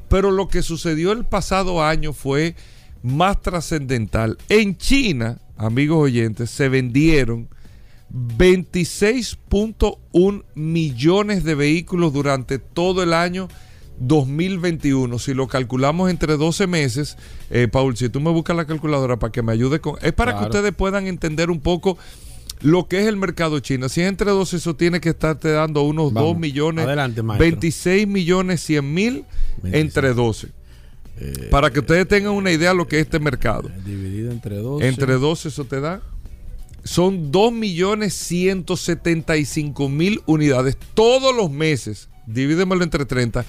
Pero 0.09 0.30
lo 0.30 0.48
que 0.48 0.62
sucedió 0.62 1.12
el 1.12 1.24
pasado 1.24 1.82
año 1.82 2.12
fue 2.12 2.54
más 3.02 3.40
trascendental. 3.42 4.38
En 4.48 4.76
China, 4.76 5.38
amigos 5.57 5.98
oyentes, 5.98 6.50
se 6.50 6.68
vendieron 6.68 7.48
26.1 8.12 10.44
millones 10.54 11.44
de 11.44 11.54
vehículos 11.54 12.12
durante 12.12 12.59
todo 12.59 13.02
el 13.02 13.12
año 13.12 13.48
2021. 13.98 15.18
Si 15.18 15.34
lo 15.34 15.48
calculamos 15.48 16.11
entre 16.11 16.36
12 16.36 16.66
meses, 16.66 17.16
eh, 17.50 17.68
Paul, 17.68 17.96
si 17.96 18.09
tú 18.09 18.20
me 18.20 18.30
buscas 18.30 18.57
la 18.57 18.66
calculadora 18.66 19.18
para 19.18 19.32
que 19.32 19.42
me 19.42 19.52
ayude 19.52 19.80
con... 19.80 19.96
Es 20.02 20.12
para 20.12 20.38
que 20.38 20.44
ustedes 20.44 20.74
puedan 20.74 21.07
entender 21.07 21.50
un 21.50 21.61
poco 21.61 21.98
lo 22.61 22.88
que 22.88 23.00
es 23.00 23.07
el 23.07 23.16
mercado 23.16 23.59
chino. 23.61 23.88
Si 23.88 24.00
es 24.00 24.09
entre 24.09 24.30
12, 24.30 24.57
eso 24.57 24.76
tiene 24.76 25.00
que 25.00 25.11
estarte 25.11 25.50
dando 25.50 25.82
unos 25.82 26.12
2 26.12 26.38
millones, 26.38 26.86
Adelante, 26.86 27.22
maestro. 27.22 27.44
26 27.44 28.07
millones 28.09 28.61
100 28.62 28.94
mil 28.94 29.24
entre 29.64 30.14
12. 30.14 30.48
para 31.50 31.70
que 31.70 31.80
ustedes 31.80 32.07
tengan 32.09 32.32
una 32.32 32.50
idea 32.52 32.70
de 32.70 32.76
lo 32.76 32.86
que 32.86 32.98
es 32.98 33.04
este 33.07 33.18
mercado. 33.18 33.70
Dividido 33.84 34.30
entre 34.30 34.57
12. 34.57 34.86
Entre 34.86 35.14
12 35.14 35.48
eso 35.48 35.64
te 35.64 35.80
da. 35.80 36.02
Son 36.84 37.32
2 37.32 37.52
millones 37.52 38.14
175 38.14 39.88
mil 39.88 40.20
unidades 40.26 40.76
todos 40.94 41.34
los 41.34 41.50
meses. 41.50 42.09
Divídemelo 42.26 42.84
entre 42.84 43.04
30. 43.04 43.44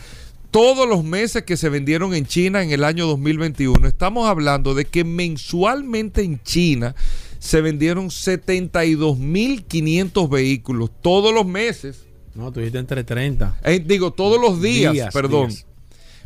Todos 0.50 0.88
los 0.88 1.04
meses 1.04 1.44
que 1.44 1.58
se 1.58 1.70
vendieron 1.70 2.16
en 2.16 2.26
China 2.26 2.64
en 2.64 2.72
el 2.72 2.84
año 2.84 3.06
2021. 3.06 3.88
Estamos 3.88 4.28
hablando 4.28 4.74
de 4.74 4.86
que 4.86 5.04
mensualmente 5.04 6.24
en 6.24 6.42
China 6.42 6.96
se 7.40 7.62
vendieron 7.62 8.10
72.500 8.10 10.30
vehículos 10.30 10.90
todos 11.02 11.34
los 11.34 11.46
meses. 11.46 12.04
No, 12.36 12.52
tú 12.52 12.60
dijiste 12.60 12.80
entre 12.80 13.04
30. 13.04 13.60
Eh, 13.64 13.84
digo, 13.86 14.12
todos 14.12 14.40
los 14.40 14.62
días, 14.62 14.94
Días, 14.94 15.14
perdón. 15.14 15.50
días. 15.50 15.66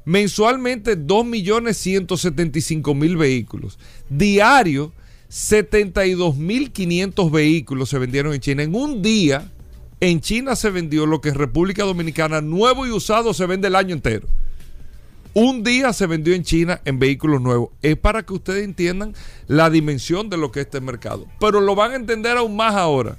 Mensualmente 0.04 0.98
2.175.000 0.98 3.18
vehículos. 3.18 3.78
Diario 4.10 4.92
72.500 5.30 7.32
vehículos 7.32 7.90
se 7.90 8.00
vendieron 8.00 8.34
en 8.34 8.40
China. 8.42 8.64
En 8.64 8.76
un 8.76 9.02
día, 9.02 9.50
en 10.00 10.20
China 10.20 10.56
se 10.56 10.70
vendió 10.70 11.06
lo 11.06 11.22
que 11.22 11.30
en 11.30 11.36
República 11.36 11.84
Dominicana 11.84 12.42
nuevo 12.42 12.86
y 12.86 12.92
usado 12.92 13.34
se 13.34 13.46
vende 13.46 13.68
el 13.70 13.76
año 13.76 13.94
entero. 13.96 14.28
Un 15.34 15.64
día 15.64 15.94
se 15.94 16.08
vendió 16.08 16.34
en 16.34 16.44
China 16.44 16.82
en 16.84 17.00
vehículos 17.00 17.42
nuevos. 17.42 17.70
Es 17.82 17.96
para 17.98 18.24
que 18.24 18.34
ustedes 18.34 18.66
entiendan 18.66 19.16
la 19.48 19.70
dimensión 19.70 20.30
de 20.30 20.38
lo 20.38 20.52
que 20.52 20.60
es 20.62 20.66
este 20.66 20.82
mercado. 20.82 21.26
Pero 21.40 21.62
lo 21.62 21.74
van 21.74 21.92
a 21.92 21.96
entender 21.96 22.36
aún 22.36 22.56
más 22.56 22.76
ahora. 22.76 23.18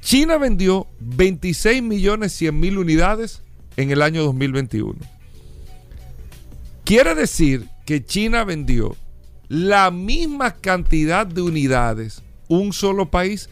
China 0.00 0.36
vendió 0.36 0.86
26 1.00 1.82
millones 1.82 2.32
100 2.32 2.58
mil 2.58 2.78
unidades 2.78 3.42
en 3.76 3.90
el 3.90 4.02
año 4.02 4.22
2021. 4.22 4.94
Quiere 6.84 7.14
decir 7.14 7.68
que 7.86 8.04
China 8.04 8.44
vendió 8.44 8.96
la 9.48 9.90
misma 9.90 10.54
cantidad 10.54 11.26
de 11.26 11.42
unidades, 11.42 12.22
un 12.48 12.72
solo 12.72 13.10
país, 13.10 13.48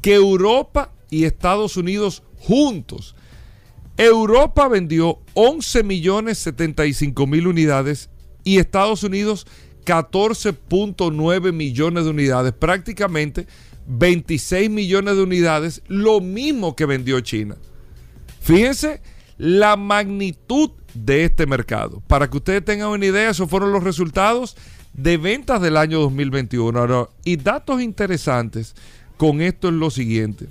que 0.00 0.14
Europa 0.14 0.92
y 1.10 1.24
Estados 1.24 1.76
Unidos 1.76 2.22
juntos. 2.38 3.14
Europa 4.00 4.66
vendió 4.66 5.18
11 5.34 5.82
millones 5.82 6.38
75 6.38 7.26
mil 7.26 7.46
unidades 7.46 8.08
y 8.44 8.56
Estados 8.56 9.02
Unidos 9.02 9.46
14.9 9.84 11.52
millones 11.52 12.04
de 12.04 12.10
unidades, 12.10 12.54
prácticamente 12.54 13.46
26 13.86 14.70
millones 14.70 15.16
de 15.16 15.22
unidades, 15.22 15.82
lo 15.86 16.22
mismo 16.22 16.76
que 16.76 16.86
vendió 16.86 17.20
China. 17.20 17.56
Fíjense 18.40 19.02
la 19.36 19.76
magnitud 19.76 20.70
de 20.94 21.24
este 21.24 21.46
mercado. 21.46 22.02
Para 22.06 22.30
que 22.30 22.38
ustedes 22.38 22.64
tengan 22.64 22.88
una 22.88 23.04
idea, 23.04 23.28
esos 23.28 23.50
fueron 23.50 23.70
los 23.70 23.84
resultados 23.84 24.56
de 24.94 25.18
ventas 25.18 25.60
del 25.60 25.76
año 25.76 26.00
2021. 26.00 26.78
Ahora, 26.78 27.08
y 27.22 27.36
datos 27.36 27.82
interesantes 27.82 28.74
con 29.18 29.42
esto 29.42 29.68
es 29.68 29.74
lo 29.74 29.90
siguiente. 29.90 30.46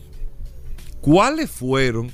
¿Cuáles 1.01 1.49
fueron 1.49 2.11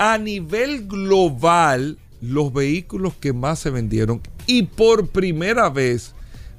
a 0.00 0.16
nivel 0.16 0.88
global 0.88 1.98
los 2.22 2.54
vehículos 2.54 3.12
que 3.20 3.34
más 3.34 3.58
se 3.58 3.68
vendieron? 3.68 4.22
Y 4.46 4.62
por 4.62 5.08
primera 5.08 5.68
vez, 5.68 6.14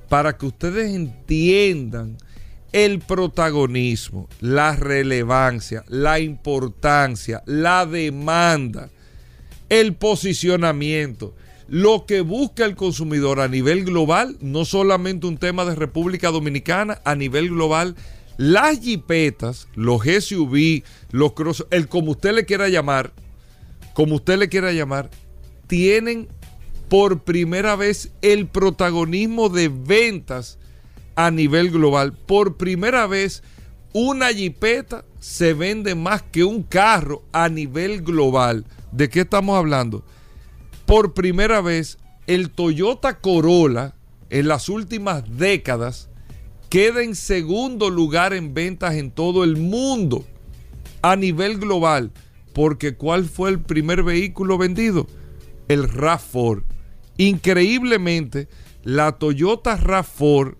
para 0.10 0.38
que 0.38 0.46
ustedes 0.46 0.94
entiendan 0.94 2.18
el 2.72 3.00
protagonismo, 3.00 4.30
la 4.42 4.76
relevancia, 4.76 5.84
la 5.88 6.20
importancia, 6.20 7.42
la 7.48 7.88
demanda, 7.88 8.90
el 9.70 9.96
posicionamiento, 9.96 11.34
lo 11.68 12.06
que 12.06 12.22
busca 12.22 12.64
el 12.64 12.76
consumidor 12.76 13.40
a 13.40 13.48
nivel 13.48 13.86
global, 13.86 14.38
no 14.40 14.66
solamente 14.66 15.26
un 15.26 15.38
tema 15.38 15.66
de 15.66 15.74
República 15.74 16.30
Dominicana, 16.30 17.02
a 17.06 17.16
nivel 17.16 17.50
global, 17.50 17.96
las 18.38 18.80
jipetas, 18.80 19.68
los 19.74 20.04
SUV, 20.04 20.84
los 21.10 21.34
cross, 21.34 21.66
el 21.72 21.88
como 21.88 22.12
usted 22.12 22.34
le 22.34 22.46
quiera 22.46 22.70
llamar, 22.70 23.12
como 23.94 24.16
usted 24.16 24.38
le 24.38 24.50
quiera 24.50 24.72
llamar, 24.72 25.10
tienen 25.68 26.28
por 26.90 27.24
primera 27.24 27.76
vez 27.76 28.12
el 28.22 28.48
protagonismo 28.48 29.50
de 29.50 29.70
ventas 29.70 30.58
a 31.16 31.32
nivel 31.32 31.72
global. 31.72 32.14
Por 32.14 32.58
primera 32.58 33.08
vez, 33.08 33.44
una 33.94 34.28
jipeta 34.28 35.06
se 35.20 35.54
vende 35.54 35.96
más 35.96 36.22
que 36.22 36.44
un 36.44 36.64
carro 36.64 37.24
a 37.32 37.50
nivel 37.50 38.02
global. 38.02 38.66
¿De 38.92 39.10
qué 39.10 39.22
estamos 39.22 39.58
hablando? 39.58 40.04
Por 40.86 41.14
primera 41.14 41.62
vez, 41.62 41.98
el 42.28 42.50
Toyota 42.50 43.20
Corolla 43.20 43.96
en 44.30 44.48
las 44.48 44.70
últimas 44.70 45.24
décadas 45.38 46.10
queda 46.70 47.04
en 47.04 47.16
segundo 47.16 47.90
lugar 47.90 48.34
en 48.34 48.54
ventas 48.54 48.96
en 48.96 49.12
todo 49.12 49.44
el 49.44 49.58
mundo 49.58 50.26
a 51.02 51.16
nivel 51.16 51.58
global. 51.58 52.12
Porque 52.54 52.96
¿cuál 52.96 53.26
fue 53.26 53.50
el 53.50 53.60
primer 53.62 54.04
vehículo 54.04 54.58
vendido? 54.58 55.08
El 55.68 55.90
RAV4. 55.90 56.64
Increíblemente, 57.18 58.48
la 58.84 59.14
Toyota 59.14 59.78
RAV4 59.78 60.56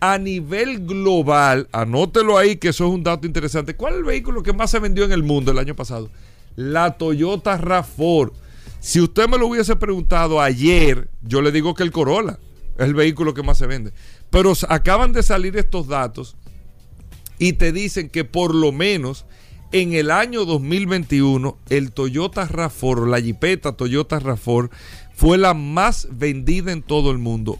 a 0.00 0.18
nivel 0.18 0.86
global, 0.86 1.68
anótelo 1.72 2.36
ahí 2.36 2.56
que 2.56 2.68
eso 2.68 2.86
es 2.86 2.92
un 2.92 3.02
dato 3.02 3.26
interesante. 3.26 3.76
¿Cuál 3.76 3.94
es 3.94 3.98
el 4.00 4.04
vehículo 4.04 4.42
que 4.42 4.52
más 4.52 4.70
se 4.70 4.78
vendió 4.78 5.04
en 5.04 5.12
el 5.12 5.22
mundo 5.22 5.52
el 5.52 5.58
año 5.58 5.74
pasado? 5.74 6.10
La 6.54 6.96
Toyota 6.98 7.58
RAV4. 7.60 8.32
Si 8.80 9.00
usted 9.00 9.28
me 9.28 9.38
lo 9.38 9.48
hubiese 9.48 9.74
preguntado 9.76 10.40
ayer, 10.40 11.08
yo 11.22 11.42
le 11.42 11.50
digo 11.50 11.74
que 11.74 11.82
el 11.82 11.92
Corolla 11.92 12.38
es 12.78 12.84
el 12.84 12.94
vehículo 12.94 13.34
que 13.34 13.42
más 13.42 13.58
se 13.58 13.66
vende. 13.66 13.92
Pero 14.30 14.52
acaban 14.68 15.12
de 15.12 15.22
salir 15.22 15.56
estos 15.56 15.88
datos 15.88 16.36
y 17.38 17.54
te 17.54 17.72
dicen 17.72 18.08
que 18.08 18.24
por 18.24 18.54
lo 18.54 18.72
menos 18.72 19.26
en 19.72 19.92
el 19.92 20.10
año 20.10 20.44
2021 20.44 21.58
el 21.68 21.92
Toyota 21.92 22.48
RAV4, 22.48 23.08
la 23.08 23.20
Jeepeta 23.20 23.72
Toyota 23.72 24.20
RAV4 24.20 24.70
fue 25.14 25.38
la 25.38 25.54
más 25.54 26.08
vendida 26.10 26.72
en 26.72 26.82
todo 26.82 27.10
el 27.10 27.18
mundo. 27.18 27.58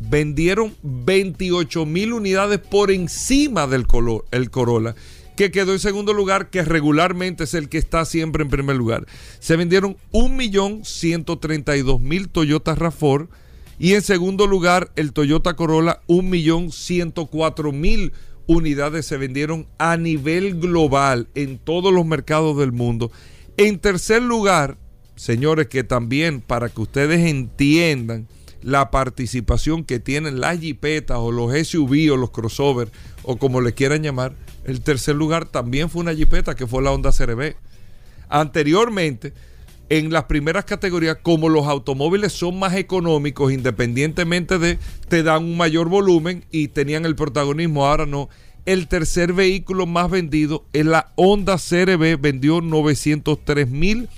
Vendieron 0.00 0.74
28 0.82 1.86
mil 1.86 2.12
unidades 2.12 2.58
por 2.58 2.90
encima 2.90 3.66
del 3.66 3.86
color, 3.86 4.24
el 4.30 4.50
Corolla, 4.50 4.94
que 4.94 5.22
que 5.36 5.50
quedó 5.50 5.72
en 5.72 5.78
segundo 5.78 6.12
lugar, 6.12 6.50
que 6.50 6.62
regularmente 6.62 7.44
es 7.44 7.54
el 7.54 7.68
que 7.68 7.78
está 7.78 8.04
siempre 8.04 8.42
en 8.42 8.50
primer 8.50 8.74
lugar. 8.76 9.06
Se 9.40 9.56
vendieron 9.56 9.96
1.132.000 10.12 12.30
Toyota 12.30 12.76
RAV4 12.76 13.28
y 13.78 13.94
en 13.94 14.02
segundo 14.02 14.46
lugar 14.46 14.92
el 14.94 15.12
Toyota 15.12 15.56
Corolla 15.56 16.00
1.104.000 16.06 18.12
unidades 18.46 19.06
se 19.06 19.16
vendieron 19.16 19.66
a 19.78 19.96
nivel 19.96 20.60
global 20.60 21.28
en 21.34 21.58
todos 21.58 21.92
los 21.92 22.06
mercados 22.06 22.56
del 22.58 22.72
mundo. 22.72 23.10
En 23.56 23.78
tercer 23.78 24.22
lugar, 24.22 24.78
señores, 25.16 25.68
que 25.68 25.84
también 25.84 26.40
para 26.40 26.68
que 26.68 26.80
ustedes 26.80 27.20
entiendan 27.26 28.28
la 28.62 28.90
participación 28.90 29.84
que 29.84 29.98
tienen 29.98 30.40
las 30.40 30.60
jipetas 30.60 31.18
o 31.20 31.32
los 31.32 31.52
SUV 31.66 32.12
o 32.12 32.16
los 32.16 32.30
crossover 32.30 32.90
o 33.22 33.36
como 33.36 33.60
le 33.60 33.72
quieran 33.72 34.02
llamar, 34.02 34.34
el 34.64 34.80
tercer 34.80 35.16
lugar 35.16 35.46
también 35.46 35.90
fue 35.90 36.02
una 36.02 36.14
jipeta 36.14 36.54
que 36.54 36.66
fue 36.66 36.82
la 36.82 36.92
Honda 36.92 37.10
CRB. 37.10 37.56
Anteriormente, 38.28 39.32
en 39.88 40.12
las 40.12 40.24
primeras 40.24 40.64
categorías, 40.64 41.18
como 41.22 41.48
los 41.48 41.66
automóviles 41.66 42.32
son 42.32 42.58
más 42.58 42.74
económicos, 42.74 43.52
independientemente 43.52 44.58
de, 44.58 44.78
te 45.08 45.22
dan 45.22 45.44
un 45.44 45.56
mayor 45.56 45.88
volumen 45.88 46.44
y 46.50 46.68
tenían 46.68 47.04
el 47.04 47.14
protagonismo, 47.14 47.86
ahora 47.86 48.06
no. 48.06 48.28
El 48.64 48.88
tercer 48.88 49.32
vehículo 49.32 49.86
más 49.86 50.10
vendido 50.10 50.64
es 50.72 50.86
la 50.86 51.12
Honda 51.16 51.58
CRB, 51.58 52.18
vendió 52.20 52.60
903 52.60 53.68
mil 53.68 54.08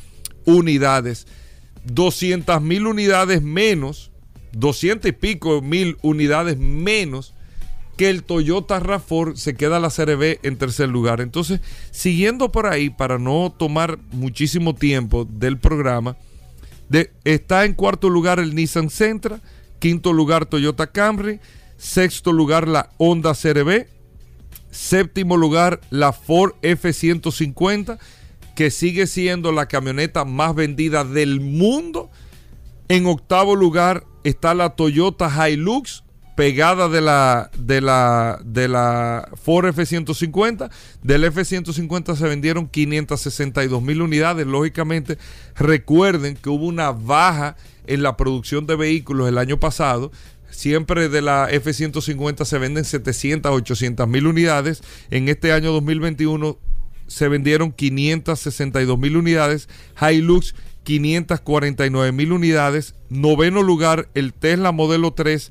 unidades, 0.44 1.26
200 1.84 2.60
mil 2.62 2.86
unidades 2.86 3.42
menos, 3.42 4.10
200 4.52 5.08
y 5.08 5.12
pico 5.12 5.60
mil 5.62 5.96
unidades 6.02 6.58
menos 6.58 7.33
que 7.96 8.10
el 8.10 8.24
Toyota 8.24 8.80
RAV4 8.80 9.36
se 9.36 9.54
queda 9.54 9.80
la 9.80 9.90
CRB 9.90 10.38
en 10.42 10.56
tercer 10.56 10.88
lugar. 10.88 11.20
Entonces, 11.20 11.60
siguiendo 11.90 12.50
por 12.50 12.66
ahí, 12.66 12.90
para 12.90 13.18
no 13.18 13.54
tomar 13.56 13.98
muchísimo 14.12 14.74
tiempo 14.74 15.24
del 15.24 15.58
programa, 15.58 16.16
está 17.24 17.64
en 17.64 17.74
cuarto 17.74 18.08
lugar 18.08 18.38
el 18.38 18.54
Nissan 18.54 18.90
Sentra, 18.90 19.40
quinto 19.78 20.12
lugar 20.12 20.46
Toyota 20.46 20.86
Camry, 20.86 21.40
sexto 21.76 22.32
lugar 22.32 22.68
la 22.68 22.90
Honda 22.98 23.34
CRB, 23.34 23.86
séptimo 24.70 25.36
lugar 25.36 25.80
la 25.90 26.12
Ford 26.12 26.54
F150, 26.62 27.98
que 28.54 28.70
sigue 28.70 29.06
siendo 29.06 29.52
la 29.52 29.66
camioneta 29.66 30.24
más 30.24 30.54
vendida 30.54 31.04
del 31.04 31.40
mundo. 31.40 32.10
En 32.88 33.06
octavo 33.06 33.56
lugar 33.56 34.04
está 34.22 34.54
la 34.54 34.70
Toyota 34.70 35.48
Hilux, 35.48 36.03
pegada 36.34 36.88
de 36.88 37.00
la, 37.00 37.50
de 37.56 37.80
la, 37.80 38.40
de 38.44 38.68
la 38.68 39.28
Ford 39.42 39.66
F-150. 39.66 40.70
Del 41.02 41.24
F-150 41.24 42.16
se 42.16 42.28
vendieron 42.28 42.68
562 42.68 43.82
mil 43.82 44.02
unidades. 44.02 44.46
Lógicamente, 44.46 45.18
recuerden 45.56 46.36
que 46.36 46.50
hubo 46.50 46.66
una 46.66 46.92
baja 46.92 47.56
en 47.86 48.02
la 48.02 48.16
producción 48.16 48.66
de 48.66 48.76
vehículos 48.76 49.28
el 49.28 49.38
año 49.38 49.58
pasado. 49.58 50.10
Siempre 50.50 51.08
de 51.08 51.22
la 51.22 51.48
F-150 51.50 52.44
se 52.44 52.58
venden 52.58 52.84
700, 52.84 53.52
800 53.52 54.08
mil 54.08 54.26
unidades. 54.26 54.82
En 55.10 55.28
este 55.28 55.52
año 55.52 55.72
2021 55.72 56.58
se 57.06 57.28
vendieron 57.28 57.72
562 57.72 58.98
mil 58.98 59.16
unidades. 59.16 59.68
Hilux 60.00 60.54
549 60.84 62.12
mil 62.12 62.32
unidades. 62.32 62.94
Noveno 63.08 63.62
lugar 63.62 64.08
el 64.14 64.32
Tesla 64.32 64.72
Modelo 64.72 65.12
3 65.12 65.50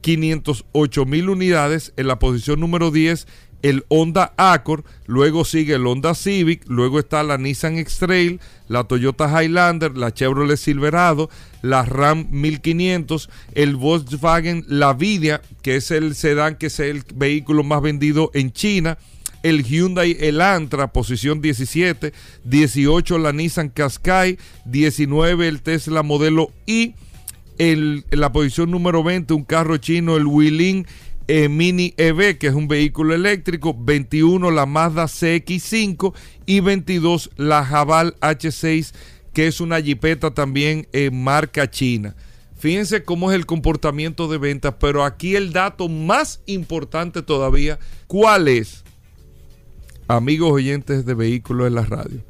508 0.00 1.06
mil 1.06 1.28
unidades. 1.28 1.92
En 1.96 2.06
la 2.06 2.18
posición 2.18 2.60
número 2.60 2.90
10, 2.90 3.26
el 3.62 3.84
Honda 3.88 4.32
Accord. 4.36 4.84
Luego 5.06 5.44
sigue 5.44 5.74
el 5.74 5.86
Honda 5.86 6.14
Civic. 6.14 6.68
Luego 6.68 6.98
está 6.98 7.22
la 7.22 7.38
Nissan 7.38 7.78
X-Trail, 7.78 8.40
la 8.68 8.84
Toyota 8.84 9.42
Highlander, 9.42 9.96
la 9.96 10.12
Chevrolet 10.12 10.56
Silverado, 10.56 11.30
la 11.62 11.84
Ram 11.84 12.26
1500, 12.30 13.28
el 13.54 13.76
Volkswagen 13.76 14.64
Lavidia, 14.68 15.42
que 15.62 15.76
es 15.76 15.90
el 15.90 16.14
sedán 16.14 16.56
que 16.56 16.66
es 16.66 16.80
el 16.80 17.04
vehículo 17.14 17.62
más 17.62 17.82
vendido 17.82 18.30
en 18.34 18.52
China 18.52 18.98
el 19.42 19.64
Hyundai 19.64 20.16
Elantra, 20.20 20.92
posición 20.92 21.40
17, 21.40 22.12
18 22.44 23.18
la 23.18 23.32
Nissan 23.32 23.70
Qashqai, 23.70 24.38
19 24.66 25.48
el 25.48 25.62
Tesla 25.62 26.02
modelo 26.02 26.52
I, 26.66 26.94
en 27.60 28.06
la 28.10 28.32
posición 28.32 28.70
número 28.70 29.04
20, 29.04 29.34
un 29.34 29.44
carro 29.44 29.76
chino, 29.76 30.16
el 30.16 30.24
Wuling 30.24 30.86
eh, 31.28 31.50
Mini 31.50 31.92
EV, 31.98 32.38
que 32.38 32.46
es 32.46 32.54
un 32.54 32.68
vehículo 32.68 33.14
eléctrico, 33.14 33.76
21 33.78 34.50
la 34.50 34.64
Mazda 34.64 35.04
CX5 35.04 36.14
y 36.46 36.60
22 36.60 37.28
la 37.36 37.62
Jabal 37.62 38.16
H6, 38.20 38.94
que 39.34 39.46
es 39.46 39.60
una 39.60 39.78
jipeta 39.82 40.30
también 40.30 40.88
en 40.92 41.22
marca 41.22 41.70
china. 41.70 42.16
Fíjense 42.56 43.04
cómo 43.04 43.30
es 43.30 43.36
el 43.36 43.44
comportamiento 43.44 44.26
de 44.26 44.38
ventas, 44.38 44.76
pero 44.80 45.04
aquí 45.04 45.36
el 45.36 45.52
dato 45.52 45.90
más 45.90 46.40
importante 46.46 47.20
todavía, 47.20 47.78
¿cuál 48.06 48.48
es? 48.48 48.84
Amigos 50.08 50.50
oyentes 50.50 51.04
de 51.04 51.12
vehículos 51.12 51.66
en 51.66 51.74
la 51.74 51.84
radio, 51.84 52.22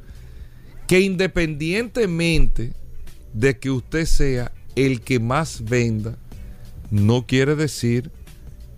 que 0.89 0.99
independientemente 0.99 2.73
de 3.33 3.57
que 3.57 3.71
usted 3.71 4.03
sea 4.03 4.51
el 4.75 5.01
que 5.01 5.19
más 5.19 5.63
venda 5.65 6.17
no 6.89 7.25
quiere 7.25 7.55
decir 7.55 8.11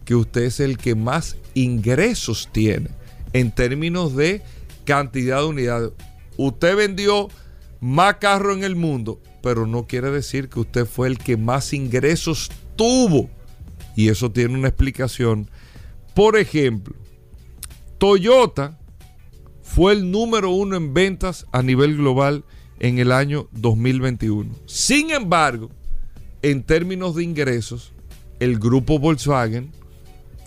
que 0.05 0.15
usted 0.15 0.43
es 0.43 0.59
el 0.59 0.77
que 0.77 0.95
más 0.95 1.37
ingresos 1.53 2.49
tiene 2.51 2.89
en 3.33 3.51
términos 3.51 4.15
de 4.15 4.41
cantidad 4.85 5.39
de 5.39 5.45
unidades. 5.45 5.91
Usted 6.37 6.75
vendió 6.75 7.29
más 7.79 8.15
carros 8.15 8.57
en 8.57 8.63
el 8.63 8.75
mundo, 8.75 9.19
pero 9.41 9.67
no 9.67 9.87
quiere 9.87 10.11
decir 10.11 10.49
que 10.49 10.59
usted 10.59 10.85
fue 10.85 11.07
el 11.07 11.17
que 11.17 11.37
más 11.37 11.73
ingresos 11.73 12.51
tuvo. 12.75 13.29
Y 13.95 14.09
eso 14.09 14.31
tiene 14.31 14.55
una 14.55 14.69
explicación. 14.69 15.49
Por 16.13 16.37
ejemplo, 16.37 16.95
Toyota 17.97 18.79
fue 19.61 19.93
el 19.93 20.11
número 20.11 20.51
uno 20.51 20.75
en 20.75 20.93
ventas 20.93 21.45
a 21.51 21.61
nivel 21.61 21.97
global 21.97 22.43
en 22.79 22.99
el 22.99 23.11
año 23.11 23.47
2021. 23.53 24.53
Sin 24.65 25.11
embargo, 25.11 25.69
en 26.43 26.61
términos 26.61 27.15
de 27.15 27.23
ingresos, 27.23 27.93
el 28.39 28.59
grupo 28.59 28.99
Volkswagen 28.99 29.71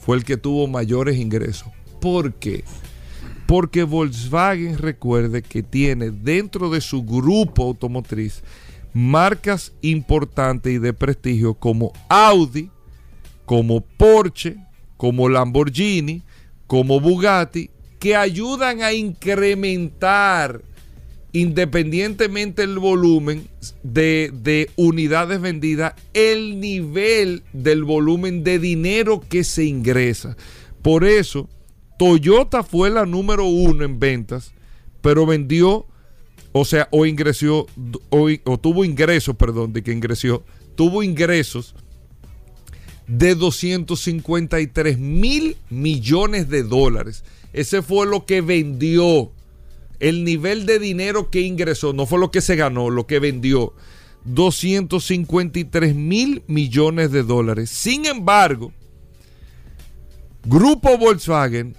fue 0.01 0.17
el 0.19 0.25
que 0.25 0.37
tuvo 0.37 0.69
mayores 0.69 1.17
ingresos. 1.17 1.69
¿Por 2.01 2.35
qué? 2.35 2.63
Porque 3.47 3.83
Volkswagen 3.83 4.77
recuerde 4.79 5.43
que 5.43 5.63
tiene 5.63 6.11
dentro 6.11 6.69
de 6.71 6.81
su 6.81 7.03
grupo 7.03 7.65
automotriz 7.65 8.43
marcas 8.93 9.73
importantes 9.81 10.73
y 10.73 10.79
de 10.79 10.93
prestigio 10.93 11.55
como 11.55 11.93
Audi, 12.09 12.71
como 13.47 13.81
Porsche, 13.81 14.57
como 14.97 15.29
Lamborghini, 15.29 16.23
como 16.67 17.01
Bugatti, 17.01 17.71
que 17.99 18.17
ayudan 18.17 18.83
a 18.83 18.93
incrementar 18.93 20.61
independientemente 21.37 22.63
del 22.63 22.79
volumen 22.79 23.47
de, 23.83 24.71
unidades 24.77 25.39
vendidas, 25.39 25.93
el 26.15 26.61
nivel 26.61 27.43
del 27.53 27.85
volumen 27.85 28.43
de 28.43 28.59
dinero 28.59 29.23
que 29.29 29.45
se 29.45 29.65
ingresa. 29.65 30.35
Por 30.81 31.05
eso, 31.05 31.47
Toyota 31.99 32.63
fue 32.63 32.89
la 32.89 33.05
número 33.05 33.45
uno 33.45 33.85
en 33.85 33.99
ventas, 34.01 34.55
pero 35.03 35.27
vendió, 35.27 35.85
o 36.53 36.65
sea, 36.65 36.89
o 36.91 37.05
ingresó, 37.05 37.67
o, 38.09 38.29
o 38.45 38.59
tuvo 38.59 38.87
ingresos, 38.87 39.37
perdón, 39.37 39.75
de 39.75 39.83
que 39.83 39.93
ingresó, 39.93 40.43
tuvo 40.75 41.03
ingresos 41.03 41.75
de 43.07 43.35
253 43.35 44.99
mil 44.99 45.59
millones 45.69 46.49
de 46.49 46.63
dólares. 46.63 47.25
Ese 47.53 47.83
fue 47.83 48.07
lo 48.07 48.25
que 48.25 48.41
vendió 48.41 49.33
el 50.01 50.25
nivel 50.25 50.67
de 50.67 50.79
dinero 50.79 51.31
que 51.31 51.41
ingresó, 51.41 51.93
no 51.93 52.07
fue 52.07 52.19
lo 52.19 52.31
que 52.31 52.41
se 52.41 52.57
ganó, 52.57 52.91
lo 52.91 53.07
que 53.07 53.19
vendió. 53.19 53.75
253 54.25 55.95
mil 55.95 56.43
millones 56.47 57.13
de 57.13 57.23
dólares. 57.23 57.71
Sin 57.71 58.07
embargo, 58.07 58.73
Grupo 60.45 60.99
Volkswagen 60.99 61.77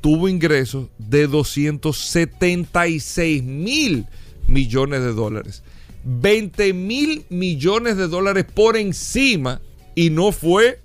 tuvo 0.00 0.28
ingresos 0.28 0.88
de 0.98 1.26
276 1.26 3.42
mil 3.42 4.06
millones 4.46 5.02
de 5.02 5.12
dólares. 5.12 5.62
20 6.04 6.72
mil 6.72 7.24
millones 7.28 7.96
de 7.96 8.08
dólares 8.08 8.46
por 8.52 8.76
encima 8.76 9.60
y 9.94 10.10
no 10.10 10.32
fue 10.32 10.80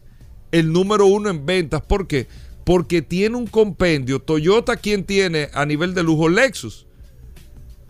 el 0.52 0.72
número 0.72 1.06
uno 1.06 1.30
en 1.30 1.46
ventas. 1.46 1.82
¿Por 1.82 2.08
qué? 2.08 2.28
Porque 2.66 3.02
tiene 3.02 3.38
un 3.38 3.48
compendio. 3.48 4.20
Toyota, 4.20 4.76
quien 4.76 5.06
tiene 5.06 5.50
a 5.54 5.66
nivel 5.66 5.94
de 5.94 6.04
lujo 6.04 6.28
Lexus. 6.28 6.86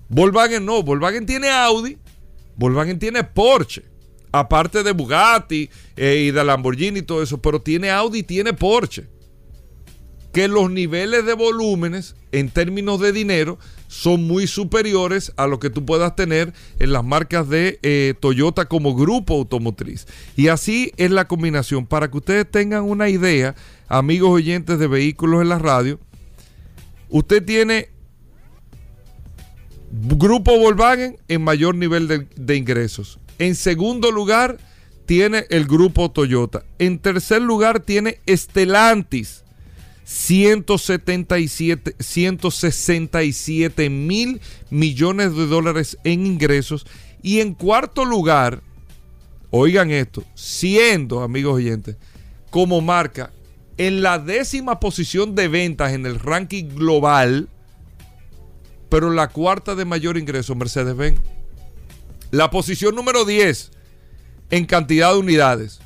Volkswagen 0.09 0.63
no, 0.63 0.84
Volkswagen 0.84 1.26
tiene 1.26 1.49
Audi, 1.49 1.97
Volkswagen 2.55 2.99
tiene 2.99 3.23
Porsche, 3.23 3.84
aparte 4.32 4.84
de 4.84 4.91
Bugatti 4.91 5.69
eh, 5.95 6.26
y 6.28 6.32
de 6.32 6.43
Lamborghini 6.43 6.99
y 6.99 7.01
todo 7.01 7.23
eso, 7.23 7.41
pero 7.41 7.59
tiene 7.59 7.89
Audi 7.89 8.19
y 8.19 8.23
tiene 8.23 8.53
Porsche. 8.53 9.07
Que 10.36 10.49
los 10.49 10.69
niveles 10.69 11.25
de 11.25 11.33
volúmenes 11.33 12.13
en 12.33 12.49
términos 12.49 12.99
de 12.99 13.13
dinero 13.13 13.57
son 13.88 14.27
muy 14.27 14.47
superiores 14.47 15.31
a 15.38 15.47
lo 15.47 15.61
que 15.61 15.69
tú 15.69 15.86
puedas 15.86 16.13
tener 16.17 16.51
en 16.77 16.91
las 16.91 17.05
marcas 17.05 17.47
de 17.47 17.79
eh, 17.83 18.15
Toyota 18.19 18.65
como 18.65 18.97
grupo 18.97 19.36
automotriz. 19.36 20.07
Y 20.36 20.49
así 20.49 20.91
es 20.97 21.09
la 21.11 21.29
combinación. 21.29 21.86
Para 21.86 22.11
que 22.11 22.17
ustedes 22.17 22.51
tengan 22.51 22.83
una 22.83 23.07
idea, 23.07 23.55
amigos 23.88 24.29
oyentes 24.29 24.77
de 24.77 24.88
vehículos 24.88 25.41
en 25.41 25.47
la 25.47 25.57
radio, 25.57 26.01
usted 27.07 27.41
tiene 27.41 27.88
grupo 29.89 30.59
Volkswagen 30.59 31.15
en 31.29 31.41
mayor 31.45 31.75
nivel 31.75 32.09
de, 32.09 32.27
de 32.36 32.57
ingresos. 32.57 33.19
En 33.39 33.55
segundo 33.55 34.11
lugar, 34.11 34.57
tiene 35.05 35.45
el 35.49 35.65
grupo 35.65 36.11
Toyota. 36.11 36.65
En 36.77 36.99
tercer 36.99 37.41
lugar, 37.41 37.79
tiene 37.79 38.19
Estelantis 38.25 39.45
177, 40.06 41.95
167 41.99 43.89
mil 43.89 44.39
millones 44.70 45.36
de 45.36 45.47
dólares 45.47 45.97
en 46.03 46.26
ingresos. 46.26 46.86
Y 47.22 47.41
en 47.41 47.56
cuarto 47.56 48.06
lugar, 48.06 48.62
oigan 49.49 49.89
esto, 49.91 50.24
siendo, 50.36 51.24
amigos 51.24 51.56
oyentes, 51.56 51.97
como 52.51 52.82
marca 52.82 53.32
en 53.78 54.01
la 54.01 54.20
décima 54.20 54.80
posición 54.80 55.36
de 55.36 55.47
ventas 55.47 55.93
en 55.93 56.06
el 56.06 56.20
ranking 56.20 56.70
global, 56.70 57.49
pero 58.89 59.12
la 59.12 59.30
cuarta 59.30 59.76
de 59.76 59.86
mayor 59.86 60.18
ingreso, 60.18 60.56
Mercedes-Benz. 60.56 61.20
La 62.32 62.51
posición 62.51 62.95
número 62.95 63.26
10 63.26 63.72
en 64.51 64.66
cantidad 64.66 65.12
de 65.14 65.20
unidades, 65.20 65.80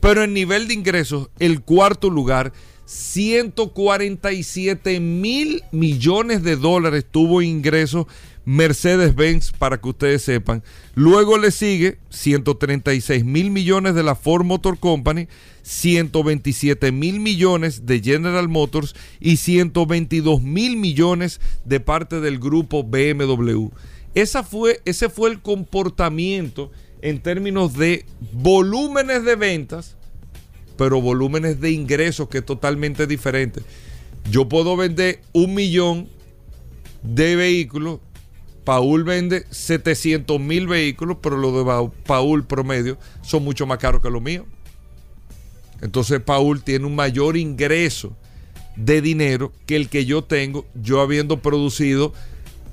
pero 0.00 0.22
en 0.22 0.32
nivel 0.32 0.68
de 0.68 0.74
ingresos, 0.74 1.30
el 1.38 1.62
cuarto 1.62 2.10
lugar 2.10 2.52
147 2.86 5.00
mil 5.00 5.62
millones 5.72 6.42
de 6.42 6.56
dólares 6.56 7.04
tuvo 7.10 7.42
ingresos 7.42 8.06
Mercedes-Benz, 8.46 9.50
para 9.50 9.80
que 9.80 9.88
ustedes 9.88 10.22
sepan. 10.22 10.62
Luego 10.94 11.36
le 11.36 11.50
sigue 11.50 11.98
136 12.10 13.24
mil 13.24 13.50
millones 13.50 13.96
de 13.96 14.04
la 14.04 14.14
Ford 14.14 14.44
Motor 14.44 14.78
Company, 14.78 15.26
127 15.62 16.92
mil 16.92 17.18
millones 17.18 17.86
de 17.86 18.00
General 18.00 18.48
Motors 18.48 18.94
y 19.18 19.38
122 19.38 20.42
mil 20.42 20.76
millones 20.76 21.40
de 21.64 21.80
parte 21.80 22.20
del 22.20 22.38
grupo 22.38 22.84
BMW. 22.84 23.70
Esa 24.14 24.44
fue, 24.44 24.80
ese 24.84 25.10
fue 25.10 25.30
el 25.30 25.42
comportamiento 25.42 26.70
en 27.02 27.20
términos 27.20 27.74
de 27.74 28.06
volúmenes 28.32 29.24
de 29.24 29.34
ventas 29.34 29.96
pero 30.76 31.00
volúmenes 31.00 31.60
de 31.60 31.70
ingresos 31.70 32.28
que 32.28 32.38
es 32.38 32.46
totalmente 32.46 33.06
diferente. 33.06 33.62
Yo 34.30 34.48
puedo 34.48 34.76
vender 34.76 35.20
un 35.32 35.54
millón 35.54 36.08
de 37.02 37.36
vehículos. 37.36 38.00
Paul 38.64 39.04
vende 39.04 39.44
700 39.50 40.40
mil 40.40 40.66
vehículos, 40.66 41.18
pero 41.22 41.36
los 41.36 41.54
de 41.54 41.90
Paul 42.04 42.44
promedio 42.44 42.98
son 43.22 43.44
mucho 43.44 43.66
más 43.66 43.78
caros 43.78 44.02
que 44.02 44.10
los 44.10 44.20
míos. 44.20 44.44
Entonces 45.80 46.20
Paul 46.20 46.62
tiene 46.62 46.86
un 46.86 46.96
mayor 46.96 47.36
ingreso 47.36 48.16
de 48.74 49.00
dinero 49.00 49.52
que 49.66 49.76
el 49.76 49.88
que 49.88 50.04
yo 50.04 50.24
tengo, 50.24 50.66
yo 50.74 51.00
habiendo 51.00 51.40
producido 51.40 52.12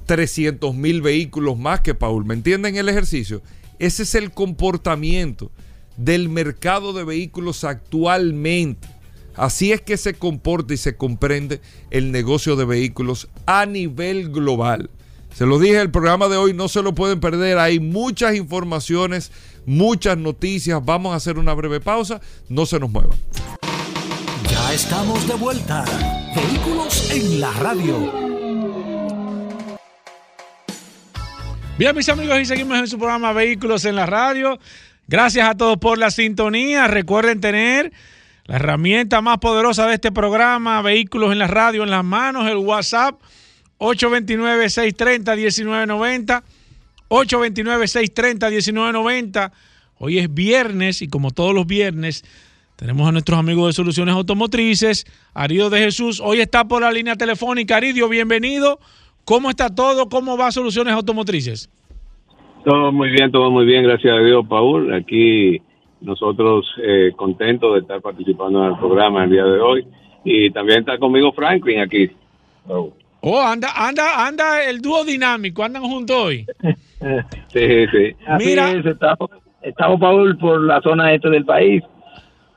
300 0.06 0.74
mil 0.76 1.02
vehículos 1.02 1.58
más 1.58 1.82
que 1.82 1.94
Paul. 1.94 2.26
¿Me 2.26 2.34
entienden 2.34 2.76
el 2.76 2.90
ejercicio? 2.90 3.42
Ese 3.80 4.04
es 4.04 4.16
el 4.16 4.32
comportamiento 4.32 5.52
del 5.98 6.30
mercado 6.30 6.94
de 6.94 7.04
vehículos 7.04 7.64
actualmente. 7.64 8.88
Así 9.36 9.72
es 9.72 9.82
que 9.82 9.98
se 9.98 10.14
comporta 10.14 10.74
y 10.74 10.78
se 10.78 10.96
comprende 10.96 11.60
el 11.90 12.12
negocio 12.12 12.56
de 12.56 12.66
vehículos 12.66 13.30
a 13.46 13.66
nivel 13.66 14.30
global. 14.30 14.90
Se 15.34 15.48
lo 15.48 15.58
dije, 15.58 15.82
el 15.82 15.90
programa 15.90 16.28
de 16.28 16.38
hoy 16.38 16.54
no 16.54 16.68
se 16.68 16.84
lo 16.84 16.94
pueden 16.94 17.20
perder. 17.20 17.58
Hay 17.58 17.80
muchas 17.80 18.36
informaciones, 18.36 19.32
muchas 19.66 20.18
noticias. 20.18 20.84
Vamos 20.86 21.14
a 21.14 21.16
hacer 21.16 21.40
una 21.40 21.56
breve 21.56 21.80
pausa. 21.80 22.22
No 22.50 22.68
se 22.68 22.80
nos 22.80 22.92
muevan. 22.92 23.18
Ya 24.52 24.74
estamos 24.74 25.28
de 25.28 25.34
vuelta. 25.34 25.84
Vehículos 26.36 27.10
en 27.12 27.42
la 27.42 27.52
radio. 27.54 28.12
Bien, 31.80 31.96
mis 31.96 32.08
amigos, 32.10 32.40
y 32.40 32.46
seguimos 32.46 32.78
en 32.78 32.88
su 32.88 33.00
programa 33.00 33.34
Vehículos 33.34 33.86
en 33.86 33.96
la 33.96 34.06
radio. 34.06 34.60
Gracias 35.14 35.48
a 35.48 35.54
todos 35.54 35.78
por 35.78 36.00
la 36.00 36.10
sintonía. 36.10 36.88
Recuerden 36.88 37.40
tener 37.40 37.94
la 38.46 38.56
herramienta 38.56 39.22
más 39.22 39.38
poderosa 39.38 39.86
de 39.86 39.94
este 39.94 40.12
programa, 40.12 40.82
Vehículos 40.82 41.32
en 41.32 41.38
la 41.38 41.46
Radio, 41.46 41.84
en 41.84 41.92
las 41.92 42.04
manos, 42.04 42.50
el 42.50 42.58
WhatsApp 42.58 43.22
829-630-1990. 43.78 46.42
829-630-1990. 47.10 49.52
Hoy 50.00 50.18
es 50.18 50.34
viernes 50.34 51.04
y 51.04 51.08
como 51.08 51.30
todos 51.30 51.54
los 51.54 51.68
viernes 51.68 52.26
tenemos 52.76 53.08
a 53.08 53.12
nuestros 53.12 53.38
amigos 53.38 53.68
de 53.68 53.74
Soluciones 53.74 54.16
Automotrices, 54.16 55.06
Aridio 55.36 55.70
de 55.70 55.78
Jesús. 55.78 56.20
Hoy 56.26 56.42
está 56.42 56.68
por 56.68 56.82
la 56.82 56.92
línea 56.92 57.16
telefónica. 57.16 57.78
Aridio, 57.78 58.10
bienvenido. 58.10 58.80
¿Cómo 59.26 59.52
está 59.52 59.70
todo? 59.70 60.10
¿Cómo 60.10 60.38
va 60.38 60.52
Soluciones 60.52 60.96
Automotrices? 60.96 61.70
Todo 62.64 62.92
muy 62.92 63.10
bien, 63.10 63.32
todo 63.32 63.52
muy 63.52 63.66
bien, 63.66 63.84
gracias 63.84 64.14
a 64.14 64.20
Dios, 64.22 64.46
Paul. 64.48 64.94
Aquí 64.94 65.62
nosotros 66.02 66.66
eh, 66.82 67.12
contentos 67.16 67.74
de 67.74 67.82
estar 67.82 68.02
participando 68.02 68.64
en 68.64 68.72
el 68.72 68.80
programa 68.80 69.24
el 69.26 69.32
día 69.32 69.44
de 69.44 69.60
hoy. 69.60 69.86
Y 70.24 70.50
también 70.52 70.80
está 70.80 70.98
conmigo 70.98 71.34
Franklin 71.34 71.80
aquí. 71.80 72.10
Oh, 73.26 73.42
anda, 73.42 73.70
anda, 73.76 74.26
anda 74.26 74.64
el 74.64 74.82
dúo 74.82 75.04
dinámico, 75.04 75.64
andan 75.64 75.84
juntos 75.84 76.16
hoy. 76.16 76.46
sí, 77.54 77.86
sí. 77.92 78.16
Mira, 78.40 78.72
estamos, 78.72 79.30
estamos, 79.62 80.00
Paul, 80.00 80.38
por 80.38 80.62
la 80.62 80.82
zona 80.82 81.14
este 81.14 81.30
del 81.30 81.46
país. 81.46 81.84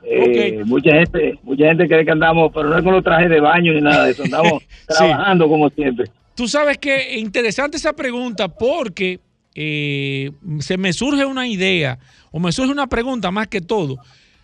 Eh, 0.03 0.61
Mucha 0.65 0.91
gente 0.91 1.37
mucha 1.43 1.65
gente 1.65 1.85
cree 1.85 2.05
que 2.05 2.11
andamos, 2.11 2.51
pero 2.53 2.69
no 2.69 2.77
es 2.77 2.83
con 2.83 2.93
los 2.93 3.03
trajes 3.03 3.29
de 3.29 3.41
baño 3.41 3.73
ni 3.73 3.81
nada 3.81 4.05
de 4.05 4.11
eso, 4.11 4.23
andamos 4.23 4.63
trabajando 4.87 5.49
como 5.49 5.69
siempre. 5.69 6.05
Tú 6.33 6.47
sabes 6.47 6.77
que 6.77 7.17
interesante 7.17 7.75
esa 7.75 7.93
pregunta 7.93 8.47
porque 8.47 9.19
eh, 9.59 10.31
se 10.59 10.77
me 10.77 10.93
surge 10.93 11.25
una 11.25 11.47
idea 11.47 11.97
o 12.29 12.39
me 12.39 12.51
surge 12.51 12.71
una 12.71 12.85
pregunta 12.85 13.31
más 13.31 13.47
que 13.47 13.59
todo. 13.59 13.97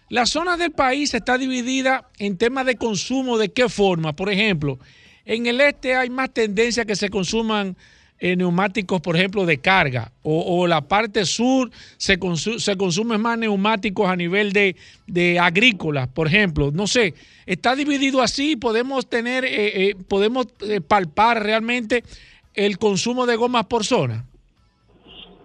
La 0.10 0.26
zona 0.26 0.58
del 0.58 0.72
país 0.72 1.14
está 1.14 1.38
dividida 1.38 2.10
en 2.18 2.36
temas 2.36 2.66
de 2.66 2.78
consumo, 2.78 3.38
¿de 3.38 3.50
qué 3.50 3.70
forma? 3.70 4.14
Por 4.14 4.32
ejemplo, 4.32 4.80
en 5.24 5.46
el 5.46 5.62
este 5.62 5.96
hay 5.96 6.10
más 6.10 6.34
tendencia 6.34 6.84
que 6.86 6.96
se 6.96 7.10
consuman 7.10 7.78
eh, 8.20 8.36
neumáticos, 8.36 9.02
por 9.02 9.16
ejemplo, 9.16 9.46
de 9.46 9.60
carga, 9.60 10.12
o, 10.24 10.66
la 10.66 10.82
parte 10.82 11.26
sur 11.26 11.70
se, 11.98 12.18
se 12.58 12.76
consumen 12.76 13.22
más 13.22 13.38
neumáticos 13.38 14.10
a 14.10 14.16
nivel 14.16 14.52
de, 14.52 14.76
de 15.06 15.38
agrícola, 15.38 16.08
por 16.08 16.26
ejemplo. 16.26 16.72
No 16.72 16.88
sé, 16.88 17.14
está 17.46 17.76
dividido 17.76 18.24
así, 18.24 18.56
podemos 18.56 19.08
tener, 19.08 19.46
eh, 19.48 19.96
podemos 20.08 20.48
palpar 20.88 21.44
realmente 21.44 22.04
el 22.56 22.80
consumo 22.80 23.28
de 23.28 23.36
gomas 23.36 23.66
por 23.66 23.86
zona. 23.86 24.26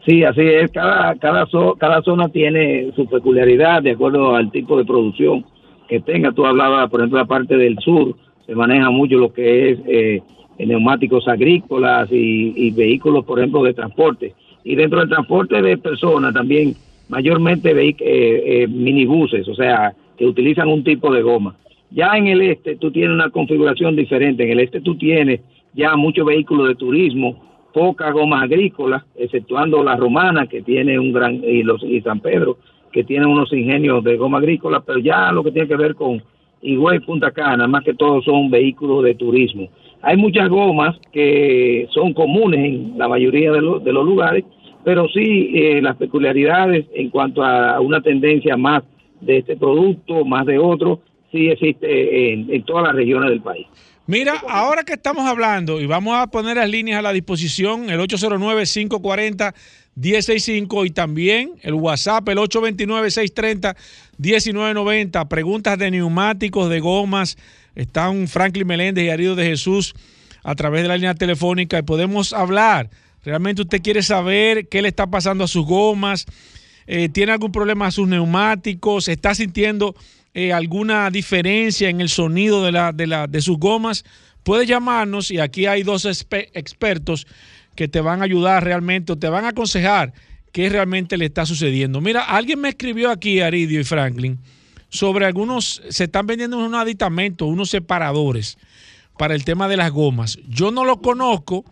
Sí, 0.07 0.25
así 0.25 0.41
es. 0.41 0.71
Cada, 0.71 1.15
cada, 1.17 1.47
cada 1.79 2.03
zona 2.03 2.29
tiene 2.29 2.91
su 2.95 3.07
peculiaridad 3.07 3.83
de 3.83 3.93
acuerdo 3.93 4.35
al 4.35 4.51
tipo 4.51 4.77
de 4.77 4.85
producción 4.85 5.45
que 5.89 6.01
tenga. 6.01 6.33
Tú 6.33 6.47
hablabas, 6.47 6.89
por 6.91 7.01
ejemplo, 7.01 7.19
la 7.19 7.27
parte 7.27 7.57
del 7.57 7.79
sur, 7.79 8.15
se 8.47 8.55
maneja 8.55 8.91
mucho 8.91 9.17
lo 9.17 9.33
que 9.33 9.71
es 9.71 9.79
eh, 9.87 10.23
neumáticos 10.59 11.29
agrícolas 11.29 12.09
y, 12.11 12.71
vehículos, 12.71 13.25
por 13.25 13.39
ejemplo, 13.39 13.63
de 13.63 13.75
transporte. 13.75 14.35
Y 14.65 14.75
dentro 14.75 15.01
del 15.01 15.09
transporte 15.09 15.61
de 15.63 15.79
personas 15.79 16.35
también, 16.35 16.75
mayormente 17.09 17.71
eh, 17.71 17.97
eh, 18.01 18.69
minibuses, 18.69 19.47
o 19.49 19.55
sea, 19.55 19.95
que 20.17 20.27
utilizan 20.27 20.69
un 20.69 20.85
tipo 20.85 21.13
de 21.13 21.23
goma. 21.23 21.55
Ya 21.91 22.17
en 22.17 22.27
el 22.27 22.43
este 22.43 22.77
tú 22.77 22.91
tienes 22.91 23.15
una 23.15 23.31
configuración 23.31 23.97
diferente. 23.97 24.45
En 24.45 24.51
el 24.51 24.61
este 24.61 24.81
tú 24.81 24.97
tienes 24.97 25.41
ya 25.75 25.97
muchos 25.97 26.27
vehículos 26.27 26.69
de 26.69 26.75
turismo 26.75 27.37
poca 27.79 28.11
goma 28.11 28.43
agrícola, 28.43 29.07
exceptuando 29.15 29.85
la 29.85 29.95
romana 29.95 30.49
que 30.49 30.63
tiene 30.63 30.99
un 30.99 31.13
gran 31.13 31.35
y 31.45 31.63
los 31.63 31.81
y 31.85 32.01
San 32.01 32.19
Pedro 32.19 32.59
que 32.91 33.05
tiene 33.05 33.25
unos 33.25 33.53
ingenios 33.53 34.03
de 34.03 34.17
goma 34.17 34.39
agrícola, 34.39 34.81
pero 34.85 34.99
ya 34.99 35.31
lo 35.31 35.45
que 35.45 35.53
tiene 35.53 35.69
que 35.69 35.77
ver 35.77 35.95
con 35.95 36.21
Higüey 36.61 36.99
Punta 37.01 37.31
Cana, 37.31 37.69
más 37.69 37.85
que 37.85 37.95
todo 37.95 38.21
son 38.23 38.51
vehículos 38.51 39.05
de 39.05 39.15
turismo. 39.15 39.69
Hay 40.03 40.17
muchas 40.17 40.49
gomas 40.49 40.97
que 41.13 41.87
son 41.91 42.15
comunes 42.15 42.59
en 42.65 42.99
la 42.99 43.07
mayoría 43.07 43.53
de, 43.53 43.63
los, 43.63 43.85
de 43.85 43.93
los 43.93 44.05
lugares, 44.05 44.45
pero 44.83 45.07
sí 45.09 45.53
eh, 45.55 45.81
las 45.81 45.95
peculiaridades 45.97 46.87
en 46.95 47.11
cuanto 47.11 47.45
a 47.45 47.81
una 47.81 48.01
tendencia 48.01 48.57
más 48.57 48.83
de 49.21 49.39
este 49.39 49.57
producto, 49.57 50.25
más 50.25 50.47
de 50.47 50.59
otro, 50.59 50.99
sí 51.33 51.49
existe 51.49 52.33
en, 52.33 52.63
todas 52.65 52.85
las 52.85 52.95
regiones 52.95 53.31
del 53.31 53.41
país. 53.41 53.67
Mira, 54.07 54.43
ahora 54.49 54.85
que 54.85 54.95
estamos 54.95 55.27
hablando 55.27 55.81
y 55.81 55.87
vamos 55.87 56.17
a 56.17 56.29
poner 56.29 56.57
las 56.57 56.71
líneas 56.71 56.99
a 56.99 57.03
la 57.03 57.13
disposición, 57.13 57.91
el 57.91 58.01
809-540. 58.01 59.55
1065 59.99 60.85
y 60.85 60.91
también 60.91 61.55
el 61.63 61.75
WhatsApp, 61.75 62.29
el 62.29 62.39
829-630-1990. 62.39 65.27
Preguntas 65.27 65.77
de 65.77 65.91
neumáticos, 65.91 66.71
de 66.71 66.79
gomas. 66.79 67.37
Están 67.75 68.29
Franklin 68.29 68.65
Meléndez 68.67 69.05
y 69.05 69.11
Arido 69.11 69.35
de 69.35 69.47
Jesús 69.47 69.95
a 70.45 70.55
través 70.55 70.83
de 70.83 70.89
la 70.89 70.97
línea 70.97 71.15
telefónica 71.15 71.79
y 71.79 71.83
podemos 71.83 72.33
hablar. 72.33 72.91
Realmente 73.25 73.63
usted 73.63 73.83
quiere 73.83 74.03
saber 74.03 74.69
qué 74.69 74.83
le 74.83 74.89
está 74.89 75.09
pasando 75.09 75.43
a 75.45 75.49
sus 75.49 75.67
gomas, 75.67 76.27
eh, 76.87 77.09
tiene 77.09 77.33
algún 77.33 77.51
problema 77.53 77.87
a 77.87 77.91
sus 77.91 78.09
neumáticos, 78.09 79.09
está 79.09 79.35
sintiendo 79.35 79.95
eh, 80.39 80.53
alguna 80.53 81.11
diferencia 81.11 81.89
en 81.89 82.01
el 82.01 82.09
sonido 82.09 82.63
de, 82.63 82.71
la, 82.71 82.93
de, 82.93 83.09
la, 83.09 83.27
de 83.27 83.41
sus 83.41 83.59
gomas, 83.59 84.05
puede 84.45 84.67
llamarnos 84.67 85.33
y 85.33 85.41
aquí 85.41 85.67
hay 85.67 85.83
dos 85.83 86.05
expertos 86.05 87.27
que 87.75 87.89
te 87.89 88.01
van 88.01 88.21
a 88.21 88.25
ayudar 88.27 88.63
realmente 88.63 89.11
o 89.11 89.17
te 89.17 89.29
van 89.29 89.45
a 89.45 89.49
aconsejar 89.49 90.13
qué 90.53 90.69
realmente 90.69 91.17
le 91.17 91.25
está 91.25 91.45
sucediendo. 91.45 92.01
Mira, 92.01 92.23
alguien 92.23 92.61
me 92.61 92.69
escribió 92.69 93.11
aquí, 93.11 93.41
Aridio 93.41 93.81
y 93.81 93.85
Franklin, 93.85 94.39
sobre 94.89 95.27
algunos, 95.27 95.83
se 95.89 96.05
están 96.05 96.29
vendiendo 96.29 96.57
unos 96.57 96.81
aditamentos, 96.81 97.49
unos 97.49 97.71
separadores 97.71 98.59
para 99.19 99.35
el 99.35 99.45
tema 99.45 99.67
de 99.67 99.77
las 99.77 99.91
gomas. 99.91 100.39
Yo 100.49 100.71
no 100.71 100.85
lo 100.85 101.01
conozco, 101.01 101.65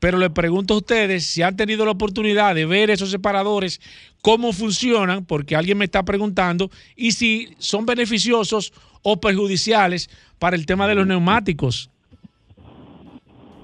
pero 0.00 0.18
le 0.18 0.30
pregunto 0.30 0.74
a 0.74 0.78
ustedes 0.78 1.24
si 1.24 1.42
han 1.42 1.56
tenido 1.56 1.84
la 1.84 1.92
oportunidad 1.92 2.56
de 2.56 2.66
ver 2.66 2.90
esos 2.90 3.12
separadores, 3.12 3.80
cómo 4.22 4.52
funcionan, 4.52 5.24
porque 5.24 5.56
alguien 5.56 5.78
me 5.78 5.84
está 5.84 6.02
preguntando, 6.04 6.70
y 6.96 7.12
si 7.12 7.48
son 7.58 7.86
beneficiosos 7.86 8.72
o 9.02 9.20
perjudiciales 9.20 10.08
para 10.38 10.56
el 10.56 10.66
tema 10.66 10.86
de 10.86 10.94
los 10.94 11.06
neumáticos. 11.06 11.90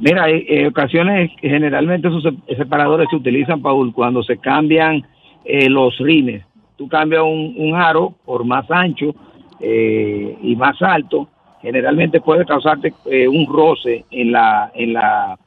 Mira, 0.00 0.28
en 0.28 0.66
ocasiones 0.66 1.30
generalmente 1.40 2.08
esos 2.08 2.24
separadores 2.56 3.08
se 3.10 3.16
utilizan, 3.16 3.62
Paul, 3.62 3.92
cuando 3.92 4.22
se 4.22 4.38
cambian 4.38 5.06
eh, 5.44 5.68
los 5.68 5.96
rines. 5.98 6.44
Tú 6.76 6.88
cambias 6.88 7.22
un, 7.22 7.74
aro 7.74 8.14
por 8.24 8.44
más 8.44 8.68
ancho 8.70 9.14
eh, 9.60 10.36
y 10.42 10.56
más 10.56 10.80
alto, 10.82 11.28
generalmente 11.62 12.20
puede 12.20 12.44
causarte 12.44 12.92
eh, 13.06 13.28
un 13.28 13.46
roce 13.46 14.04
en 14.10 14.32
la 14.32 14.72
en 14.74 14.92
la 14.92 15.38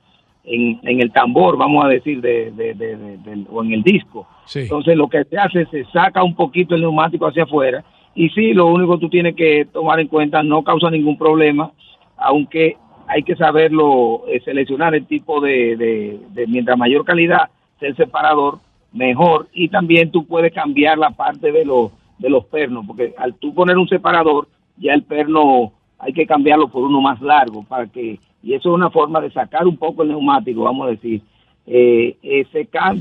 en, 0.47 1.01
el 1.01 1.11
tambor, 1.11 1.57
vamos 1.57 1.83
a 1.83 1.89
decir, 1.89 2.21
de, 2.21 3.45
o 3.51 3.63
en 3.63 3.73
el 3.73 3.83
disco. 3.83 4.27
Entonces 4.55 4.95
lo 4.95 5.07
que 5.07 5.23
se 5.25 5.37
hace 5.37 5.61
es 5.61 5.69
se 5.69 5.85
saca 5.85 6.23
un 6.23 6.35
poquito 6.35 6.75
el 6.75 6.81
neumático 6.81 7.27
hacia 7.27 7.43
afuera 7.43 7.83
y 8.15 8.29
sí, 8.29 8.53
lo 8.53 8.67
único 8.67 8.93
que 8.93 9.01
tú 9.01 9.09
tienes 9.09 9.35
que 9.35 9.65
tomar 9.71 9.99
en 9.99 10.07
cuenta 10.07 10.41
no 10.41 10.63
causa 10.63 10.89
ningún 10.89 11.17
problema, 11.17 11.71
aunque 12.17 12.77
hay 13.07 13.23
que 13.23 13.35
saberlo 13.35 14.23
eh, 14.27 14.41
seleccionar 14.43 14.95
el 14.95 15.05
tipo 15.05 15.39
de, 15.39 16.19
de, 16.33 16.47
mientras 16.47 16.77
mayor 16.77 17.05
calidad 17.05 17.49
sea 17.79 17.89
el 17.89 17.95
separador, 17.95 18.59
mejor 18.93 19.49
y 19.53 19.67
también 19.67 20.11
tú 20.11 20.25
puedes 20.25 20.53
cambiar 20.53 20.97
la 20.97 21.11
parte 21.11 21.51
de 21.51 21.65
los 21.65 21.91
de 22.17 22.29
los 22.29 22.45
pernos, 22.45 22.85
porque 22.87 23.13
al 23.17 23.35
tú 23.35 23.53
poner 23.53 23.77
un 23.77 23.87
separador, 23.87 24.47
ya 24.77 24.93
el 24.93 25.03
perno 25.03 25.73
hay 25.99 26.13
que 26.13 26.25
cambiarlo 26.25 26.67
por 26.69 26.83
uno 26.83 26.99
más 26.99 27.21
largo 27.21 27.63
para 27.63 27.85
que 27.85 28.17
y 28.47 28.53
eso 28.53 28.69
es 28.69 28.75
una 28.75 28.89
forma 28.89 29.19
de 29.19 29.29
sacar 29.29 29.67
un 29.67 29.75
poco 29.75 30.03
el 30.03 30.09
neumático, 30.09 30.63
vamos 30.63 30.87
a 30.87 30.91
decir. 30.91 31.21
Eh, 31.65 32.15
eh 32.23 32.47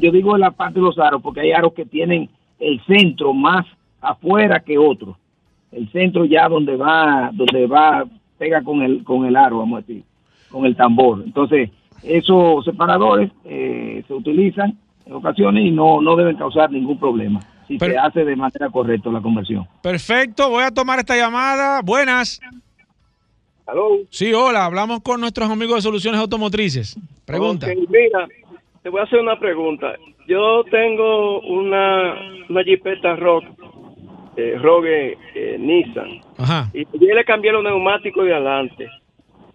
yo 0.00 0.10
digo 0.10 0.36
la 0.36 0.50
parte 0.50 0.80
de 0.80 0.84
los 0.84 0.98
aros 0.98 1.22
porque 1.22 1.40
hay 1.40 1.52
aros 1.52 1.72
que 1.72 1.86
tienen 1.86 2.28
el 2.58 2.84
centro 2.84 3.32
más 3.32 3.64
afuera 4.00 4.58
que 4.58 4.76
otros. 4.76 5.16
El 5.70 5.88
centro 5.92 6.24
ya 6.24 6.48
donde 6.48 6.74
va, 6.74 7.30
donde 7.32 7.68
va, 7.68 8.04
pega 8.36 8.60
con 8.64 8.82
el, 8.82 9.04
con 9.04 9.24
el 9.24 9.36
aro, 9.36 9.58
vamos 9.58 9.78
a 9.78 9.80
decir, 9.82 10.02
con 10.50 10.66
el 10.66 10.74
tambor. 10.74 11.22
Entonces, 11.24 11.70
esos 12.02 12.64
separadores 12.64 13.30
eh, 13.44 14.02
se 14.08 14.14
utilizan 14.14 14.76
en 15.06 15.12
ocasiones 15.12 15.64
y 15.64 15.70
no, 15.70 16.00
no 16.00 16.16
deben 16.16 16.36
causar 16.36 16.72
ningún 16.72 16.98
problema 16.98 17.38
si 17.68 17.78
se 17.78 17.96
hace 17.96 18.24
de 18.24 18.34
manera 18.34 18.68
correcta 18.70 19.10
la 19.10 19.20
conversión. 19.20 19.64
Perfecto, 19.80 20.50
voy 20.50 20.64
a 20.64 20.72
tomar 20.72 20.98
esta 20.98 21.16
llamada. 21.16 21.82
Buenas. 21.82 22.40
Sí, 24.10 24.32
hola, 24.32 24.64
hablamos 24.64 25.00
con 25.02 25.20
nuestros 25.20 25.50
amigos 25.50 25.76
de 25.76 25.82
Soluciones 25.82 26.20
Automotrices. 26.20 26.96
Pregunta. 27.24 27.66
mira, 27.66 28.28
te 28.82 28.88
voy 28.88 29.00
a 29.00 29.04
hacer 29.04 29.18
una 29.20 29.38
pregunta. 29.38 29.94
Yo 30.28 30.64
tengo 30.70 31.40
una, 31.40 32.14
una 32.48 32.62
Jeepeta 32.62 33.16
Rock, 33.16 33.44
eh, 34.36 34.56
Rogue 34.60 35.18
eh, 35.34 35.56
Nissan. 35.58 36.20
Ajá. 36.38 36.70
Y 36.72 36.84
yo 36.84 37.14
le 37.14 37.24
cambié 37.24 37.52
los 37.52 37.64
neumáticos 37.64 38.24
de 38.24 38.34
adelante. 38.34 38.88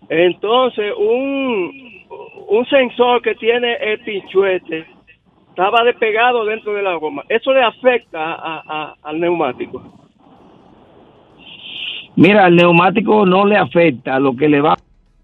Entonces, 0.10 0.94
un, 0.98 2.06
un 2.50 2.66
sensor 2.66 3.22
que 3.22 3.36
tiene 3.36 3.76
el 3.76 4.00
pinchuete 4.02 4.86
estaba 5.50 5.84
despegado 5.84 6.46
dentro 6.46 6.74
de 6.74 6.82
la 6.82 6.96
goma. 6.96 7.24
¿Eso 7.30 7.54
le 7.54 7.62
afecta 7.64 8.34
al 9.02 9.20
neumático? 9.20 10.01
Mira, 12.16 12.46
al 12.46 12.56
neumático 12.56 13.26
no 13.26 13.46
le 13.46 13.58
afecta, 13.58 14.20
lo 14.20 14.36
que 14.36 14.50
le 14.50 14.62
va 14.62 14.78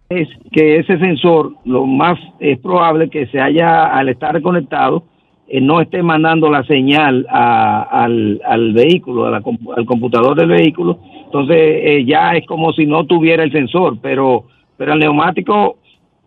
es 0.09 0.29
que 0.51 0.77
ese 0.77 0.97
sensor, 0.99 1.53
lo 1.65 1.85
más 1.85 2.17
es 2.39 2.59
probable 2.59 3.09
que 3.09 3.27
se 3.27 3.41
haya, 3.41 3.85
al 3.87 4.07
estar 4.07 4.41
conectado, 4.41 5.03
eh, 5.49 5.59
no 5.59 5.81
esté 5.81 6.01
mandando 6.01 6.49
la 6.49 6.63
señal 6.63 7.25
al, 7.29 8.41
al, 8.45 8.73
vehículo, 8.73 9.25
al 9.25 9.85
computador 9.85 10.35
del 10.37 10.47
vehículo, 10.47 10.99
entonces 11.25 11.57
eh, 11.57 12.05
ya 12.05 12.31
es 12.31 12.45
como 12.45 12.71
si 12.71 12.85
no 12.85 13.05
tuviera 13.05 13.43
el 13.43 13.51
sensor, 13.51 13.97
pero, 14.01 14.45
pero 14.77 14.93
el 14.93 14.99
neumático 14.99 15.77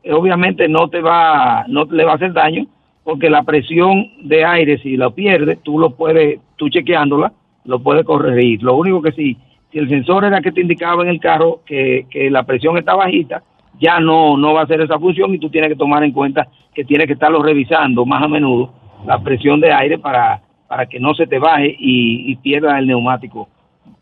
eh, 0.03 0.13
obviamente 0.13 0.69
no 0.69 0.89
te 0.89 1.01
va, 1.01 1.65
no 1.69 1.85
le 1.85 2.05
va 2.05 2.13
a 2.13 2.17
hacer 2.17 2.35
daño, 2.35 2.67
porque 3.03 3.31
la 3.31 3.43
presión 3.43 4.07
de 4.23 4.45
aire, 4.45 4.79
si 4.79 4.97
lo 4.97 5.15
pierdes, 5.15 5.59
tú 5.63 5.79
lo 5.79 5.97
puedes, 5.97 6.39
tú 6.57 6.69
chequeándola, 6.69 7.33
lo 7.65 7.81
puedes 7.81 8.05
corregir. 8.05 8.63
Lo 8.63 8.77
único 8.77 9.01
que 9.03 9.13
sí, 9.13 9.37
si 9.71 9.79
el 9.79 9.89
sensor 9.89 10.25
era 10.25 10.41
que 10.41 10.53
te 10.53 10.61
indicaba 10.61 11.03
en 11.03 11.09
el 11.09 11.21
carro 11.21 11.61
que, 11.64 12.07
la 12.31 12.43
presión 12.43 12.77
está 12.77 12.95
bajita, 12.95 13.43
ya 13.81 14.01
no, 14.01 14.37
no 14.37 14.53
va 14.53 14.61
a 14.61 14.64
hacer 14.64 14.81
esa 14.81 14.99
función 14.99 15.35
y 15.35 15.39
tú 15.39 15.49
tienes 15.49 15.71
que 15.71 15.77
tomar 15.77 16.03
en 16.03 16.12
cuenta 16.12 16.49
que 16.75 16.85
tienes 16.85 17.07
que 17.07 17.14
estarlo 17.14 17.43
revisando 17.43 18.05
más 18.05 18.23
a 18.23 18.29
menudo, 18.29 18.73
la 19.07 19.18
presión 19.21 19.61
de 19.61 19.73
aire 19.73 19.99
para, 19.99 20.43
para 20.68 20.87
que 20.87 20.99
no 21.01 21.14
se 21.14 21.27
te 21.27 21.39
baje 21.39 21.75
y, 21.79 22.35
pierda 22.37 22.79
el 22.79 22.87
neumático. 22.87 23.49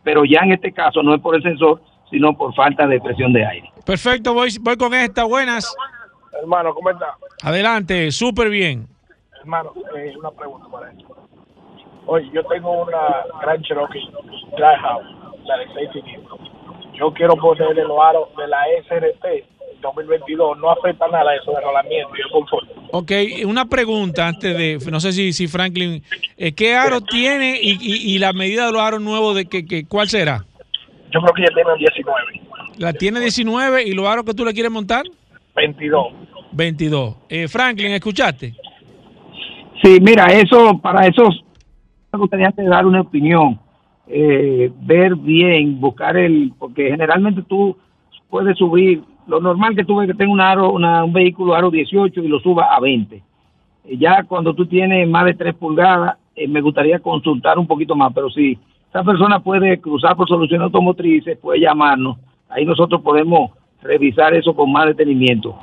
Pero 0.02 0.24
ya 0.24 0.40
en 0.40 0.52
este 0.52 0.72
caso 0.72 1.02
no 1.02 1.14
es 1.14 1.20
por 1.20 1.36
el 1.36 1.42
sensor, 1.42 1.82
sino 2.10 2.36
por 2.36 2.54
falta 2.54 2.86
de 2.86 3.00
presión 3.00 3.32
de 3.32 3.44
aire. 3.44 3.70
Perfecto, 3.84 4.32
voy, 4.32 4.50
voy 4.60 4.76
con 4.76 4.94
esta. 4.94 5.24
Buenas. 5.24 5.74
Hermano, 6.40 6.74
¿cómo 6.74 6.90
está? 6.90 7.16
Adelante, 7.42 8.10
súper 8.10 8.48
bien. 8.48 8.86
Hermano, 9.40 9.72
eh, 9.96 10.12
una 10.18 10.30
pregunta 10.30 10.66
para 10.70 10.90
eso. 10.90 11.06
Oye, 12.06 12.28
yo 12.32 12.42
tengo 12.44 12.82
una 12.82 12.98
Gran 13.42 13.62
Cherokee 13.62 14.08
Dry 14.56 14.76
House 14.80 15.17
la 15.48 15.58
de 15.58 15.66
6 15.74 15.88
cilindros. 15.92 16.38
Yo 16.94 17.12
quiero 17.12 17.34
ponerle 17.36 17.82
los 17.84 17.98
aros 18.00 18.28
de 18.36 18.46
la 18.46 18.58
SRT 18.86 19.80
2022. 19.80 20.58
No 20.58 20.70
afecta 20.70 21.08
nada 21.08 21.34
eso 21.34 21.52
de 21.52 21.60
rolamiento 21.60 22.10
y 22.16 22.20
el 22.20 22.30
confort. 22.30 22.68
Ok, 22.92 23.12
una 23.46 23.64
pregunta 23.66 24.26
antes 24.28 24.56
de, 24.56 24.78
no 24.90 25.00
sé 25.00 25.12
si, 25.12 25.32
si 25.32 25.46
Franklin, 25.46 26.02
eh, 26.36 26.52
¿qué 26.52 26.74
aro 26.74 27.00
tiene 27.00 27.58
y, 27.60 27.78
y, 27.80 28.18
la 28.18 28.32
medida 28.32 28.66
de 28.66 28.72
los 28.72 28.82
aros 28.82 29.00
nuevos, 29.00 29.34
de 29.36 29.46
que, 29.46 29.64
que, 29.64 29.86
cuál 29.86 30.08
será? 30.08 30.44
Yo 31.10 31.20
creo 31.20 31.34
que 31.34 31.42
ya 31.42 31.54
tiene 31.54 31.70
19. 31.78 32.20
¿La 32.78 32.92
tiene 32.92 33.20
19 33.20 33.82
y 33.84 33.92
los 33.92 34.06
aros 34.06 34.24
que 34.24 34.34
tú 34.34 34.44
le 34.44 34.52
quieres 34.52 34.70
montar? 34.70 35.04
22. 35.54 36.06
22. 36.52 37.16
Eh, 37.28 37.48
Franklin, 37.48 37.92
¿escuchaste? 37.92 38.54
Sí, 39.82 39.98
mira, 40.00 40.26
eso, 40.26 40.78
para 40.82 41.06
eso 41.06 41.22
me 42.12 42.18
gustaría 42.18 42.52
dar 42.56 42.86
una 42.86 43.02
opinión 43.02 43.60
eh, 44.10 44.72
ver 44.82 45.16
bien, 45.16 45.78
buscar 45.80 46.16
el, 46.16 46.52
porque 46.58 46.90
generalmente 46.90 47.42
tú 47.42 47.76
puedes 48.30 48.56
subir, 48.56 49.02
lo 49.26 49.38
normal 49.38 49.76
que 49.76 49.84
tú 49.84 49.96
ves 49.96 50.08
que 50.08 50.14
tenga 50.14 50.32
un 50.32 50.40
aro, 50.40 50.72
un 50.72 51.12
vehículo 51.12 51.54
aro 51.54 51.70
18 51.70 52.22
y 52.22 52.28
lo 52.28 52.40
suba 52.40 52.74
a 52.74 52.80
20. 52.80 53.16
Eh, 53.16 53.96
ya 53.98 54.22
cuando 54.22 54.54
tú 54.54 54.64
tienes 54.64 55.06
más 55.06 55.26
de 55.26 55.34
3 55.34 55.54
pulgadas, 55.54 56.16
eh, 56.34 56.48
me 56.48 56.62
gustaría 56.62 56.98
consultar 57.00 57.58
un 57.58 57.66
poquito 57.66 57.94
más, 57.94 58.12
pero 58.14 58.30
si 58.30 58.58
esa 58.88 59.04
persona 59.04 59.40
puede 59.40 59.78
cruzar 59.78 60.16
por 60.16 60.26
soluciones 60.26 60.64
automotrices, 60.64 61.36
puede 61.36 61.60
llamarnos, 61.60 62.16
ahí 62.48 62.64
nosotros 62.64 63.02
podemos 63.02 63.50
revisar 63.82 64.32
eso 64.34 64.54
con 64.54 64.72
más 64.72 64.86
detenimiento. 64.86 65.54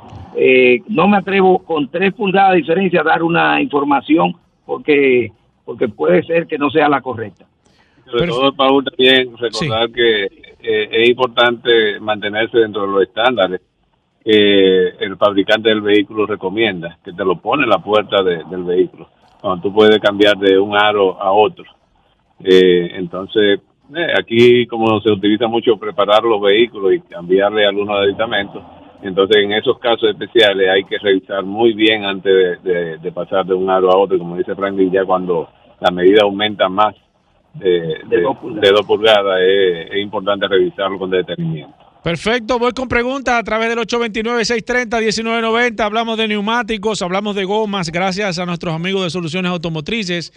no 0.88 1.08
me 1.08 1.16
atrevo 1.16 1.58
con 1.58 1.88
3 1.88 2.14
pulgadas 2.14 2.52
de 2.52 2.58
diferencia 2.58 3.00
a 3.00 3.04
dar 3.04 3.24
una 3.24 3.60
información 3.60 4.36
porque, 4.64 5.32
porque 5.64 5.88
puede 5.88 6.22
ser 6.22 6.46
que 6.46 6.58
no 6.58 6.70
sea 6.70 6.88
la 6.88 7.00
correcta. 7.00 7.46
Sobre 8.10 8.26
todo, 8.28 8.52
Paul, 8.52 8.84
también 8.84 9.36
recordar 9.36 9.90
que 9.90 10.24
eh, 10.24 10.88
es 10.90 11.08
importante 11.08 11.98
mantenerse 12.00 12.58
dentro 12.58 12.82
de 12.82 12.88
los 12.88 13.02
estándares 13.02 13.60
que 14.24 14.88
el 14.98 15.16
fabricante 15.16 15.68
del 15.68 15.80
vehículo 15.80 16.26
recomienda, 16.26 16.98
que 17.04 17.12
te 17.12 17.24
lo 17.24 17.40
pone 17.40 17.62
en 17.62 17.70
la 17.70 17.78
puerta 17.78 18.22
del 18.22 18.64
vehículo, 18.64 19.08
cuando 19.40 19.62
tú 19.62 19.72
puedes 19.72 20.00
cambiar 20.00 20.36
de 20.36 20.58
un 20.58 20.76
aro 20.76 21.20
a 21.20 21.30
otro. 21.30 21.64
Eh, 22.42 22.90
entonces, 22.94 23.60
eh, 23.94 24.12
aquí 24.18 24.66
como 24.66 25.00
se 25.00 25.12
utiliza 25.12 25.46
mucho 25.46 25.76
preparar 25.76 26.24
los 26.24 26.40
vehículos 26.40 26.94
y 26.94 27.00
cambiarle 27.00 27.66
algunos 27.66 28.00
aditamentos, 28.00 28.62
Entonces, 29.02 29.36
en 29.36 29.52
esos 29.52 29.78
casos 29.78 30.08
especiales 30.08 30.68
hay 30.68 30.82
que 30.84 30.98
revisar 30.98 31.44
muy 31.44 31.74
bien 31.74 32.04
antes 32.04 32.60
de, 32.64 33.12
pasar 33.12 33.46
de 33.46 33.54
un 33.54 33.70
aro 33.70 33.92
a 33.92 33.96
otro. 33.96 34.18
Como 34.18 34.36
dice 34.36 34.56
Franklin, 34.56 34.90
ya 34.90 35.04
cuando 35.04 35.48
la 35.80 35.90
medida 35.92 36.22
aumenta 36.22 36.68
más 36.68 36.96
de, 37.58 38.72
dos 38.72 38.86
pulgadas, 38.86 39.40
es, 39.40 39.96
importante 39.96 40.46
revisarlo 40.48 40.98
con 40.98 41.10
detenimiento. 41.10 41.74
Perfecto, 42.02 42.58
voy 42.58 42.72
con 42.72 42.86
preguntas 42.86 43.34
a 43.34 43.42
través 43.42 43.68
del 43.68 43.78
829-630-1990. 43.78 45.80
Hablamos 45.80 46.16
de 46.16 46.28
neumáticos, 46.28 47.02
hablamos 47.02 47.34
de 47.34 47.44
gomas, 47.44 47.90
gracias 47.90 48.38
a 48.38 48.46
nuestros 48.46 48.74
amigos 48.74 49.02
de 49.02 49.10
Soluciones 49.10 49.50
Automotrices. 49.50 50.32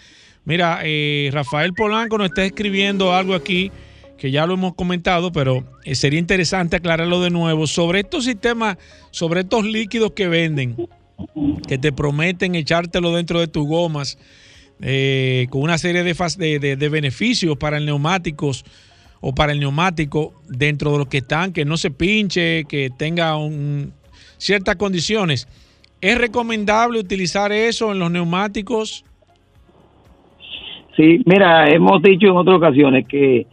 Mira, 0.45 0.79
eh, 0.83 1.29
Rafael 1.31 1.73
Polanco 1.73 2.17
nos 2.17 2.29
está 2.29 2.43
escribiendo 2.43 3.13
algo 3.13 3.35
aquí 3.35 3.71
que 4.19 4.31
ya 4.31 4.45
lo 4.45 4.55
hemos 4.55 4.75
comentado, 4.75 5.31
pero 5.31 5.63
eh, 5.85 5.95
sería 5.95 6.19
interesante 6.19 6.75
aclararlo 6.75 7.21
de 7.21 7.29
nuevo 7.29 7.67
sobre 7.67 8.01
estos 8.01 8.25
sistemas, 8.25 8.77
sobre 9.11 9.41
estos 9.41 9.63
líquidos 9.63 10.11
que 10.11 10.27
venden, 10.27 10.75
que 11.67 11.77
te 11.77 11.91
prometen 11.91 12.55
echártelo 12.55 13.15
dentro 13.15 13.39
de 13.39 13.47
tus 13.47 13.65
gomas, 13.65 14.17
eh, 14.81 15.47
con 15.49 15.61
una 15.61 15.77
serie 15.77 16.03
de, 16.03 16.59
de, 16.59 16.89
beneficios 16.89 17.57
para 17.57 17.77
el 17.77 17.85
neumáticos 17.85 18.63
o 19.21 19.33
para 19.33 19.51
el 19.51 19.59
neumático 19.59 20.33
dentro 20.47 20.91
de 20.93 20.99
los 20.99 21.07
que 21.07 21.17
están, 21.17 21.51
que 21.51 21.65
no 21.65 21.77
se 21.77 21.91
pinche, 21.91 22.63
que 22.65 22.89
tenga 22.97 23.35
un, 23.35 23.91
ciertas 24.37 24.75
condiciones. 24.77 25.47
¿Es 26.01 26.17
recomendable 26.17 26.99
utilizar 26.99 27.51
eso 27.51 27.91
en 27.91 27.99
los 27.99 28.09
neumáticos? 28.09 29.03
Sí, 30.95 31.21
mira, 31.25 31.69
hemos 31.69 32.01
dicho 32.01 32.27
en 32.27 32.37
otras 32.37 32.57
ocasiones 32.57 33.05
que 33.07 33.47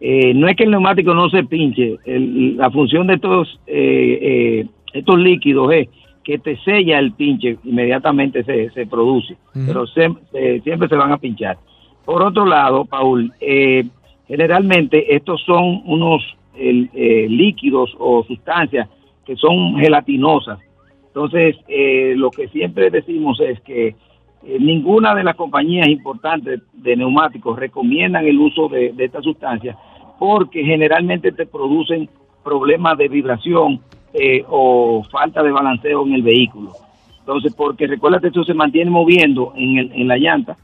eh, 0.00 0.32
no 0.34 0.48
es 0.48 0.56
que 0.56 0.64
el 0.64 0.70
neumático 0.70 1.12
no 1.12 1.28
se 1.28 1.42
pinche, 1.44 1.96
la 2.06 2.70
función 2.70 3.08
de 3.08 3.14
estos, 3.14 3.60
eh, 3.66 4.18
eh, 4.22 4.66
estos 4.92 5.18
líquidos 5.18 5.72
es 5.72 5.88
que 6.28 6.38
te 6.38 6.58
sella 6.58 6.98
el 6.98 7.12
pinche, 7.12 7.56
inmediatamente 7.64 8.44
se, 8.44 8.68
se 8.72 8.84
produce, 8.84 9.34
pero 9.66 9.86
siempre 9.86 10.86
se 10.86 10.94
van 10.94 11.10
a 11.10 11.16
pinchar. 11.16 11.56
Por 12.04 12.22
otro 12.22 12.44
lado, 12.44 12.84
Paul, 12.84 13.32
generalmente 14.26 15.16
estos 15.16 15.42
son 15.46 15.80
unos 15.86 16.22
líquidos 16.54 17.96
o 17.98 18.22
sustancias 18.24 18.90
que 19.24 19.36
son 19.36 19.78
gelatinosas. 19.78 20.58
Entonces, 21.06 21.56
lo 22.16 22.30
que 22.30 22.48
siempre 22.48 22.90
decimos 22.90 23.40
es 23.40 23.58
que 23.62 23.96
ninguna 24.60 25.14
de 25.14 25.24
las 25.24 25.34
compañías 25.34 25.88
importantes 25.88 26.60
de 26.74 26.94
neumáticos 26.94 27.58
recomiendan 27.58 28.26
el 28.26 28.38
uso 28.38 28.68
de, 28.68 28.92
de 28.92 29.06
esta 29.06 29.22
sustancia 29.22 29.78
porque 30.18 30.62
generalmente 30.62 31.32
te 31.32 31.46
producen 31.46 32.10
problemas 32.44 32.98
de 32.98 33.08
vibración 33.08 33.80
eh, 34.12 34.44
o 34.48 35.04
falta 35.10 35.42
de 35.42 35.52
balanceo 35.52 36.06
en 36.06 36.14
el 36.14 36.22
vehículo. 36.22 36.72
Entonces, 37.20 37.54
porque 37.54 37.86
recuerda 37.86 38.20
que 38.20 38.28
esto 38.28 38.44
se 38.44 38.54
mantiene 38.54 38.90
moviendo 38.90 39.52
en, 39.54 39.78
el, 39.78 39.92
en 39.92 40.08
la 40.08 40.16
llanta, 40.16 40.56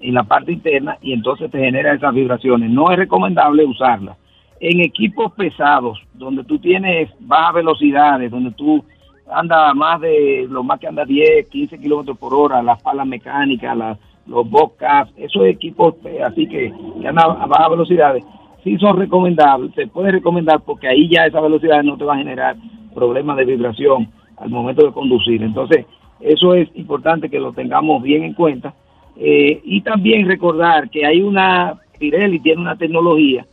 en 0.00 0.14
la 0.14 0.22
parte 0.22 0.52
interna, 0.52 0.96
y 1.02 1.12
entonces 1.12 1.50
te 1.50 1.58
genera 1.58 1.94
esas 1.94 2.14
vibraciones. 2.14 2.70
No 2.70 2.90
es 2.90 2.98
recomendable 2.98 3.64
usarla. 3.64 4.16
En 4.60 4.80
equipos 4.80 5.32
pesados, 5.32 6.00
donde 6.14 6.44
tú 6.44 6.58
tienes 6.58 7.10
bajas 7.18 7.54
velocidades, 7.54 8.30
donde 8.30 8.52
tú 8.52 8.84
andas 9.28 9.74
más 9.74 10.00
de, 10.00 10.46
lo 10.48 10.62
más 10.62 10.78
que 10.78 10.86
anda 10.86 11.04
10, 11.04 11.48
15 11.48 11.78
kilómetros 11.78 12.18
por 12.18 12.34
hora, 12.34 12.62
las 12.62 12.80
palas 12.82 13.06
mecánicas, 13.06 13.76
las, 13.76 13.98
los 14.26 14.48
bobcats, 14.48 15.12
esos 15.16 15.44
equipos 15.46 15.94
eh, 16.04 16.22
así 16.22 16.46
que, 16.46 16.72
que 17.00 17.08
andan 17.08 17.30
a 17.40 17.46
bajas 17.46 17.70
velocidades, 17.70 18.24
sí 18.62 18.76
son 18.78 18.96
recomendables, 18.96 19.74
se 19.74 19.86
puede 19.86 20.12
recomendar 20.12 20.60
porque 20.60 20.88
ahí 20.88 21.08
ya 21.08 21.26
esa 21.26 21.40
velocidad 21.40 21.82
no 21.82 21.96
te 21.96 22.04
va 22.04 22.14
a 22.14 22.18
generar 22.18 22.56
problemas 22.92 23.36
de 23.36 23.44
vibración 23.44 24.08
al 24.36 24.50
momento 24.50 24.84
de 24.84 24.92
conducir. 24.92 25.42
Entonces, 25.42 25.86
eso 26.20 26.54
es 26.54 26.68
importante 26.74 27.28
que 27.28 27.40
lo 27.40 27.52
tengamos 27.52 28.02
bien 28.02 28.24
en 28.24 28.34
cuenta. 28.34 28.74
Eh, 29.16 29.60
y 29.64 29.80
también 29.82 30.26
recordar 30.26 30.88
que 30.88 31.04
hay 31.04 31.20
una, 31.20 31.74
Pirelli 31.98 32.40
tiene 32.40 32.62
una 32.62 32.76
tecnología 32.76 33.46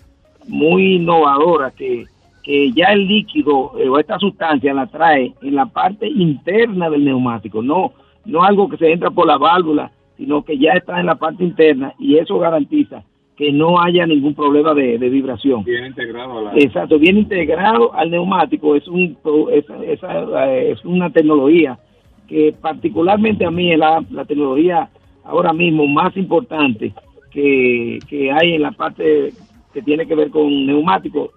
muy 0.47 0.95
innovadora 0.95 1.71
que, 1.71 2.05
que 2.43 2.71
ya 2.71 2.87
el 2.93 3.07
líquido 3.07 3.73
eh, 3.77 3.89
o 3.89 3.99
esta 3.99 4.17
sustancia 4.17 4.73
la 4.73 4.87
trae 4.87 5.33
en 5.41 5.55
la 5.55 5.65
parte 5.65 6.07
interna 6.07 6.89
del 6.89 7.05
neumático, 7.05 7.61
no, 7.61 7.91
no 8.25 8.43
algo 8.43 8.69
que 8.69 8.77
se 8.77 8.91
entra 8.91 9.11
por 9.11 9.27
la 9.27 9.37
válvula, 9.37 9.91
sino 10.17 10.43
que 10.43 10.57
ya 10.57 10.71
está 10.71 10.99
en 10.99 11.05
la 11.05 11.15
parte 11.15 11.43
interna 11.43 11.93
y 11.99 12.17
eso 12.17 12.39
garantiza 12.39 13.03
que 13.39 13.53
no 13.53 13.81
haya 13.81 14.05
ningún 14.05 14.35
problema 14.35 14.73
de, 14.73 14.97
vibración. 14.97 15.63
Bien 15.63 15.85
integrado. 15.85 16.49
A 16.49 16.57
Exacto, 16.57 16.99
bien 16.99 17.19
integrado 17.19 17.93
al 17.95 18.11
neumático. 18.11 18.75
Es, 18.75 18.85
un, 18.89 19.15
es, 19.53 19.63
eh, 19.69 20.71
es, 20.73 20.83
una 20.83 21.09
tecnología 21.09 21.79
que 22.27 22.53
particularmente 22.59 23.45
a 23.45 23.49
mí 23.49 23.71
es 23.71 23.79
la, 23.79 24.03
tecnología 24.27 24.89
ahora 25.23 25.53
mismo 25.53 25.87
más 25.87 26.17
importante 26.17 26.91
que, 27.31 27.99
hay 28.29 28.55
en 28.55 28.61
la 28.61 28.71
parte 28.71 29.31
que 29.73 29.81
tiene 29.83 30.05
que 30.05 30.15
ver 30.15 30.31
con 30.31 30.65
neumáticos, 30.65 31.29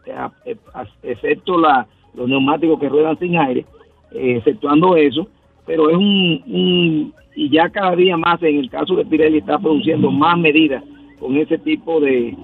eh, 0.44 0.56
excepto 1.04 1.56
la, 1.56 1.86
los 2.14 2.28
neumáticos 2.28 2.80
que 2.80 2.88
ruedan 2.88 3.16
sin 3.20 3.36
aire, 3.36 3.64
eh, 4.10 4.38
exceptuando 4.38 4.96
eso, 4.96 5.28
pero 5.64 5.88
es 5.88 5.96
un, 5.96 6.42
un, 6.48 7.14
y 7.36 7.48
ya 7.48 7.70
cada 7.70 7.94
día 7.94 8.16
más 8.16 8.42
en 8.42 8.56
el 8.56 8.68
caso 8.68 8.96
de 8.96 9.04
Pirelli 9.04 9.38
está 9.38 9.56
produciendo 9.60 10.10
más 10.10 10.36
medidas 10.36 10.82
con 11.22 11.36
ese 11.36 11.56
tipo 11.58 12.00
de, 12.00 12.36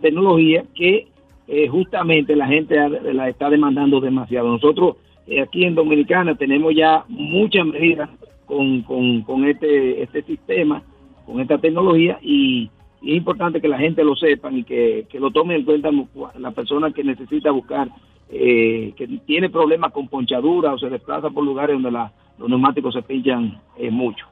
tecnología 0.00 0.64
que 0.74 1.06
eh, 1.46 1.68
justamente 1.68 2.34
la 2.34 2.48
gente 2.48 2.74
la 3.12 3.28
está 3.28 3.48
demandando 3.48 4.00
demasiado. 4.00 4.48
Nosotros 4.48 4.96
eh, 5.28 5.40
aquí 5.40 5.64
en 5.64 5.76
Dominicana 5.76 6.34
tenemos 6.34 6.74
ya 6.74 7.04
muchas 7.06 7.64
medidas 7.64 8.10
con, 8.44 8.82
con, 8.82 9.44
este, 9.44 10.02
este 10.02 10.22
sistema, 10.22 10.82
con 11.24 11.40
esta 11.40 11.58
tecnología 11.58 12.18
y, 12.20 12.70
es 13.02 13.16
importante 13.16 13.60
que 13.60 13.68
la 13.68 13.76
gente 13.76 14.02
lo 14.02 14.16
sepa 14.16 14.50
y 14.50 14.64
que, 14.64 15.06
lo 15.12 15.30
tomen 15.30 15.58
en 15.58 15.64
cuenta 15.66 15.90
la 16.38 16.52
persona 16.52 16.90
que 16.90 17.04
necesita 17.04 17.50
buscar, 17.50 17.90
eh, 18.30 18.94
que 18.96 19.06
tiene 19.26 19.50
problemas 19.50 19.92
con 19.92 20.08
ponchadura 20.08 20.72
o 20.72 20.78
se 20.78 20.88
desplaza 20.88 21.28
por 21.28 21.44
lugares 21.44 21.74
donde 21.74 21.90
los 22.38 22.48
neumáticos 22.48 22.94
se 22.94 23.02
pinchan 23.02 23.60
mucho. 23.90 24.24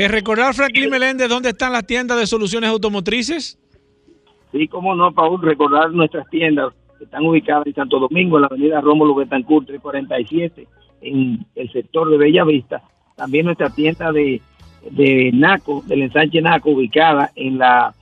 ¿Es 0.00 0.10
recordar, 0.10 0.54
Franklin 0.54 0.88
Meléndez, 0.88 1.28
dónde 1.28 1.50
están 1.50 1.74
las 1.74 1.86
tiendas 1.86 2.18
de 2.18 2.26
soluciones 2.26 2.70
automotrices? 2.70 3.58
Sí, 4.50 4.66
cómo 4.66 4.94
no, 4.94 5.12
Paul, 5.12 5.42
recordar 5.42 5.90
nuestras 5.90 6.26
tiendas 6.30 6.72
que 6.96 7.04
están 7.04 7.26
ubicadas 7.26 7.66
en 7.66 7.74
Santo 7.74 7.98
Domingo, 7.98 8.38
en 8.38 8.40
la 8.40 8.46
avenida 8.46 8.80
Rómulo 8.80 9.14
Betancourt 9.14 9.66
347, 9.66 10.66
en 11.02 11.44
el 11.54 11.70
sector 11.70 12.08
de 12.08 12.16
Bella 12.16 12.44
Vista. 12.44 12.80
También 13.14 13.44
nuestra 13.44 13.68
tienda 13.68 14.10
de, 14.10 14.40
de 14.90 15.32
Naco, 15.34 15.82
del 15.84 16.00
ensanche 16.00 16.40
Naco, 16.40 16.70
ubicada 16.70 17.30
en 17.36 17.58
la 17.58 17.92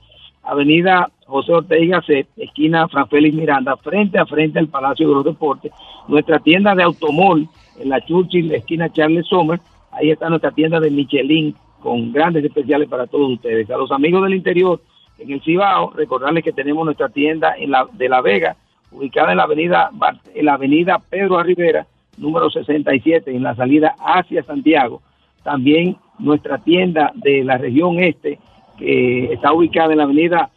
avenida 0.43 1.11
José 1.25 1.51
Ortega 1.51 2.01
C, 2.03 2.27
esquina 2.37 2.87
Fran 2.87 3.09
Félix 3.09 3.35
Miranda, 3.35 3.75
frente 3.75 4.19
a 4.19 4.25
frente 4.25 4.57
al 4.57 4.69
Palacio 4.69 5.05
de 5.05 5.15
los 5.15 5.25
Deportes. 5.25 5.73
Nuestra 6.07 6.39
tienda 6.39 6.73
de 6.75 6.83
Automol, 6.83 7.49
en 7.77 7.89
la 7.89 7.99
Churchill, 8.05 8.53
esquina 8.53 8.89
Charles 8.89 9.27
Sommer. 9.27 9.59
Ahí 9.91 10.11
está 10.11 10.29
nuestra 10.29 10.51
tienda 10.51 10.79
de 10.79 10.91
Michelin, 10.91 11.53
con 11.81 12.11
grandes 12.11 12.43
especiales 12.43 12.89
para 12.89 13.07
todos 13.07 13.31
ustedes. 13.31 13.69
A 13.69 13.77
los 13.77 13.91
amigos 13.91 14.23
del 14.23 14.35
interior, 14.35 14.81
en 15.17 15.31
el 15.31 15.41
Cibao, 15.41 15.91
recordarles 15.91 16.43
que 16.43 16.53
tenemos 16.53 16.85
nuestra 16.85 17.09
tienda 17.09 17.55
en 17.57 17.71
la, 17.71 17.87
de 17.91 18.09
La 18.09 18.21
Vega, 18.21 18.55
ubicada 18.91 19.31
en 19.31 19.37
la 19.37 19.43
avenida, 19.43 19.91
en 20.33 20.45
la 20.45 20.53
avenida 20.53 20.99
Pedro 21.09 21.41
Rivera, 21.43 21.85
número 22.17 22.49
67, 22.49 23.31
en 23.31 23.43
la 23.43 23.55
salida 23.55 23.95
hacia 23.99 24.43
Santiago. 24.43 25.01
También 25.43 25.97
nuestra 26.17 26.57
tienda 26.57 27.11
de 27.15 27.43
la 27.43 27.57
región 27.57 27.99
este, 27.99 28.39
que 28.77 29.33
está 29.33 29.53
ubicada 29.53 29.91
en 29.91 29.97
la 29.97 30.03
avenida 30.03 30.49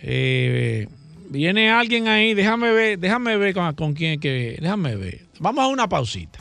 Eh, 0.00 0.86
Viene 1.28 1.70
alguien 1.70 2.08
ahí, 2.08 2.34
déjame 2.34 2.72
ver, 2.72 2.98
déjame 2.98 3.36
ver 3.36 3.54
con, 3.54 3.74
con 3.74 3.94
quién 3.94 4.20
que. 4.20 4.58
Déjame 4.60 4.96
ver. 4.96 5.26
Vamos 5.38 5.64
a 5.64 5.68
una 5.68 5.88
pausita. 5.88 6.38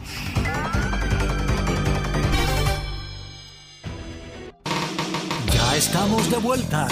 Ya 5.54 5.78
estamos 5.78 6.30
de 6.30 6.38
vuelta. 6.38 6.88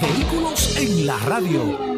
Vehículos 0.00 0.76
en 0.76 1.06
la 1.06 1.18
radio. 1.20 1.96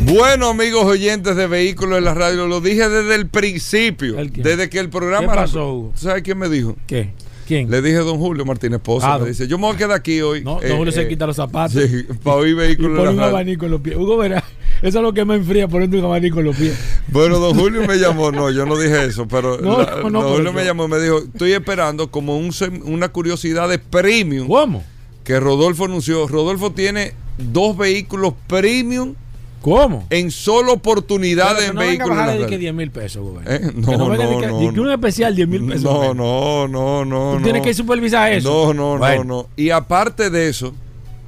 Bueno, 0.00 0.48
amigos 0.48 0.84
oyentes 0.84 1.36
de 1.36 1.46
Vehículos 1.46 1.98
en 1.98 2.04
la 2.04 2.14
Radio, 2.14 2.46
lo 2.46 2.60
dije 2.60 2.88
desde 2.88 3.14
el 3.14 3.28
principio. 3.28 4.14
Desde 4.14 4.70
que 4.70 4.78
el 4.78 4.88
programa. 4.88 5.32
¿Qué 5.32 5.38
pasó, 5.38 5.74
Hugo? 5.74 5.92
¿Sabes 5.96 6.22
quién 6.22 6.38
me 6.38 6.48
dijo? 6.48 6.76
¿Qué? 6.86 7.12
¿Quién? 7.48 7.70
Le 7.70 7.80
dije 7.80 7.96
a 7.96 8.00
don 8.02 8.18
Julio 8.18 8.44
Martínez 8.44 8.78
Poza. 8.78 9.14
Ah, 9.14 9.18
me 9.18 9.28
dice, 9.30 9.48
yo 9.48 9.56
me 9.56 9.64
voy 9.66 9.74
a 9.74 9.78
quedar 9.78 9.92
aquí 9.92 10.20
hoy. 10.20 10.44
No, 10.44 10.60
eh, 10.60 10.68
don 10.68 10.76
Julio 10.76 10.92
se 10.92 11.00
eh, 11.00 11.08
quita 11.08 11.26
los 11.26 11.36
zapatos. 11.36 11.82
Sí, 11.82 12.04
para 12.22 12.36
oír 12.36 12.54
Vehículos 12.54 12.92
y 12.92 12.96
pone 12.98 13.10
un 13.12 13.20
abanico 13.20 13.64
en 13.64 13.70
los 13.70 13.80
pies. 13.80 13.96
Hugo, 13.96 14.18
verá, 14.18 14.44
eso 14.82 14.98
es 14.98 15.02
lo 15.02 15.14
que 15.14 15.24
me 15.24 15.36
enfría, 15.36 15.66
poniendo 15.66 15.98
un 15.98 16.04
abanico 16.04 16.40
en 16.40 16.44
los 16.44 16.56
pies. 16.56 16.78
Bueno, 17.08 17.38
don 17.38 17.58
Julio 17.58 17.86
me 17.86 17.96
llamó, 17.96 18.30
no, 18.30 18.50
yo 18.50 18.66
no 18.66 18.76
dije 18.78 19.06
eso, 19.06 19.26
pero 19.26 19.58
No, 19.62 19.78
la- 19.78 19.96
no, 20.02 20.10
no, 20.10 20.22
don 20.24 20.36
Julio 20.36 20.52
me 20.52 20.62
llamó 20.62 20.84
y 20.84 20.88
me 20.88 21.00
dijo, 21.00 21.20
estoy 21.20 21.52
esperando 21.52 22.10
como 22.10 22.36
un 22.36 22.50
una 22.84 23.08
curiosidad 23.08 23.66
de 23.70 23.78
premium. 23.78 24.46
¿Cómo? 24.46 24.84
Que 25.24 25.40
Rodolfo 25.40 25.86
anunció. 25.86 26.28
Rodolfo 26.28 26.72
tiene 26.72 27.14
dos 27.38 27.78
vehículos 27.78 28.34
premium. 28.46 29.14
¿Cómo? 29.60 30.06
En 30.10 30.30
solo 30.30 30.72
oportunidades 30.74 31.68
en 31.68 31.74
no 31.74 31.80
venga 31.80 32.04
a 32.04 32.06
vehículos. 32.06 32.10
en 32.10 32.16
la 32.16 32.22
bajarle 32.22 32.32
de 32.32 32.38
radio. 32.44 32.48
que 32.48 32.58
10 32.58 32.74
mil 32.74 32.90
pesos. 32.90 33.26
Eh, 33.46 33.60
Que 33.60 33.80
No, 33.80 33.98
no, 33.98 34.10
que- 34.10 34.24
no, 34.24 34.40
de 34.40 34.46
que 34.46 34.52
un 34.80 34.86
no. 34.86 34.92
especial 34.92 35.34
10 35.34 35.48
mil 35.48 35.66
pesos. 35.66 35.82
No, 35.82 36.14
no, 36.14 36.68
no, 36.68 37.04
no. 37.04 37.32
Tú 37.32 37.38
no. 37.38 37.44
tienes 37.44 37.62
que 37.62 37.74
supervisar 37.74 38.32
eso. 38.32 38.48
No, 38.48 38.74
no, 38.74 38.98
Bueno. 38.98 39.24
no, 39.24 39.42
no. 39.42 39.48
Y 39.56 39.70
aparte 39.70 40.30
de 40.30 40.48
eso, 40.48 40.72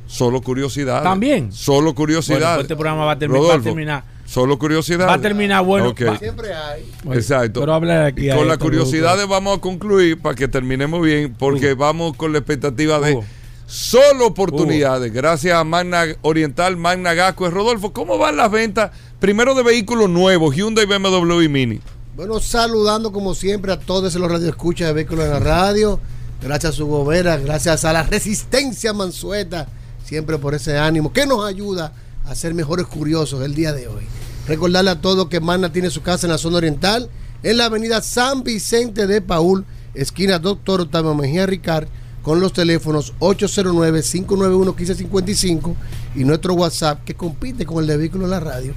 solo 0.07 0.41
curiosidades. 0.41 1.03
También. 1.03 1.53
Solo 1.53 1.93
Bueno, 1.93 2.17
pues 2.17 2.61
este 2.61 2.77
programa 2.77 3.05
va 3.05 3.13
a, 3.13 3.19
termi- 3.19 3.33
va 3.33 3.37
a 3.39 3.41
Rodolfo, 3.41 3.63
terminar. 3.65 4.05
Solo 4.27 4.57
curiosidades. 4.61 5.09
Va 5.09 5.15
a 5.15 5.21
terminar 5.21 5.65
bueno. 5.65 5.89
Ok. 5.89 6.03
Va- 6.07 6.17
Siempre 6.19 6.55
hay. 6.55 6.85
Exacto. 7.13 7.59
Pero 7.61 7.75
habla 7.75 8.03
de 8.03 8.07
aquí. 8.07 8.31
Y 8.31 8.33
con 8.33 8.47
las 8.47 8.59
curiosidades 8.59 9.27
vamos 9.27 9.59
a 9.59 9.61
concluir 9.61 10.21
para 10.21 10.37
que 10.37 10.47
terminemos 10.47 11.03
bien, 11.03 11.35
porque 11.37 11.75
vamos 11.75 12.17
con 12.17 12.33
la 12.33 12.39
expectativa 12.39 13.01
de 13.01 13.15
Hugo. 13.15 13.25
Solo 13.71 14.27
oportunidades. 14.27 15.13
Gracias 15.13 15.57
a 15.57 15.63
Magna 15.63 16.05
Oriental, 16.23 16.77
Magna 16.77 17.15
Gasco. 17.15 17.49
Rodolfo, 17.49 17.93
¿cómo 17.93 18.19
van 18.19 18.37
las 18.37 18.51
ventas? 18.51 18.91
Primero 19.21 19.55
de 19.55 19.63
vehículos 19.63 20.11
nuevos, 20.11 20.57
Hyundai, 20.57 20.87
BMW 20.87 21.43
y 21.43 21.49
Mini. 21.49 21.81
Bueno, 22.17 22.41
saludando 22.41 23.13
como 23.13 23.35
siempre 23.35 23.73
a 23.73 23.79
todos 23.79 24.15
los 24.17 24.31
radioescuchas 24.31 24.89
de 24.89 24.95
Vehículos 24.95 25.25
en 25.25 25.31
la 25.31 25.39
Radio. 25.39 26.01
Gracias 26.43 26.73
a 26.73 26.77
su 26.77 26.87
gobera, 26.87 27.37
gracias 27.37 27.85
a 27.85 27.93
la 27.93 28.03
resistencia 28.03 28.93
Mansueta, 28.93 29.69
siempre 30.05 30.39
por 30.39 30.55
ese 30.55 30.77
ánimo 30.77 31.13
que 31.13 31.27
nos 31.27 31.45
ayuda 31.45 31.93
a 32.25 32.35
ser 32.35 32.55
mejores 32.55 32.87
curiosos 32.87 33.43
el 33.45 33.55
día 33.55 33.73
de 33.73 33.87
hoy. 33.87 34.05
Recordarle 34.49 34.91
a 34.91 35.01
todos 35.01 35.29
que 35.29 35.39
Magna 35.39 35.73
tiene 35.73 35.91
su 35.91 36.03
casa 36.03 36.27
en 36.27 36.33
la 36.33 36.39
zona 36.39 36.57
oriental, 36.57 37.09
en 37.43 37.57
la 37.57 37.67
avenida 37.67 38.03
San 38.03 38.43
Vicente 38.43 39.07
de 39.07 39.21
Paul, 39.21 39.65
esquina 39.95 40.39
Doctor 40.39 40.81
Octavio 40.81 41.15
Mejía 41.15 41.47
Ricard, 41.47 41.89
con 42.23 42.41
los 42.41 42.53
teléfonos 42.53 43.15
809-591-1555 43.21 45.75
y 46.17 46.25
nuestro 46.25 46.55
WhatsApp 46.55 47.05
que 47.05 47.15
compite 47.15 47.65
con 47.67 47.83
el 47.83 47.87
de 47.87 47.97
Vehículos 47.97 48.25
en 48.27 48.31
la 48.31 48.41
Radio, 48.41 48.75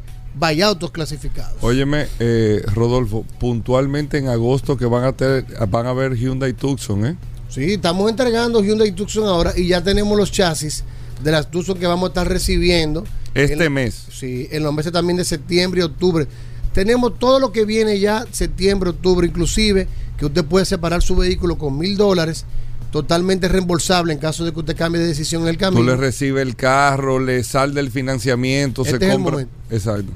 autos 0.64 0.92
clasificados. 0.92 1.64
Óyeme, 1.64 2.10
eh, 2.20 2.62
Rodolfo, 2.76 3.26
puntualmente 3.40 4.20
en 4.20 4.28
agosto 4.28 4.78
que 4.78 4.86
van 4.86 5.06
a 5.06 5.14
tener, 5.14 5.46
van 5.68 5.88
a 5.88 5.94
ver 5.94 6.14
Hyundai 6.14 6.54
Tucson, 6.54 7.08
¿eh? 7.08 7.18
Sí, 7.50 7.74
estamos 7.74 8.08
entregando 8.08 8.64
Hyundai 8.64 8.92
Tucson 8.92 9.28
ahora 9.28 9.52
y 9.58 9.68
ya 9.68 9.84
tenemos 9.84 10.16
los 10.16 10.32
chasis 10.32 10.84
de 11.24 11.32
las 11.32 11.50
Tucson 11.52 11.78
que 11.78 11.88
vamos 11.88 12.08
a 12.08 12.12
estar 12.12 12.28
recibiendo. 12.28 13.04
Este 13.34 13.66
En- 13.66 13.74
mes. 13.74 14.06
Sí, 14.12 14.48
en 14.52 14.64
los 14.64 14.74
meses 14.74 14.92
también 14.92 15.18
de 15.18 15.26
septiembre 15.26 15.82
y 15.82 15.84
octubre. 15.84 16.28
Tenemos 16.74 17.18
todo 17.20 17.40
lo 17.40 17.52
que 17.52 17.66
viene 17.66 18.00
ya, 18.00 18.26
septiembre, 18.32 18.90
octubre, 18.92 19.28
inclusive, 19.28 19.88
que 20.18 20.26
usted 20.26 20.46
puede 20.46 20.66
separar 20.66 21.02
su 21.02 21.16
vehículo 21.16 21.58
con 21.58 21.78
mil 21.78 21.98
dólares, 21.98 22.46
totalmente 22.92 23.48
reembolsable 23.48 24.14
en 24.14 24.20
caso 24.20 24.44
de 24.46 24.52
que 24.54 24.60
usted 24.60 24.76
cambie 24.76 25.02
de 25.02 25.08
decisión 25.08 25.44
en 25.44 25.50
el 25.50 25.56
Tú 25.58 25.62
camino. 25.62 25.84
le 25.84 25.96
recibes 25.98 26.42
el 26.46 26.56
carro, 26.56 27.20
le 27.20 27.44
sal 27.44 27.74
del 27.74 27.90
financiamiento, 27.92 28.84
Este 28.84 29.00
se 29.00 29.06
es 29.08 29.14
compra. 29.14 29.46
Exacto. 29.70 30.12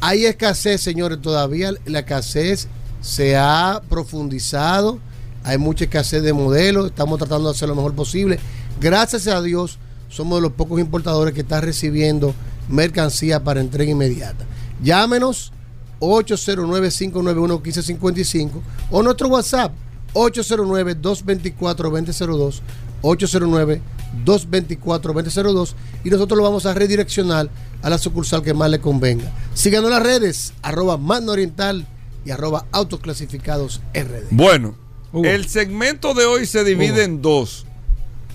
Hay 0.00 0.24
escasez, 0.26 0.80
señores, 0.80 1.20
todavía 1.22 1.72
la 1.86 2.00
escasez 2.00 2.68
se 3.00 3.36
ha 3.36 3.80
profundizado, 3.88 4.98
hay 5.44 5.58
mucha 5.58 5.84
escasez 5.84 6.22
de 6.22 6.32
modelos, 6.32 6.86
estamos 6.86 7.18
tratando 7.18 7.48
de 7.48 7.54
hacer 7.56 7.68
lo 7.68 7.74
mejor 7.74 7.94
posible. 7.94 8.38
Gracias 8.80 9.26
a 9.28 9.40
Dios, 9.42 9.78
somos 10.12 10.38
de 10.38 10.42
los 10.42 10.52
pocos 10.52 10.78
importadores 10.78 11.34
que 11.34 11.40
están 11.40 11.62
recibiendo 11.62 12.32
mercancía 12.68 13.42
para 13.42 13.60
entrega 13.60 13.90
inmediata. 13.90 14.44
Llámenos 14.82 15.52
809-591-1555 16.00 18.50
o 18.90 19.02
nuestro 19.02 19.28
WhatsApp 19.28 19.72
809-224-2002, 20.14 22.60
809-224-2002 23.02 25.74
y 26.04 26.10
nosotros 26.10 26.36
lo 26.36 26.42
vamos 26.42 26.66
a 26.66 26.74
redireccionar 26.74 27.48
a 27.80 27.88
la 27.88 27.96
sucursal 27.98 28.42
que 28.42 28.52
más 28.52 28.68
le 28.70 28.80
convenga. 28.80 29.32
Síganos 29.54 29.86
en 29.86 29.92
las 29.94 30.02
redes, 30.02 30.52
arroba 30.62 30.98
Magna 30.98 31.32
Oriental 31.32 31.86
y 32.24 32.30
arroba 32.30 32.66
Autos 32.72 33.00
Clasificados 33.00 33.80
RD. 33.94 34.26
Bueno, 34.30 34.74
Hugo. 35.12 35.24
el 35.24 35.48
segmento 35.48 36.12
de 36.14 36.26
hoy 36.26 36.46
se 36.46 36.62
divide 36.64 36.92
Hugo. 36.92 37.00
en 37.02 37.22
dos. 37.22 37.66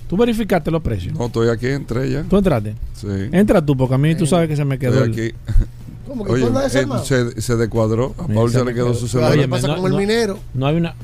¿Tú 0.10 0.16
verificaste 0.18 0.72
los 0.72 0.82
precios? 0.82 1.14
No, 1.18 1.26
estoy 1.26 1.50
aquí, 1.50 1.68
entré 1.68 2.10
ya. 2.10 2.24
¿Tú 2.24 2.38
entraste? 2.38 2.76
Sí. 2.96 3.08
Entra 3.32 3.66
tú, 3.66 3.76
porque 3.76 3.96
a 3.96 3.98
mí 3.98 4.16
tú 4.16 4.26
sabes 4.26 4.48
que 4.48 4.56
se 4.56 4.64
me 4.66 4.80
quedó. 4.80 5.04
Estoy 5.04 5.20
el- 5.28 5.30
aquí. 5.30 5.38
¿Cómo 6.08 6.24
que 6.24 6.32
Oye, 6.32 6.42
tú 6.44 6.48
andas 6.48 6.64
eh, 6.64 6.78
desarmado? 6.78 7.04
se, 7.06 7.42
se 7.42 7.56
descuadró. 7.58 8.16
A 8.18 8.28
Paul 8.28 8.50
se 8.50 8.64
le 8.64 8.74
quedó 8.74 8.94
su 8.94 9.08
celular. 9.10 9.38
¿qué 9.38 9.48
pasa 9.50 9.68
no- 9.68 9.76
con 9.76 9.86
el 9.88 9.92
no- 9.92 9.98
minero? 9.98 10.40
No 10.54 10.66
hay 10.68 10.78
una. 10.78 10.96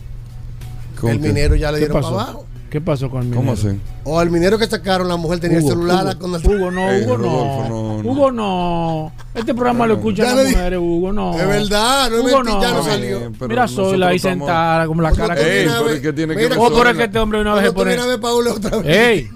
¿Con 0.99 1.09
El 1.11 1.19
qué? 1.19 1.27
minero 1.27 1.55
ya 1.55 1.71
le 1.73 1.79
¿Qué 1.79 1.85
dieron 1.87 2.01
pasó? 2.01 2.15
para 2.15 2.23
abajo. 2.29 2.45
¿Qué 2.73 2.81
pasó 2.81 3.07
con 3.07 3.19
el 3.21 3.25
minero? 3.27 3.41
¿Cómo 3.41 3.53
así? 3.53 3.79
O 4.03 4.17
al 4.19 4.31
minero 4.31 4.57
que 4.57 4.65
sacaron, 4.65 5.07
la 5.07 5.15
mujer 5.15 5.39
tenía 5.39 5.59
Hugo, 5.59 5.67
el 5.69 5.73
celular 5.75 6.05
Hugo, 6.05 6.19
con 6.19 6.33
el... 6.35 6.47
Hugo, 6.57 6.71
no, 6.71 6.89
Ey, 6.91 7.03
Hugo, 7.03 7.17
Rodolfo, 7.17 7.65
no. 7.69 7.69
no, 7.69 8.01
no. 8.03 8.09
Hugo, 8.11 8.31
no. 8.31 9.11
Este 9.35 9.53
programa 9.53 9.85
lo 9.85 9.93
escuchan 9.93 10.35
las 10.35 10.47
di- 10.47 10.55
mujeres, 10.55 10.79
Hugo, 10.81 11.13
no. 11.13 11.39
Es 11.39 11.47
verdad, 11.47 12.09
no 12.09 12.15
es 12.17 12.23
Hugo, 12.23 12.43
mentira, 12.43 12.61
ya 12.61 12.71
no 12.71 12.77
no. 12.77 12.83
salió. 12.83 13.31
Pero 13.37 13.47
Mira 13.49 13.67
Sola 13.67 14.07
ahí 14.07 14.15
estamos- 14.15 14.47
sentada, 14.47 14.87
como 14.87 15.01
la 15.03 15.11
cara 15.11 15.35
que 15.35 15.61
Ey, 15.61 15.67
a 15.67 15.71
pero 15.71 15.85
ver- 15.85 15.97
¿y 15.97 16.01
qué 16.01 16.13
tiene 16.13 16.33
que 16.35 16.43
mira, 16.43 16.49
ver 16.49 16.57
Oh, 16.57 16.63
con 16.71 16.77
pero 16.79 16.89
es 16.89 16.97
que 16.97 17.03
este 17.03 17.19
hombre 17.19 17.41
una 17.41 17.53
vez 17.53 17.63
se 17.65 17.71
pone. 17.73 17.85
vienes 17.91 18.05
a 18.05 18.09
ver 18.09 18.19
Paul 18.19 18.47
otra 18.47 18.77
vez. 18.79 18.97
¡Ey! 18.97 19.29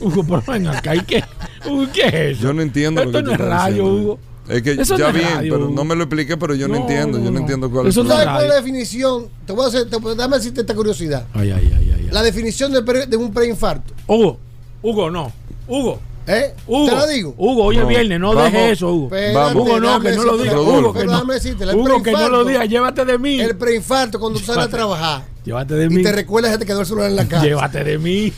Hugo, 0.00 0.24
pero 0.26 0.42
ven 0.48 0.66
acá, 0.68 0.96
¿y 0.96 1.00
qué? 1.02 1.22
Hugo, 1.68 1.86
¿qué 1.92 2.06
es 2.06 2.14
eso? 2.38 2.42
Yo 2.44 2.52
no 2.54 2.62
entiendo 2.62 3.02
Esto 3.02 3.20
lo 3.20 3.30
que 3.32 3.36
no 3.38 3.44
es 3.44 3.50
radio. 3.50 3.84
Hugo. 3.86 4.18
Es 4.48 4.62
que 4.62 4.72
Eso 4.72 4.96
ya 4.96 5.10
bien, 5.10 5.28
radio, 5.34 5.54
pero 5.54 5.68
no 5.70 5.84
me 5.84 5.94
lo 5.96 6.04
expliqué, 6.04 6.36
pero 6.36 6.54
yo 6.54 6.68
no, 6.68 6.74
No, 6.74 6.80
entiendo. 6.82 7.18
no, 7.18 7.24
yo 7.24 7.30
no, 7.30 7.34
no. 7.34 7.40
entiendo 7.40 7.70
cuál 7.70 7.86
Eso 7.88 8.00
es 8.02 8.06
¿Tú 8.06 8.12
no 8.12 8.18
el 8.18 8.24
sabes 8.24 8.26
es 8.26 8.32
cuál 8.32 8.42
es 8.44 8.48
la 8.50 8.54
definición? 8.56 9.28
Te 9.46 9.52
voy 9.52 9.64
a 9.64 9.68
hacer, 9.68 9.90
te, 9.90 9.96
déjame 9.98 10.36
decirte 10.36 10.60
esta 10.60 10.74
curiosidad. 10.74 11.26
Ay, 11.34 11.50
ay, 11.50 11.72
ay, 11.76 11.90
ay. 11.94 12.02
ay. 12.06 12.08
La 12.12 12.22
definición 12.22 12.72
de, 12.72 12.82
pre- 12.82 13.06
de 13.06 13.16
un 13.16 13.32
preinfarto. 13.32 13.92
Hugo, 14.06 14.38
Hugo, 14.82 15.10
no. 15.10 15.32
Hugo. 15.68 15.98
¿Eh? 16.28 16.54
Hugo, 16.66 16.88
Te 16.88 16.96
lo 16.96 17.06
digo. 17.06 17.34
Hugo, 17.38 17.64
hoy 17.66 17.76
es 17.76 17.82
No, 17.82 17.88
viernes, 17.88 18.18
no 18.20 18.34
vamos. 18.34 18.52
dejes 18.52 18.72
eso, 18.72 18.92
Hugo. 18.92 19.04
Espérate, 19.16 19.56
Hugo, 19.56 19.78
no, 19.80 20.00
que 20.00 20.10
no 20.12 20.24
lo 20.24 20.38
digas. 20.38 20.54
la- 20.54 20.60
Hugo, 20.60 20.92
que 20.92 21.04
no, 21.06 21.24
decirte, 21.24 21.64
el 21.64 21.74
Hugo, 21.76 22.02
que 22.02 22.12
no 22.12 22.28
lo 22.28 22.44
digas. 22.44 22.68
Llévate 22.68 23.04
de 23.04 23.18
mí. 23.18 23.40
El 23.40 23.56
preinfarto 23.56 24.18
cuando 24.18 24.38
tú 24.40 24.44
sales 24.46 24.64
a 24.64 24.68
trabajar 24.68 25.22
Llévate 25.44 25.74
de 25.74 25.84
y 25.86 25.88
mí. 25.88 26.02
te 26.02 26.10
recuerdas 26.10 26.50
que 26.52 26.58
te 26.58 26.66
quedó 26.66 26.80
el 26.80 26.86
celular 26.86 27.10
en 27.10 27.16
la 27.16 27.24
casa. 27.28 27.44
Llévate 27.44 27.84
de 27.84 27.98
mí. 27.98 28.32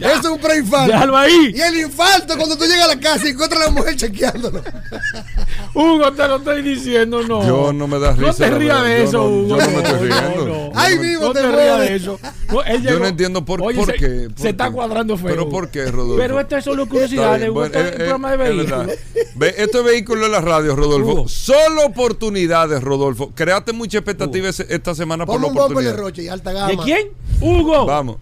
Eso 0.00 0.18
es 0.18 0.24
un 0.26 0.38
preinfarto. 0.40 0.92
Déjalo 0.92 1.16
ahí. 1.16 1.52
Y 1.54 1.60
el 1.60 1.78
infarto 1.80 2.36
cuando 2.36 2.56
tú 2.56 2.64
llegas 2.64 2.84
a 2.84 2.94
la 2.94 3.00
casa 3.00 3.26
y 3.26 3.30
encuentras 3.30 3.62
a 3.62 3.64
la 3.66 3.70
mujer 3.70 3.96
chequeándolo. 3.96 4.62
Hugo, 5.74 6.12
te 6.12 6.26
lo 6.28 6.36
estoy 6.36 6.62
diciendo, 6.62 7.22
no. 7.22 7.46
Yo 7.46 7.72
no 7.72 7.86
me 7.86 7.98
da 7.98 8.12
No 8.14 8.28
risa. 8.28 8.44
te 8.44 8.50
la 8.50 8.58
rías 8.58 8.84
de 8.84 8.98
Yo 8.98 9.04
eso, 9.04 9.18
no- 9.18 9.24
Hugo. 9.28 9.48
Yo 9.48 9.56
no 9.56 9.70
me 9.70 9.76
estoy 9.82 10.08
No, 10.08 10.16
riendo. 10.16 10.46
no, 10.46 10.72
Ay, 10.74 10.96
no, 10.96 11.02
mismo 11.02 11.24
no 11.26 11.32
te 11.32 11.40
te 11.40 11.48
rías 11.52 11.80
de 11.80 11.96
eso. 11.96 12.20
No, 12.50 12.62
él 12.64 12.82
Yo 12.82 12.98
no 12.98 13.06
entiendo 13.06 13.44
por, 13.44 13.62
Oye, 13.62 13.76
por 13.78 13.86
se, 13.86 13.92
qué. 13.94 14.28
por 14.30 14.40
Se 14.40 14.48
está 14.50 14.70
cuadrando 14.70 15.16
feo. 15.16 15.28
Pero 15.28 15.48
¿por 15.48 15.70
qué, 15.70 15.84
Rodolfo? 15.90 16.16
Pero 16.16 16.40
estas 16.40 16.64
son 16.64 16.76
las 16.76 16.84
Está 16.84 16.92
curiosidades. 16.94 17.38
bien, 17.40 17.50
Hugo, 17.50 17.60
bueno, 17.60 17.74
esto 17.74 17.78
es 17.80 17.86
eh, 17.86 17.90
un 17.92 17.98
programa 17.98 18.30
de 18.30 18.34
eh, 18.36 18.48
es 18.50 18.56
vehículos. 18.56 18.86
Ve, 19.36 19.54
esto 19.58 19.78
es 19.80 19.84
vehículo 19.84 20.26
en 20.26 20.32
la 20.32 20.40
radio, 20.40 20.74
Rodolfo. 20.76 21.12
Hugo. 21.12 21.28
Solo 21.28 21.84
oportunidades, 21.86 22.82
Rodolfo. 22.82 23.30
Creaste 23.34 23.72
mucha 23.72 23.98
expectativa 23.98 24.48
esta 24.48 24.94
semana 24.94 25.26
por 25.26 25.34
Ponme 25.36 25.46
la 25.46 25.48
un 25.48 25.54
de 25.54 25.60
oportunidad. 25.60 25.96
Roche 25.98 26.22
y 26.22 26.28
alta 26.28 26.52
gama. 26.52 26.68
¿De 26.68 26.76
quién? 26.78 27.08
Hugo. 27.40 27.86
Vamos, 27.86 28.16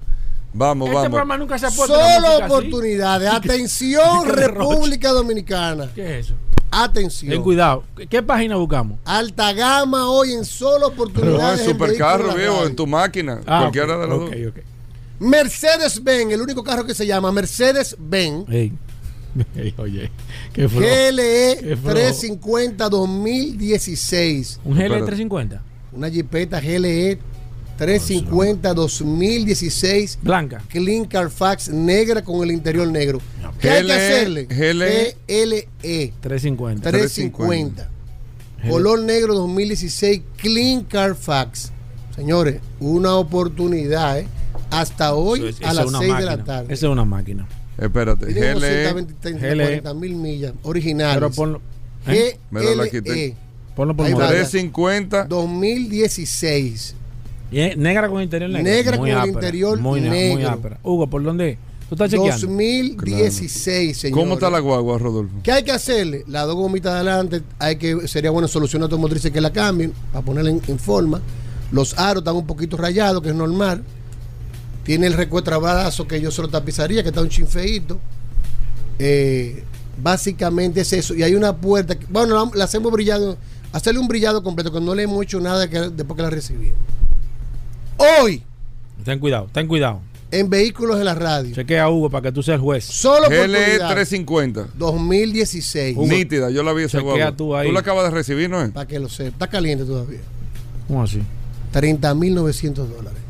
vamos, 0.56 0.86
Este 0.88 0.94
vamos. 0.96 1.10
programa 1.10 1.36
nunca 1.38 1.58
se 1.58 1.66
ha 1.66 1.70
puesto 1.70 1.94
una 1.94 2.14
Solo 2.14 2.28
así. 2.28 2.42
oportunidades. 2.44 3.30
Atención, 3.32 4.24
¿Qué 4.26 4.32
de 4.40 4.48
Roche? 4.48 4.70
República 4.74 5.10
Dominicana. 5.12 5.90
¿Qué 5.94 6.18
es 6.20 6.26
eso? 6.26 6.34
Atención. 6.70 7.30
Ten 7.30 7.42
cuidado. 7.42 7.84
¿Qué, 8.10 8.22
página 8.22 8.56
buscamos? 8.56 8.98
Alta 9.04 9.52
gama 9.52 10.08
hoy 10.10 10.32
en 10.32 10.44
solo 10.44 10.80
No, 10.80 10.86
oportunidades. 10.88 11.60
en 11.60 11.66
en 11.66 11.72
supercarro, 11.72 12.34
viejo, 12.34 12.66
en 12.66 12.74
tu 12.76 12.86
máquina. 12.86 13.40
Ah, 13.46 13.60
cualquiera 13.70 13.94
ok, 13.96 14.00
de 14.02 14.06
las 14.08 14.16
ok, 14.18 14.30
dos. 14.34 14.48
ok. 14.48 14.64
Mercedes-Benz, 15.20 16.32
el 16.32 16.42
único 16.42 16.62
carro 16.62 16.84
que 16.84 16.94
se 16.94 17.06
llama 17.06 17.32
Mercedes-Benz 17.32 18.48
Ey. 18.50 18.72
Ey, 19.56 19.74
oye, 19.78 20.10
qué 20.52 20.68
flojo. 20.68 20.84
GLE 20.86 21.58
Qué 21.60 21.76
flojo. 21.76 21.94
350 21.94 22.88
2016. 22.88 24.60
¿Un 24.64 24.72
GL 24.74 24.80
Espérate. 24.82 25.06
350? 25.06 25.62
Una 25.92 26.08
Jeepeta 26.08 26.60
GLE 26.60 27.18
350 27.76 28.74
2016. 28.74 30.18
Blanca. 30.22 30.62
Clean 30.68 31.04
Carfax 31.04 31.68
negra 31.68 32.22
con 32.22 32.42
el 32.42 32.50
interior 32.52 32.86
negro. 32.88 33.20
¿Qué 33.60 33.70
hay 33.70 33.82
que 33.82 33.86
GLE, 33.86 33.94
hacerle? 33.94 34.44
GLE. 34.46 35.16
GLE 35.28 36.12
350. 36.20 36.90
350. 36.90 37.90
Color 38.68 39.00
negro 39.02 39.34
2016 39.34 40.22
Clean 40.36 40.82
Carfax. 40.84 41.70
Señores, 42.14 42.60
una 42.80 43.14
oportunidad, 43.16 44.18
¿eh? 44.20 44.26
Hasta 44.70 45.14
hoy 45.14 45.46
es- 45.48 45.60
a 45.62 45.72
las 45.74 45.84
es 45.84 45.88
una 45.90 45.98
6 46.00 46.16
de 46.18 46.24
la 46.24 46.44
tarde. 46.44 46.74
Esa 46.74 46.86
es 46.86 46.92
una 46.92 47.04
máquina. 47.04 47.46
Espérate, 47.78 48.26
GLE. 48.32 48.58
120, 48.58 49.32
GLE. 49.34 49.64
40 49.64 49.94
mil 49.94 50.16
millas 50.16 50.54
originales. 50.62 51.16
Pero 51.16 51.30
ponlo. 51.30 51.60
¿eh? 52.08 52.38
Me 52.50 52.62
lo 52.62 52.74
la 52.74 52.88
quité. 52.88 53.10
GLE 53.12 53.36
Ponlo 53.76 53.94
por 53.94 54.06
Ahí 54.06 54.12
va. 54.14 54.20
modelo. 54.20 54.34
350. 54.40 55.24
2016. 55.26 56.94
Negra 57.50 58.08
con 58.08 58.22
interior 58.22 58.50
negro. 58.50 58.64
Negra 58.64 58.96
Muy 58.96 58.98
con 58.98 59.08
el 59.08 59.16
ápera, 59.16 59.32
interior 59.32 59.78
muy, 59.80 60.00
ne- 60.00 60.08
muy 60.08 60.18
negro. 60.18 60.50
ápera. 60.50 60.78
Hugo, 60.82 61.06
¿por 61.08 61.22
dónde? 61.22 61.58
¿Tú 61.88 61.94
estás 61.94 62.10
chequeando? 62.10 62.46
2016, 62.48 63.96
señor. 63.96 64.18
¿Cómo 64.18 64.34
está 64.34 64.50
la 64.50 64.58
guagua, 64.58 64.98
Rodolfo? 64.98 65.36
¿Qué 65.44 65.52
hay 65.52 65.62
que 65.62 65.70
hacerle? 65.70 66.24
Las 66.26 66.46
dos 66.46 66.56
gomitas 66.56 66.92
de 66.92 66.98
adelante, 66.98 67.42
hay 67.60 67.76
que, 67.76 68.08
sería 68.08 68.30
bueno 68.32 68.48
solucionar 68.48 68.84
automotrices 68.84 69.30
que 69.30 69.40
la 69.40 69.52
cambien 69.52 69.92
para 70.12 70.24
ponerla 70.24 70.50
en, 70.50 70.60
en 70.66 70.78
forma. 70.80 71.20
Los 71.70 71.96
aros 71.98 72.22
están 72.22 72.34
un 72.36 72.46
poquito 72.46 72.76
rayados, 72.76 73.22
que 73.22 73.28
es 73.28 73.34
normal. 73.34 73.84
Tiene 74.82 75.06
el 75.06 75.12
recuetrabrazo 75.14 76.08
que 76.08 76.20
yo 76.20 76.30
solo 76.32 76.48
tapizaría, 76.48 77.02
que 77.04 77.10
está 77.10 77.20
un 77.20 77.28
chinfeíto. 77.28 77.98
Eh, 78.98 79.62
básicamente 80.02 80.80
es 80.80 80.92
eso. 80.92 81.14
Y 81.14 81.22
hay 81.22 81.34
una 81.36 81.56
puerta, 81.56 81.96
que- 81.96 82.06
bueno, 82.06 82.34
la, 82.44 82.50
la 82.54 82.64
hacemos 82.64 82.90
brillado, 82.92 83.36
hacerle 83.72 84.00
un 84.00 84.08
brillado 84.08 84.42
completo, 84.42 84.72
que 84.72 84.80
no 84.80 84.94
le 84.94 85.04
hemos 85.04 85.22
hecho 85.22 85.38
nada 85.40 85.68
que, 85.70 85.78
después 85.90 86.16
que 86.16 86.22
la 86.22 86.30
recibimos. 86.30 86.78
Hoy, 87.98 88.42
Ten 89.04 89.18
cuidado, 89.18 89.48
ten 89.52 89.66
cuidado. 89.68 90.00
en 90.30 90.50
Vehículos 90.50 90.98
de 90.98 91.04
la 91.04 91.14
Radio, 91.14 91.54
Chequea 91.54 91.88
Hugo 91.88 92.10
para 92.10 92.22
que 92.22 92.32
tú 92.32 92.42
seas 92.42 92.56
el 92.56 92.60
juez. 92.60 92.84
solo 92.84 93.28
GLE 93.28 93.36
oportunidad, 93.44 93.92
350. 93.92 94.68
2016. 94.74 95.96
Nítida, 95.98 96.50
yo 96.50 96.62
la 96.62 96.72
vi 96.72 96.82
esa 96.84 96.98
Chequea 96.98 97.12
guagua. 97.14 97.36
tú 97.36 97.54
ahí. 97.56 97.70
la 97.72 97.80
acabas 97.80 98.04
de 98.04 98.10
recibir, 98.10 98.50
¿no 98.50 98.60
es? 98.62 98.70
Para 98.70 98.86
que 98.86 98.98
lo 98.98 99.08
sepa. 99.08 99.28
Está 99.30 99.46
caliente 99.48 99.84
todavía. 99.84 100.20
¿Cómo 100.88 101.02
así? 101.02 101.22
30.900 101.72 102.74
dólares. 102.74 103.20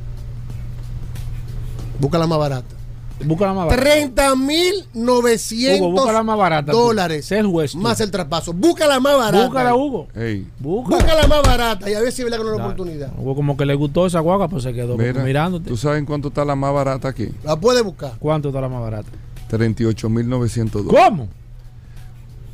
Busca 2.00 2.18
la 2.18 2.26
más 2.26 2.38
barata. 2.38 2.75
Busca 3.24 3.46
la 3.46 3.54
más 3.54 3.66
barata. 3.68 4.14
30.900 4.14 5.78
Hugo, 5.78 5.90
busca 5.92 6.12
la 6.12 6.22
más 6.22 6.38
barata. 6.38 6.72
tú. 6.72 6.78
dólares. 6.78 7.24
Sé 7.24 7.38
el 7.38 7.46
juez. 7.46 7.72
tú. 7.72 7.78
Más 7.78 8.00
el 8.00 8.10
traspaso. 8.10 8.52
Busca 8.52 8.86
la 8.86 9.00
más 9.00 9.16
barata. 9.16 9.46
Búscala, 9.46 9.74
Hugo. 9.74 10.08
Ey, 10.14 10.46
Búscala. 10.58 10.96
Busca 11.02 11.14
la 11.14 11.26
más 11.26 11.42
barata 11.42 11.90
y 11.90 11.94
a 11.94 12.00
ver 12.00 12.12
si 12.12 12.22
no 12.22 12.28
es 12.28 12.38
una 12.38 12.56
oportunidad. 12.56 13.12
Hugo 13.18 13.34
como 13.34 13.56
que 13.56 13.64
le 13.64 13.74
gustó 13.74 14.06
esa 14.06 14.20
guagua, 14.20 14.48
pues 14.48 14.64
se 14.64 14.72
quedó 14.72 14.96
mira, 14.96 15.22
mirándote. 15.22 15.68
¿tú 15.68 15.76
sabes 15.76 15.98
en 15.98 16.06
cuánto 16.06 16.28
está 16.28 16.44
la 16.44 16.54
más 16.54 16.72
barata 16.72 17.08
aquí? 17.08 17.30
La 17.42 17.58
puede 17.58 17.80
buscar. 17.82 18.12
¿Cuánto 18.18 18.48
está 18.48 18.60
la 18.60 18.68
más 18.68 18.82
barata? 18.82 19.08
38.900 19.50 20.70
dólares. 20.70 21.04
¿Cómo? 21.08 21.28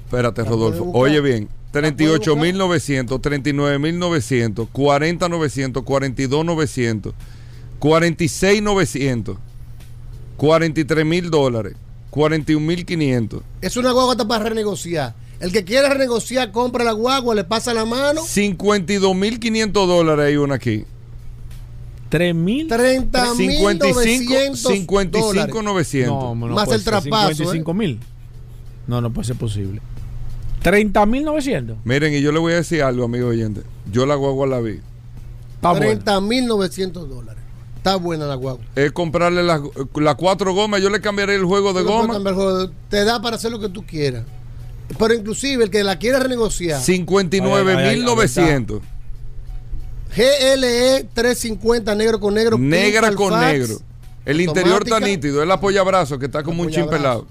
Espérate, 0.05 0.45
Rodolfo. 0.45 0.91
Oye 0.93 1.21
bien. 1.21 1.49
La 1.73 1.81
puede 1.81 2.19
38.900, 2.19 3.21
39.900, 3.21 4.69
40.900, 4.71 5.85
42.900, 5.85 7.13
46.900, 7.81 9.37
43.000 10.43 11.31
dólares, 11.31 11.75
41.500, 12.11 13.43
Es 13.61 13.77
una 13.77 13.93
guagua 13.93 14.13
hasta 14.13 14.27
para 14.27 14.47
renegociar. 14.47 15.15
El 15.39 15.53
que 15.53 15.65
quiera 15.65 15.89
renegociar, 15.89 16.51
compra 16.51 16.83
la 16.83 16.91
guagua, 16.91 17.33
le 17.37 17.45
pasa 17.45 17.73
la 17.73 17.85
mano. 17.85 18.23
52.500 18.23 19.71
dólares 19.73 20.27
hay 20.27 20.37
una 20.37 20.57
aquí. 20.57 20.85
3 22.09 22.35
mil. 22.35 22.69
30.900 22.69 23.37
55, 23.37 25.21
dólares. 25.21 25.55
55.900. 25.95 26.07
No, 26.07 26.35
no 26.35 26.49
Más 26.49 26.73
el 26.73 26.83
traspaso, 26.83 27.35
55 27.35 27.75
mil. 27.75 28.01
No, 28.89 29.01
no 29.01 29.13
puede 29.13 29.29
ser 29.29 29.37
posible. 29.37 29.81
30 30.63 31.07
mil 31.07 31.25
900. 31.25 31.77
Miren, 31.85 32.15
y 32.15 32.21
yo 32.21 32.33
le 32.33 32.41
voy 32.41 32.55
a 32.55 32.57
decir 32.57 32.83
algo, 32.83 33.05
amigo 33.05 33.29
oyente. 33.29 33.63
Yo 33.93 34.07
la 34.07 34.17
guagua 34.17 34.49
la 34.49 34.59
vi. 34.59 34.81
Está 35.55 35.71
bueno. 35.71 36.01
30.900 36.03 36.91
dólares. 37.07 37.42
Está 37.83 37.97
buena 37.97 38.27
la 38.27 38.37
guagua. 38.37 38.65
Es 38.77 38.93
comprarle 38.93 39.43
las 39.43 39.61
las 39.97 40.15
cuatro 40.15 40.55
gomas. 40.55 40.81
Yo 40.81 40.89
le 40.89 41.01
cambiaré 41.01 41.35
el 41.35 41.45
juego 41.45 41.73
de 41.73 41.83
goma. 41.83 42.17
el 42.17 42.23
juego. 42.23 42.71
Te 42.89 43.05
da 43.05 43.21
para 43.21 43.35
hacer 43.35 43.51
lo 43.51 43.59
que 43.59 43.69
tú 43.69 43.85
quieras. 43.85 44.25
Pero 44.97 45.15
inclusive 45.15 45.65
el 45.65 45.71
que 45.71 45.83
la 45.83 45.99
quiera 45.99 46.21
renegociar. 46.21 46.81
59.900. 46.81 48.81
GLE 50.15 51.09
350 51.13 51.97
negro 51.97 52.21
con 52.21 52.35
negro. 52.35 52.57
Negra 52.57 53.13
con 53.17 53.41
negro. 53.41 53.79
El 54.27 54.41
interior 54.41 54.85
está 54.85 55.01
nítido. 55.01 55.43
El 55.43 55.51
apoyabrazo 55.51 56.21
que 56.21 56.27
está 56.27 56.45
como 56.45 56.63
un 56.63 56.71
chimpelado. 56.71 57.27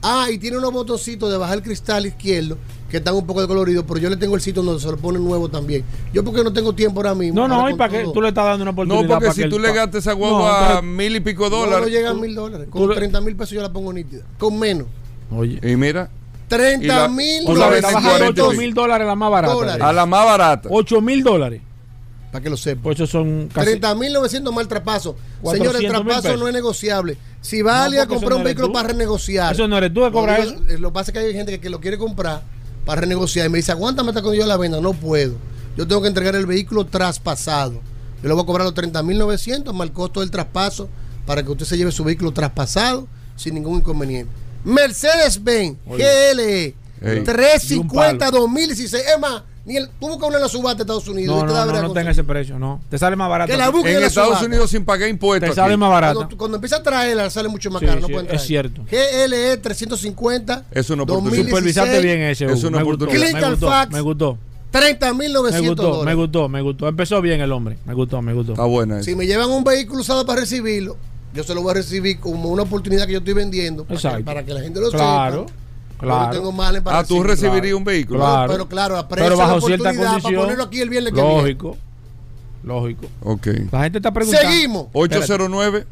Ah, 0.00 0.28
y 0.30 0.38
tiene 0.38 0.58
unos 0.58 0.72
botoncitos 0.72 1.28
de 1.28 1.38
bajar 1.38 1.58
el 1.58 1.64
cristal 1.64 2.06
izquierdo 2.06 2.56
que 2.90 2.96
están 2.98 3.14
un 3.14 3.26
poco 3.26 3.40
decoloridos, 3.40 3.84
pero 3.86 3.98
yo 4.00 4.08
le 4.10 4.16
tengo 4.16 4.34
el 4.34 4.40
sitio 4.40 4.62
donde 4.62 4.80
se 4.80 4.90
lo 4.90 4.96
pone 4.96 5.18
nuevo 5.18 5.48
también. 5.48 5.84
Yo 6.12 6.24
porque 6.24 6.42
no 6.42 6.52
tengo 6.52 6.72
tiempo 6.74 7.00
ahora 7.00 7.14
mismo. 7.14 7.34
No, 7.40 7.48
no, 7.48 7.68
y 7.70 7.74
para 7.74 7.90
que 7.92 8.04
tú 8.12 8.22
le 8.22 8.28
estás 8.28 8.44
dando 8.46 8.62
una 8.62 8.70
oportunidad. 8.70 9.02
No, 9.02 9.08
porque 9.08 9.24
para 9.26 9.34
si 9.34 9.40
que 9.40 9.44
el 9.44 9.50
tú 9.50 9.58
le 9.58 9.72
gastas 9.72 9.96
esa 10.02 10.10
No, 10.12 10.16
guagua 10.16 10.60
entonces- 10.60 10.82
mil 10.84 11.16
y 11.16 11.20
pico 11.20 11.44
No, 11.50 11.50
no 11.50 11.56
dólares. 11.66 11.90
llegan 11.90 12.20
mil 12.20 12.34
dólares. 12.34 12.66
Con 12.70 12.88
le- 12.88 12.94
30 12.94 13.20
mil 13.20 13.36
pesos 13.36 13.50
yo 13.50 13.62
la 13.62 13.72
pongo 13.72 13.92
nítida. 13.92 14.22
Con 14.38 14.58
menos. 14.58 14.86
Oye. 15.30 15.60
Y 15.62 15.76
mira, 15.76 16.08
30 16.48 17.08
mil 17.08 17.44
tú 17.44 17.52
O 17.52 17.54
la 17.54 17.60
sea, 17.60 17.68
ves 17.68 17.76
está 17.78 17.88
en 17.88 17.94
bajando 17.94 18.18
40 18.18 18.42
8 18.46 18.58
mil 18.58 18.74
dólares 18.74 19.06
la 19.06 19.14
más 19.14 19.30
barata. 19.30 19.54
Dólares. 19.54 19.82
a 19.82 19.92
la 19.92 20.06
más 20.06 20.24
barata. 20.24 20.68
8 20.72 21.00
mil 21.02 21.22
dólares. 21.22 21.60
Para 22.32 22.42
que 22.42 22.50
lo 22.50 22.56
sepa. 22.58 22.82
Pues 22.82 22.96
esos 22.96 23.10
son 23.10 23.48
casi. 23.52 23.66
30 23.70 23.94
mil 23.94 24.12
900 24.12 24.52
más 24.54 24.62
el 24.62 24.68
traspaso. 24.68 25.16
400 25.42 25.76
Señor, 25.80 25.96
el 25.96 26.06
pesos. 26.22 26.38
no 26.40 26.46
es 26.48 26.54
negociable. 26.54 27.16
Si 27.40 27.62
va 27.62 27.78
No, 27.78 27.82
alguien 27.84 28.00
a 28.00 28.04
eso 28.04 28.14
comprar 28.14 28.34
un 28.38 28.44
vehículo 28.44 28.66
tú. 28.68 28.72
para 28.72 28.88
renegociar. 28.88 29.52
Eso 29.54 29.66
no 29.68 29.78
eres 29.78 29.94
tú 29.94 30.02
que 30.04 30.10
cobras 30.10 30.38
Lo 30.46 30.60
digo, 30.60 30.78
Lo 30.80 30.88
que 30.90 30.94
pasa 30.94 31.10
es 31.10 31.12
que 31.12 31.18
hay 31.24 31.32
gente 31.32 31.52
que, 31.52 31.60
que 31.60 31.70
lo 31.70 31.80
quiere 31.80 31.96
comprar 31.96 32.42
para 32.88 33.02
renegociar 33.02 33.44
y 33.44 33.50
me 33.50 33.58
dice, 33.58 33.70
aguántame 33.70 34.08
hasta 34.08 34.22
cuando 34.22 34.40
yo 34.40 34.46
la 34.46 34.56
venda. 34.56 34.80
No 34.80 34.94
puedo. 34.94 35.34
Yo 35.76 35.86
tengo 35.86 36.00
que 36.00 36.08
entregar 36.08 36.34
el 36.34 36.46
vehículo 36.46 36.86
traspasado. 36.86 37.74
Yo 38.22 38.28
le 38.28 38.32
voy 38.32 38.42
a 38.42 38.46
cobrar 38.46 38.64
los 38.64 38.72
30 38.72 39.02
mil 39.02 39.18
900 39.18 39.74
más 39.74 39.88
el 39.88 39.92
costo 39.92 40.20
del 40.20 40.30
traspaso 40.30 40.88
para 41.26 41.42
que 41.42 41.50
usted 41.50 41.66
se 41.66 41.76
lleve 41.76 41.92
su 41.92 42.02
vehículo 42.02 42.32
traspasado 42.32 43.06
sin 43.36 43.56
ningún 43.56 43.80
inconveniente. 43.80 44.32
Mercedes-Benz 44.64 45.76
GLE 45.84 46.64
Ey. 47.02 47.24
350 47.24 48.30
2016. 48.30 49.04
Es 49.06 49.20
más, 49.20 49.42
ni 49.68 49.76
el, 49.76 49.88
tú 50.00 50.08
buscas 50.08 50.26
una 50.28 50.36
en 50.38 50.42
la 50.42 50.48
subasta 50.48 50.78
de 50.78 50.82
Estados 50.82 51.06
Unidos. 51.06 51.36
No, 51.36 51.44
y 51.44 51.46
te 51.46 51.52
da 51.52 51.60
no, 51.60 51.66
no, 51.66 51.72
verga 51.72 51.82
no 51.82 51.88
con- 51.88 51.94
tenga 51.96 52.10
ese 52.10 52.24
precio, 52.24 52.58
no. 52.58 52.80
Te 52.90 52.98
sale 52.98 53.14
más 53.14 53.28
barato. 53.30 53.52
Que 53.52 53.56
la 53.58 53.68
busque 53.68 53.94
En 53.94 54.00
la 54.00 54.06
Estados 54.08 54.30
subasta. 54.30 54.46
Unidos 54.46 54.70
sin 54.70 54.84
pagar 54.84 55.08
impuestos. 55.08 55.50
Te 55.50 55.54
sale 55.54 55.74
aquí. 55.74 55.78
más 55.80 55.90
barato. 55.90 56.16
Cuando, 56.20 56.36
cuando 56.38 56.56
empieza 56.56 56.76
a 56.76 56.82
traerla 56.82 57.30
sale 57.30 57.48
mucho 57.48 57.70
más 57.70 57.80
Sí, 57.80 57.86
caro. 57.86 58.00
no 58.00 58.06
sí, 58.08 58.12
pueden 58.12 58.34
es 58.34 58.42
cierto. 58.42 58.82
GLE 58.90 59.56
350. 59.58 60.64
Es 60.72 60.90
una 60.90 61.02
oportunidad. 61.04 61.30
2016, 61.36 61.48
Supervisaste 61.48 62.00
bien 62.00 62.20
ese. 62.22 62.44
Es 62.46 62.64
una 62.64 62.78
me 62.78 62.82
gustó, 62.84 63.04
oportunidad. 63.04 63.26
me 63.26 63.38
Click 63.40 63.50
gustó, 63.50 63.70
al 63.70 63.72
fax. 63.86 63.92
me 63.92 64.00
gustó. 64.00 64.38
30 64.70 65.14
mil 65.14 65.28
Me 65.28 65.34
900 65.34 65.68
gustó, 65.68 65.82
me 65.82 65.96
dólares. 65.98 66.16
gustó, 66.16 66.48
me 66.48 66.60
gustó. 66.62 66.88
Empezó 66.88 67.20
bien 67.22 67.40
el 67.40 67.52
hombre. 67.52 67.78
Me 67.86 67.94
gustó, 67.94 68.20
me 68.20 68.32
gustó. 68.34 68.52
Está 68.52 68.64
buena 68.64 68.96
esa. 68.96 69.04
Si 69.04 69.14
me 69.16 69.26
llevan 69.26 69.48
un 69.50 69.64
vehículo 69.64 70.00
usado 70.02 70.26
para 70.26 70.40
recibirlo, 70.40 70.96
yo 71.34 71.42
se 71.44 71.54
lo 71.54 71.62
voy 71.62 71.70
a 71.70 71.74
recibir 71.74 72.18
como 72.20 72.48
una 72.50 72.62
oportunidad 72.64 73.06
que 73.06 73.12
yo 73.12 73.18
estoy 73.20 73.34
vendiendo 73.34 73.84
para, 73.84 74.00
que, 74.00 74.06
Exacto. 74.06 74.24
para 74.24 74.44
que 74.44 74.52
la 74.54 74.60
gente 74.60 74.80
lo 74.80 74.90
Claro, 74.90 74.98
sepa. 74.98 75.28
claro. 75.28 75.46
Tengo 76.00 76.52
mal 76.52 76.76
en 76.76 76.82
Ah, 76.86 77.04
tú 77.04 77.22
recibir. 77.22 77.50
recibirías 77.52 77.74
un 77.76 77.84
vehículo. 77.84 78.20
Claro. 78.20 78.52
Pero 78.52 78.68
claro, 78.68 78.96
aprecio 78.96 79.24
Pero 79.26 79.36
bajo 79.36 79.54
la 79.56 79.60
cierta 79.60 79.82
oportunidad 79.90 80.10
para 80.10 80.22
condición. 80.22 80.42
ponerlo 80.42 80.64
aquí 80.64 80.80
el 80.80 80.88
viernes 80.90 81.12
que 81.12 81.20
viene. 81.20 81.36
Lógico. 81.42 81.76
Lógico. 82.64 83.06
Ok. 83.22 83.46
La 83.72 83.82
gente 83.84 83.98
está 83.98 84.12
preguntando. 84.12 84.48
Seguimos. 84.50 84.86
809 84.92 85.86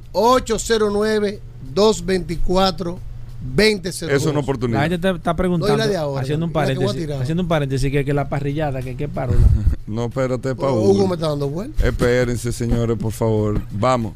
809-224-2002. 1.75 4.11
es 4.11 4.25
una 4.25 4.35
La 4.35 4.41
oportunidad. 4.41 4.83
gente 4.83 4.99
te 4.99 5.11
está 5.11 5.37
preguntando, 5.37 5.77
No, 5.77 5.85
la 5.93 6.01
ahora, 6.01 6.23
haciendo 6.23 6.47
un 6.47 6.53
la 6.53 6.67
que 6.67 6.75
paréntesis, 6.75 7.11
haciendo 7.21 7.43
un 7.43 7.49
paréntesis 7.49 7.93
que, 7.93 8.05
que 8.05 8.15
la 8.15 8.29
parrillada, 8.29 8.83
que 8.83 8.97
qué 8.97 9.09
paro. 9.09 9.35
No, 9.87 10.07
espérate, 10.07 10.51
Hugo 10.51 10.95
me 10.95 10.99
Paul. 11.07 11.13
está 11.15 11.29
dando 11.29 11.49
vuelta. 11.49 11.87
Espérense, 11.87 12.51
señores, 12.51 12.99
por 12.99 13.13
favor. 13.13 13.61
Vamos. 13.71 14.15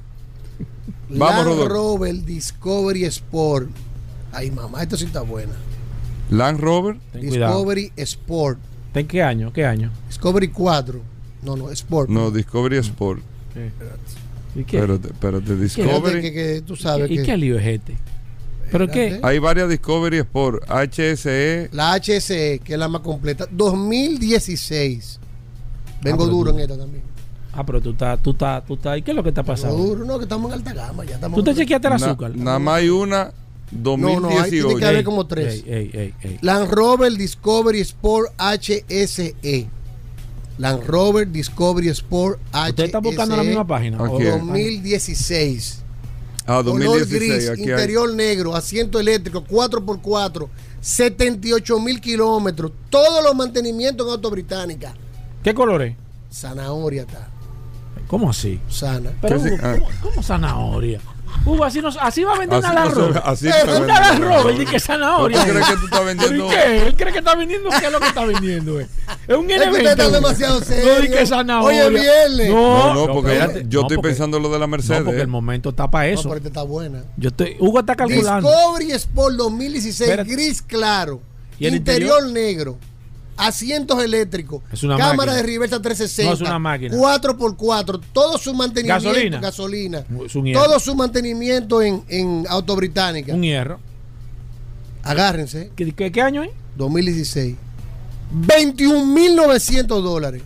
Vamos, 1.08 1.18
Land 1.18 1.44
Rodolfo. 1.46 1.68
Rover 1.68 2.24
Discovery 2.24 3.04
Sport. 3.04 3.68
Ay, 4.32 4.50
mamá, 4.50 4.82
esto 4.82 4.96
sí 4.96 5.04
está 5.04 5.20
buena. 5.20 5.52
Land 6.31 6.61
Rover. 6.61 6.97
Ten 7.12 7.28
cuidado. 7.28 7.52
Discovery 7.55 7.93
Sport. 7.97 8.59
¿En 8.94 9.07
qué 9.07 9.23
año? 9.23 9.52
¿Qué 9.52 9.65
año? 9.65 9.90
Discovery 10.09 10.48
4. 10.48 11.01
No, 11.43 11.57
no, 11.57 11.70
Sport. 11.70 12.09
No, 12.11 12.31
Discovery 12.31 12.77
Sport. 12.78 13.20
¿Y 14.55 14.65
qué? 14.65 14.78
Espérate, 14.78 15.09
espérate. 15.09 15.57
Discovery. 15.57 16.23
que, 16.23 16.32
que 16.32 16.62
tú 16.66 16.77
sabes 16.77 17.11
¿Y 17.11 17.16
que 17.16 17.23
qué 17.23 17.36
lío 17.36 17.59
es 17.59 17.66
este? 17.66 17.97
¿Pero 18.70 18.86
qué? 18.89 19.19
Hay 19.23 19.39
varias 19.39 19.69
Discovery 19.69 20.19
Sport. 20.19 20.62
HSE. 20.69 21.70
la 21.73 21.94
HSE, 22.01 22.61
que 22.62 22.73
es 22.74 22.78
la 22.78 22.89
más 22.89 23.01
completa. 23.02 23.47
2016. 23.51 25.19
Vengo 26.02 26.24
Ah, 26.24 26.28
duro 26.28 26.51
tú- 26.52 26.57
en 26.59 26.62
esta 26.62 26.78
también. 26.78 27.02
Ah, 27.52 27.66
pero 27.66 27.81
tú 27.81 27.90
estás, 27.90 28.23
tú 28.23 28.31
estás, 28.31 28.65
tú 28.65 28.74
estás. 28.74 28.97
¿Y 28.98 29.02
qué 29.02 29.11
es 29.11 29.16
lo 29.16 29.23
que 29.24 29.31
está 29.31 29.43
Vengo 29.43 29.52
pasando? 29.55 29.77
duro, 29.77 30.05
no, 30.05 30.19
que 30.19 30.23
estamos 30.24 30.51
en 30.52 30.59
alta 30.59 30.73
gama. 30.73 31.05
Ya 31.05 31.16
estamos 31.16 31.36
¿Tú 31.36 31.44
te 31.44 31.55
chequeaste 31.55 31.89
el 31.89 31.94
azúcar? 31.94 32.36
Nada 32.36 32.59
más 32.61 32.77
hay 32.77 32.89
una 32.90 33.32
No, 33.72 33.97
no, 33.97 34.09
ahí 34.09 34.51
tiene 34.51 34.62
2018. 34.62 34.76
que 34.78 34.84
haber 34.86 35.05
como 35.05 35.26
tres. 35.26 35.55
Ey, 35.55 35.62
ey, 35.66 35.90
ey, 35.92 36.14
ey. 36.22 36.38
Land 36.42 36.70
Rover 36.72 37.12
Discovery 37.12 37.80
Sport 37.80 38.32
HSE. 38.38 39.68
Land 40.59 40.84
Rover 40.86 41.30
Discovery 41.30 41.88
Sport 41.88 42.38
HSE. 42.52 42.68
¿Usted 42.70 42.84
está 42.84 42.98
buscando 42.98 43.36
la 43.36 43.42
misma 43.44 43.66
página? 43.66 43.97
Aquí 44.05 44.14
¿O- 44.14 44.20
es. 44.20 44.38
2016. 44.40 45.82
Ah, 46.47 46.62
Color 46.64 46.64
2016. 46.64 47.10
gris, 47.20 47.48
aquí 47.51 47.62
hay. 47.62 47.70
interior 47.70 48.12
negro, 48.14 48.56
asiento 48.56 48.98
eléctrico, 48.98 49.44
4x4, 49.44 50.48
78 50.80 51.78
mil 51.80 52.01
kilómetros. 52.01 52.72
Todos 52.88 53.22
los 53.22 53.34
mantenimientos 53.36 54.06
en 54.06 54.12
Auto 54.12 54.30
Británica. 54.30 54.94
¿Qué 55.44 55.55
color 55.55 55.82
es? 55.82 55.94
Zanahoria 56.32 57.02
está. 57.02 57.28
¿Cómo 58.09 58.30
así? 58.30 58.59
Sana. 58.68 59.12
Pero, 59.20 59.40
¿Qué 59.40 59.48
Hugo, 59.48 59.56
se- 59.59 59.64
ah. 59.66 59.76
¿cómo, 59.78 59.88
cómo 60.02 60.22
zanahoria? 60.22 61.01
Hugo, 61.44 61.65
así, 61.65 61.81
nos, 61.81 61.97
así 61.97 62.23
va 62.23 62.35
a 62.35 62.39
vender 62.39 62.59
una 62.59 62.73
Land 62.74 62.89
no 62.90 62.94
se- 62.94 63.01
Rover. 63.01 63.23
así 63.24 63.48
Eh, 63.48 63.52
una 63.81 64.62
y 64.62 64.66
que 64.66 64.78
zanahoria. 64.78 65.39
¿Tú 65.44 65.51
crees 65.51 65.66
que 65.66 65.77
tú 65.77 65.85
estás 65.86 66.01
¿Pero 66.01 66.05
vendiendo? 66.05 66.47
y 66.47 66.51
qué? 66.51 66.86
¿Él 66.86 66.94
cree 66.97 67.12
que 67.12 67.19
está 67.20 67.35
vendiendo? 67.35 67.70
¿Qué 67.70 67.86
es 67.86 67.93
lo 67.93 67.98
que 68.01 68.07
está 68.09 68.24
vendiendo? 68.27 68.81
eh? 68.81 68.86
Es 69.27 69.36
un 69.36 69.51
Es 69.51 69.62
que 69.62 69.69
usted 69.70 69.86
está 69.86 70.05
Hugo. 70.07 70.15
demasiado 70.16 70.61
No, 70.61 70.66
serio. 70.66 71.01
di 71.01 71.09
que 71.09 71.27
zanahoria. 71.27 71.86
Oye, 71.86 72.01
viernes. 72.01 72.51
No, 72.51 72.94
no, 72.94 73.12
porque 73.12 73.32
espérate. 73.32 73.65
yo 73.69 73.81
No, 73.81 73.86
estoy 73.86 73.97
porque- 73.97 74.09
pensando 74.11 74.36
en 74.36 74.43
lo 74.43 74.51
de 74.51 74.59
la 74.59 74.66
Mercedes. 74.66 75.01
No, 75.01 75.07
porque 75.07 75.20
el 75.23 75.28
momento 75.28 75.70
está 75.70 75.90
para 75.90 76.07
No, 76.09 76.12
eso. 76.15 76.23
pero 76.24 76.36
esta 76.36 76.48
está 76.48 76.62
buena. 76.62 77.05
Yo 77.16 77.28
estoy, 77.31 77.57
Hugo 77.59 77.81
está 77.81 77.97
calculando. 77.97 78.48
Discovery 78.48 78.93
Sport 78.93 79.35
2016, 79.36 80.01
Espérate. 80.11 80.31
gris 80.32 80.61
claro, 80.62 81.20
¿Y 81.59 81.66
el 81.66 81.74
interior, 81.77 82.19
interior? 82.27 82.32
negro, 82.32 82.78
asientos 83.46 84.02
eléctricos, 84.02 84.62
Es 84.72 84.82
una 84.82 84.96
cámara 84.96 85.16
máquina. 85.32 85.34
de 85.36 85.42
reversa 85.42 85.80
360, 85.82 86.30
No 86.30 86.34
es 86.34 86.40
una 86.40 86.58
máquina. 86.58 86.94
4x4, 86.96 88.00
todo 88.12 88.38
su 88.38 88.54
mantenimiento, 88.54 89.04
Gasolina. 89.08 89.40
gasolina, 89.40 90.04
Es 90.26 90.34
un 90.36 90.44
hierro. 90.46 90.62
todo 90.64 90.80
su 90.80 90.94
mantenimiento 90.94 91.82
en, 91.82 92.04
en 92.08 92.44
Auto 92.48 92.76
Británica. 92.76 93.34
Un 93.34 93.42
hierro. 93.42 93.80
Agárrense, 95.02 95.70
¿Qué, 95.76 95.92
qué, 95.92 96.12
qué 96.12 96.20
año 96.22 96.42
es? 96.42 96.50
2016. 96.76 97.56
21.900 98.46 99.86
dólares. 100.02 100.42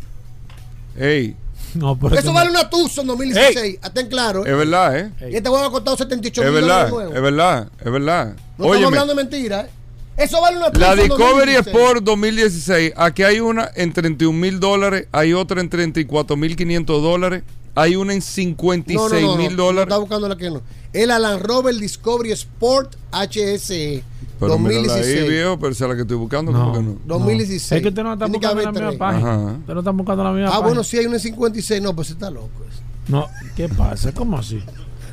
Ey, 0.99 1.37
No, 1.75 1.99
pero 1.99 2.17
Eso 2.17 2.33
vale 2.33 2.51
una 2.51 2.71
Tucson 2.71 3.07
2016, 3.07 3.79
hasta 3.83 4.01
en 4.01 4.09
claro. 4.09 4.47
¿eh? 4.47 4.51
es 4.51 4.57
verdad, 4.57 4.97
¿eh? 4.99 5.13
Y 5.33 5.37
este 5.37 5.49
huevo 5.49 5.65
ha 5.67 5.71
costado 5.73 5.97
78 5.97 6.41
Es 6.43 6.47
mil 6.47 6.55
verdad, 6.61 6.89
dólares 6.89 6.93
nuevos. 6.93 7.17
es 7.17 7.23
verdad, 7.23 7.69
es 7.85 7.93
verdad. 7.93 8.37
No 8.59 8.65
estamos 8.67 8.85
hablando 8.87 9.15
de 9.15 9.23
mentiras. 9.23 9.65
¿eh? 9.67 9.71
Eso 10.17 10.41
vale 10.41 10.57
una 10.59 10.69
la 10.69 10.95
Discovery 10.95 11.55
2016. 11.55 11.67
Sport 11.67 12.05
2016, 12.05 12.93
aquí 12.97 13.23
hay 13.25 13.41
una 13.41 13.71
en 13.75 13.93
31 13.93 14.39
mil 14.39 14.61
dólares, 14.61 15.09
hay 15.11 15.33
otra 15.33 15.61
en 15.61 15.69
34 15.69 16.37
mil 16.37 16.55
500 16.55 17.03
dólares, 17.03 17.43
hay 17.75 17.97
una 17.97 18.13
en 18.15 18.23
56 18.23 19.37
mil 19.37 19.57
No, 19.57 19.65
dólares. 19.65 19.89
está 19.89 19.99
buscando 19.99 20.29
la 20.29 20.37
que 20.37 20.51
no. 20.51 20.63
El 20.93 21.09
Land 21.09 21.43
Rover 21.43 21.75
Discovery 21.75 22.31
Sport 22.31 22.95
HSE 23.11 24.05
Pero 24.39 24.57
mírala 24.59 24.95
ahí, 24.95 25.01
2016. 25.03 25.29
viejo, 25.29 25.59
pero 25.59 25.73
esa 25.73 25.85
es 25.87 25.89
la 25.91 25.97
que 25.97 26.03
estoy 26.03 26.17
buscando. 26.17 26.53
No. 26.53 26.59
¿cómo 26.61 26.73
que 26.75 26.81
no? 26.83 26.99
2016. 27.07 27.73
Es 27.73 27.83
que 27.83 27.89
usted 27.89 28.03
no 28.05 28.13
está 28.13 28.27
buscando 28.27 28.63
la 28.63 28.71
misma 28.73 28.93
página. 28.99 29.37
Usted 29.59 29.75
no 29.75 29.81
está 29.81 29.91
buscando 29.91 30.23
la 30.25 30.31
misma 30.31 30.47
Ah, 30.49 30.51
página. 30.53 30.67
bueno, 30.69 30.85
sí 30.85 30.99
hay 30.99 31.07
una 31.07 31.17
en 31.17 31.21
56. 31.21 31.83
No, 31.83 31.97
pues 31.97 32.11
está 32.11 32.31
loco. 32.31 32.51
ese. 32.71 32.83
No, 33.11 33.27
¿qué 33.57 33.69
pasa? 33.69 34.13
¿Cómo 34.13 34.39
así? 34.39 34.63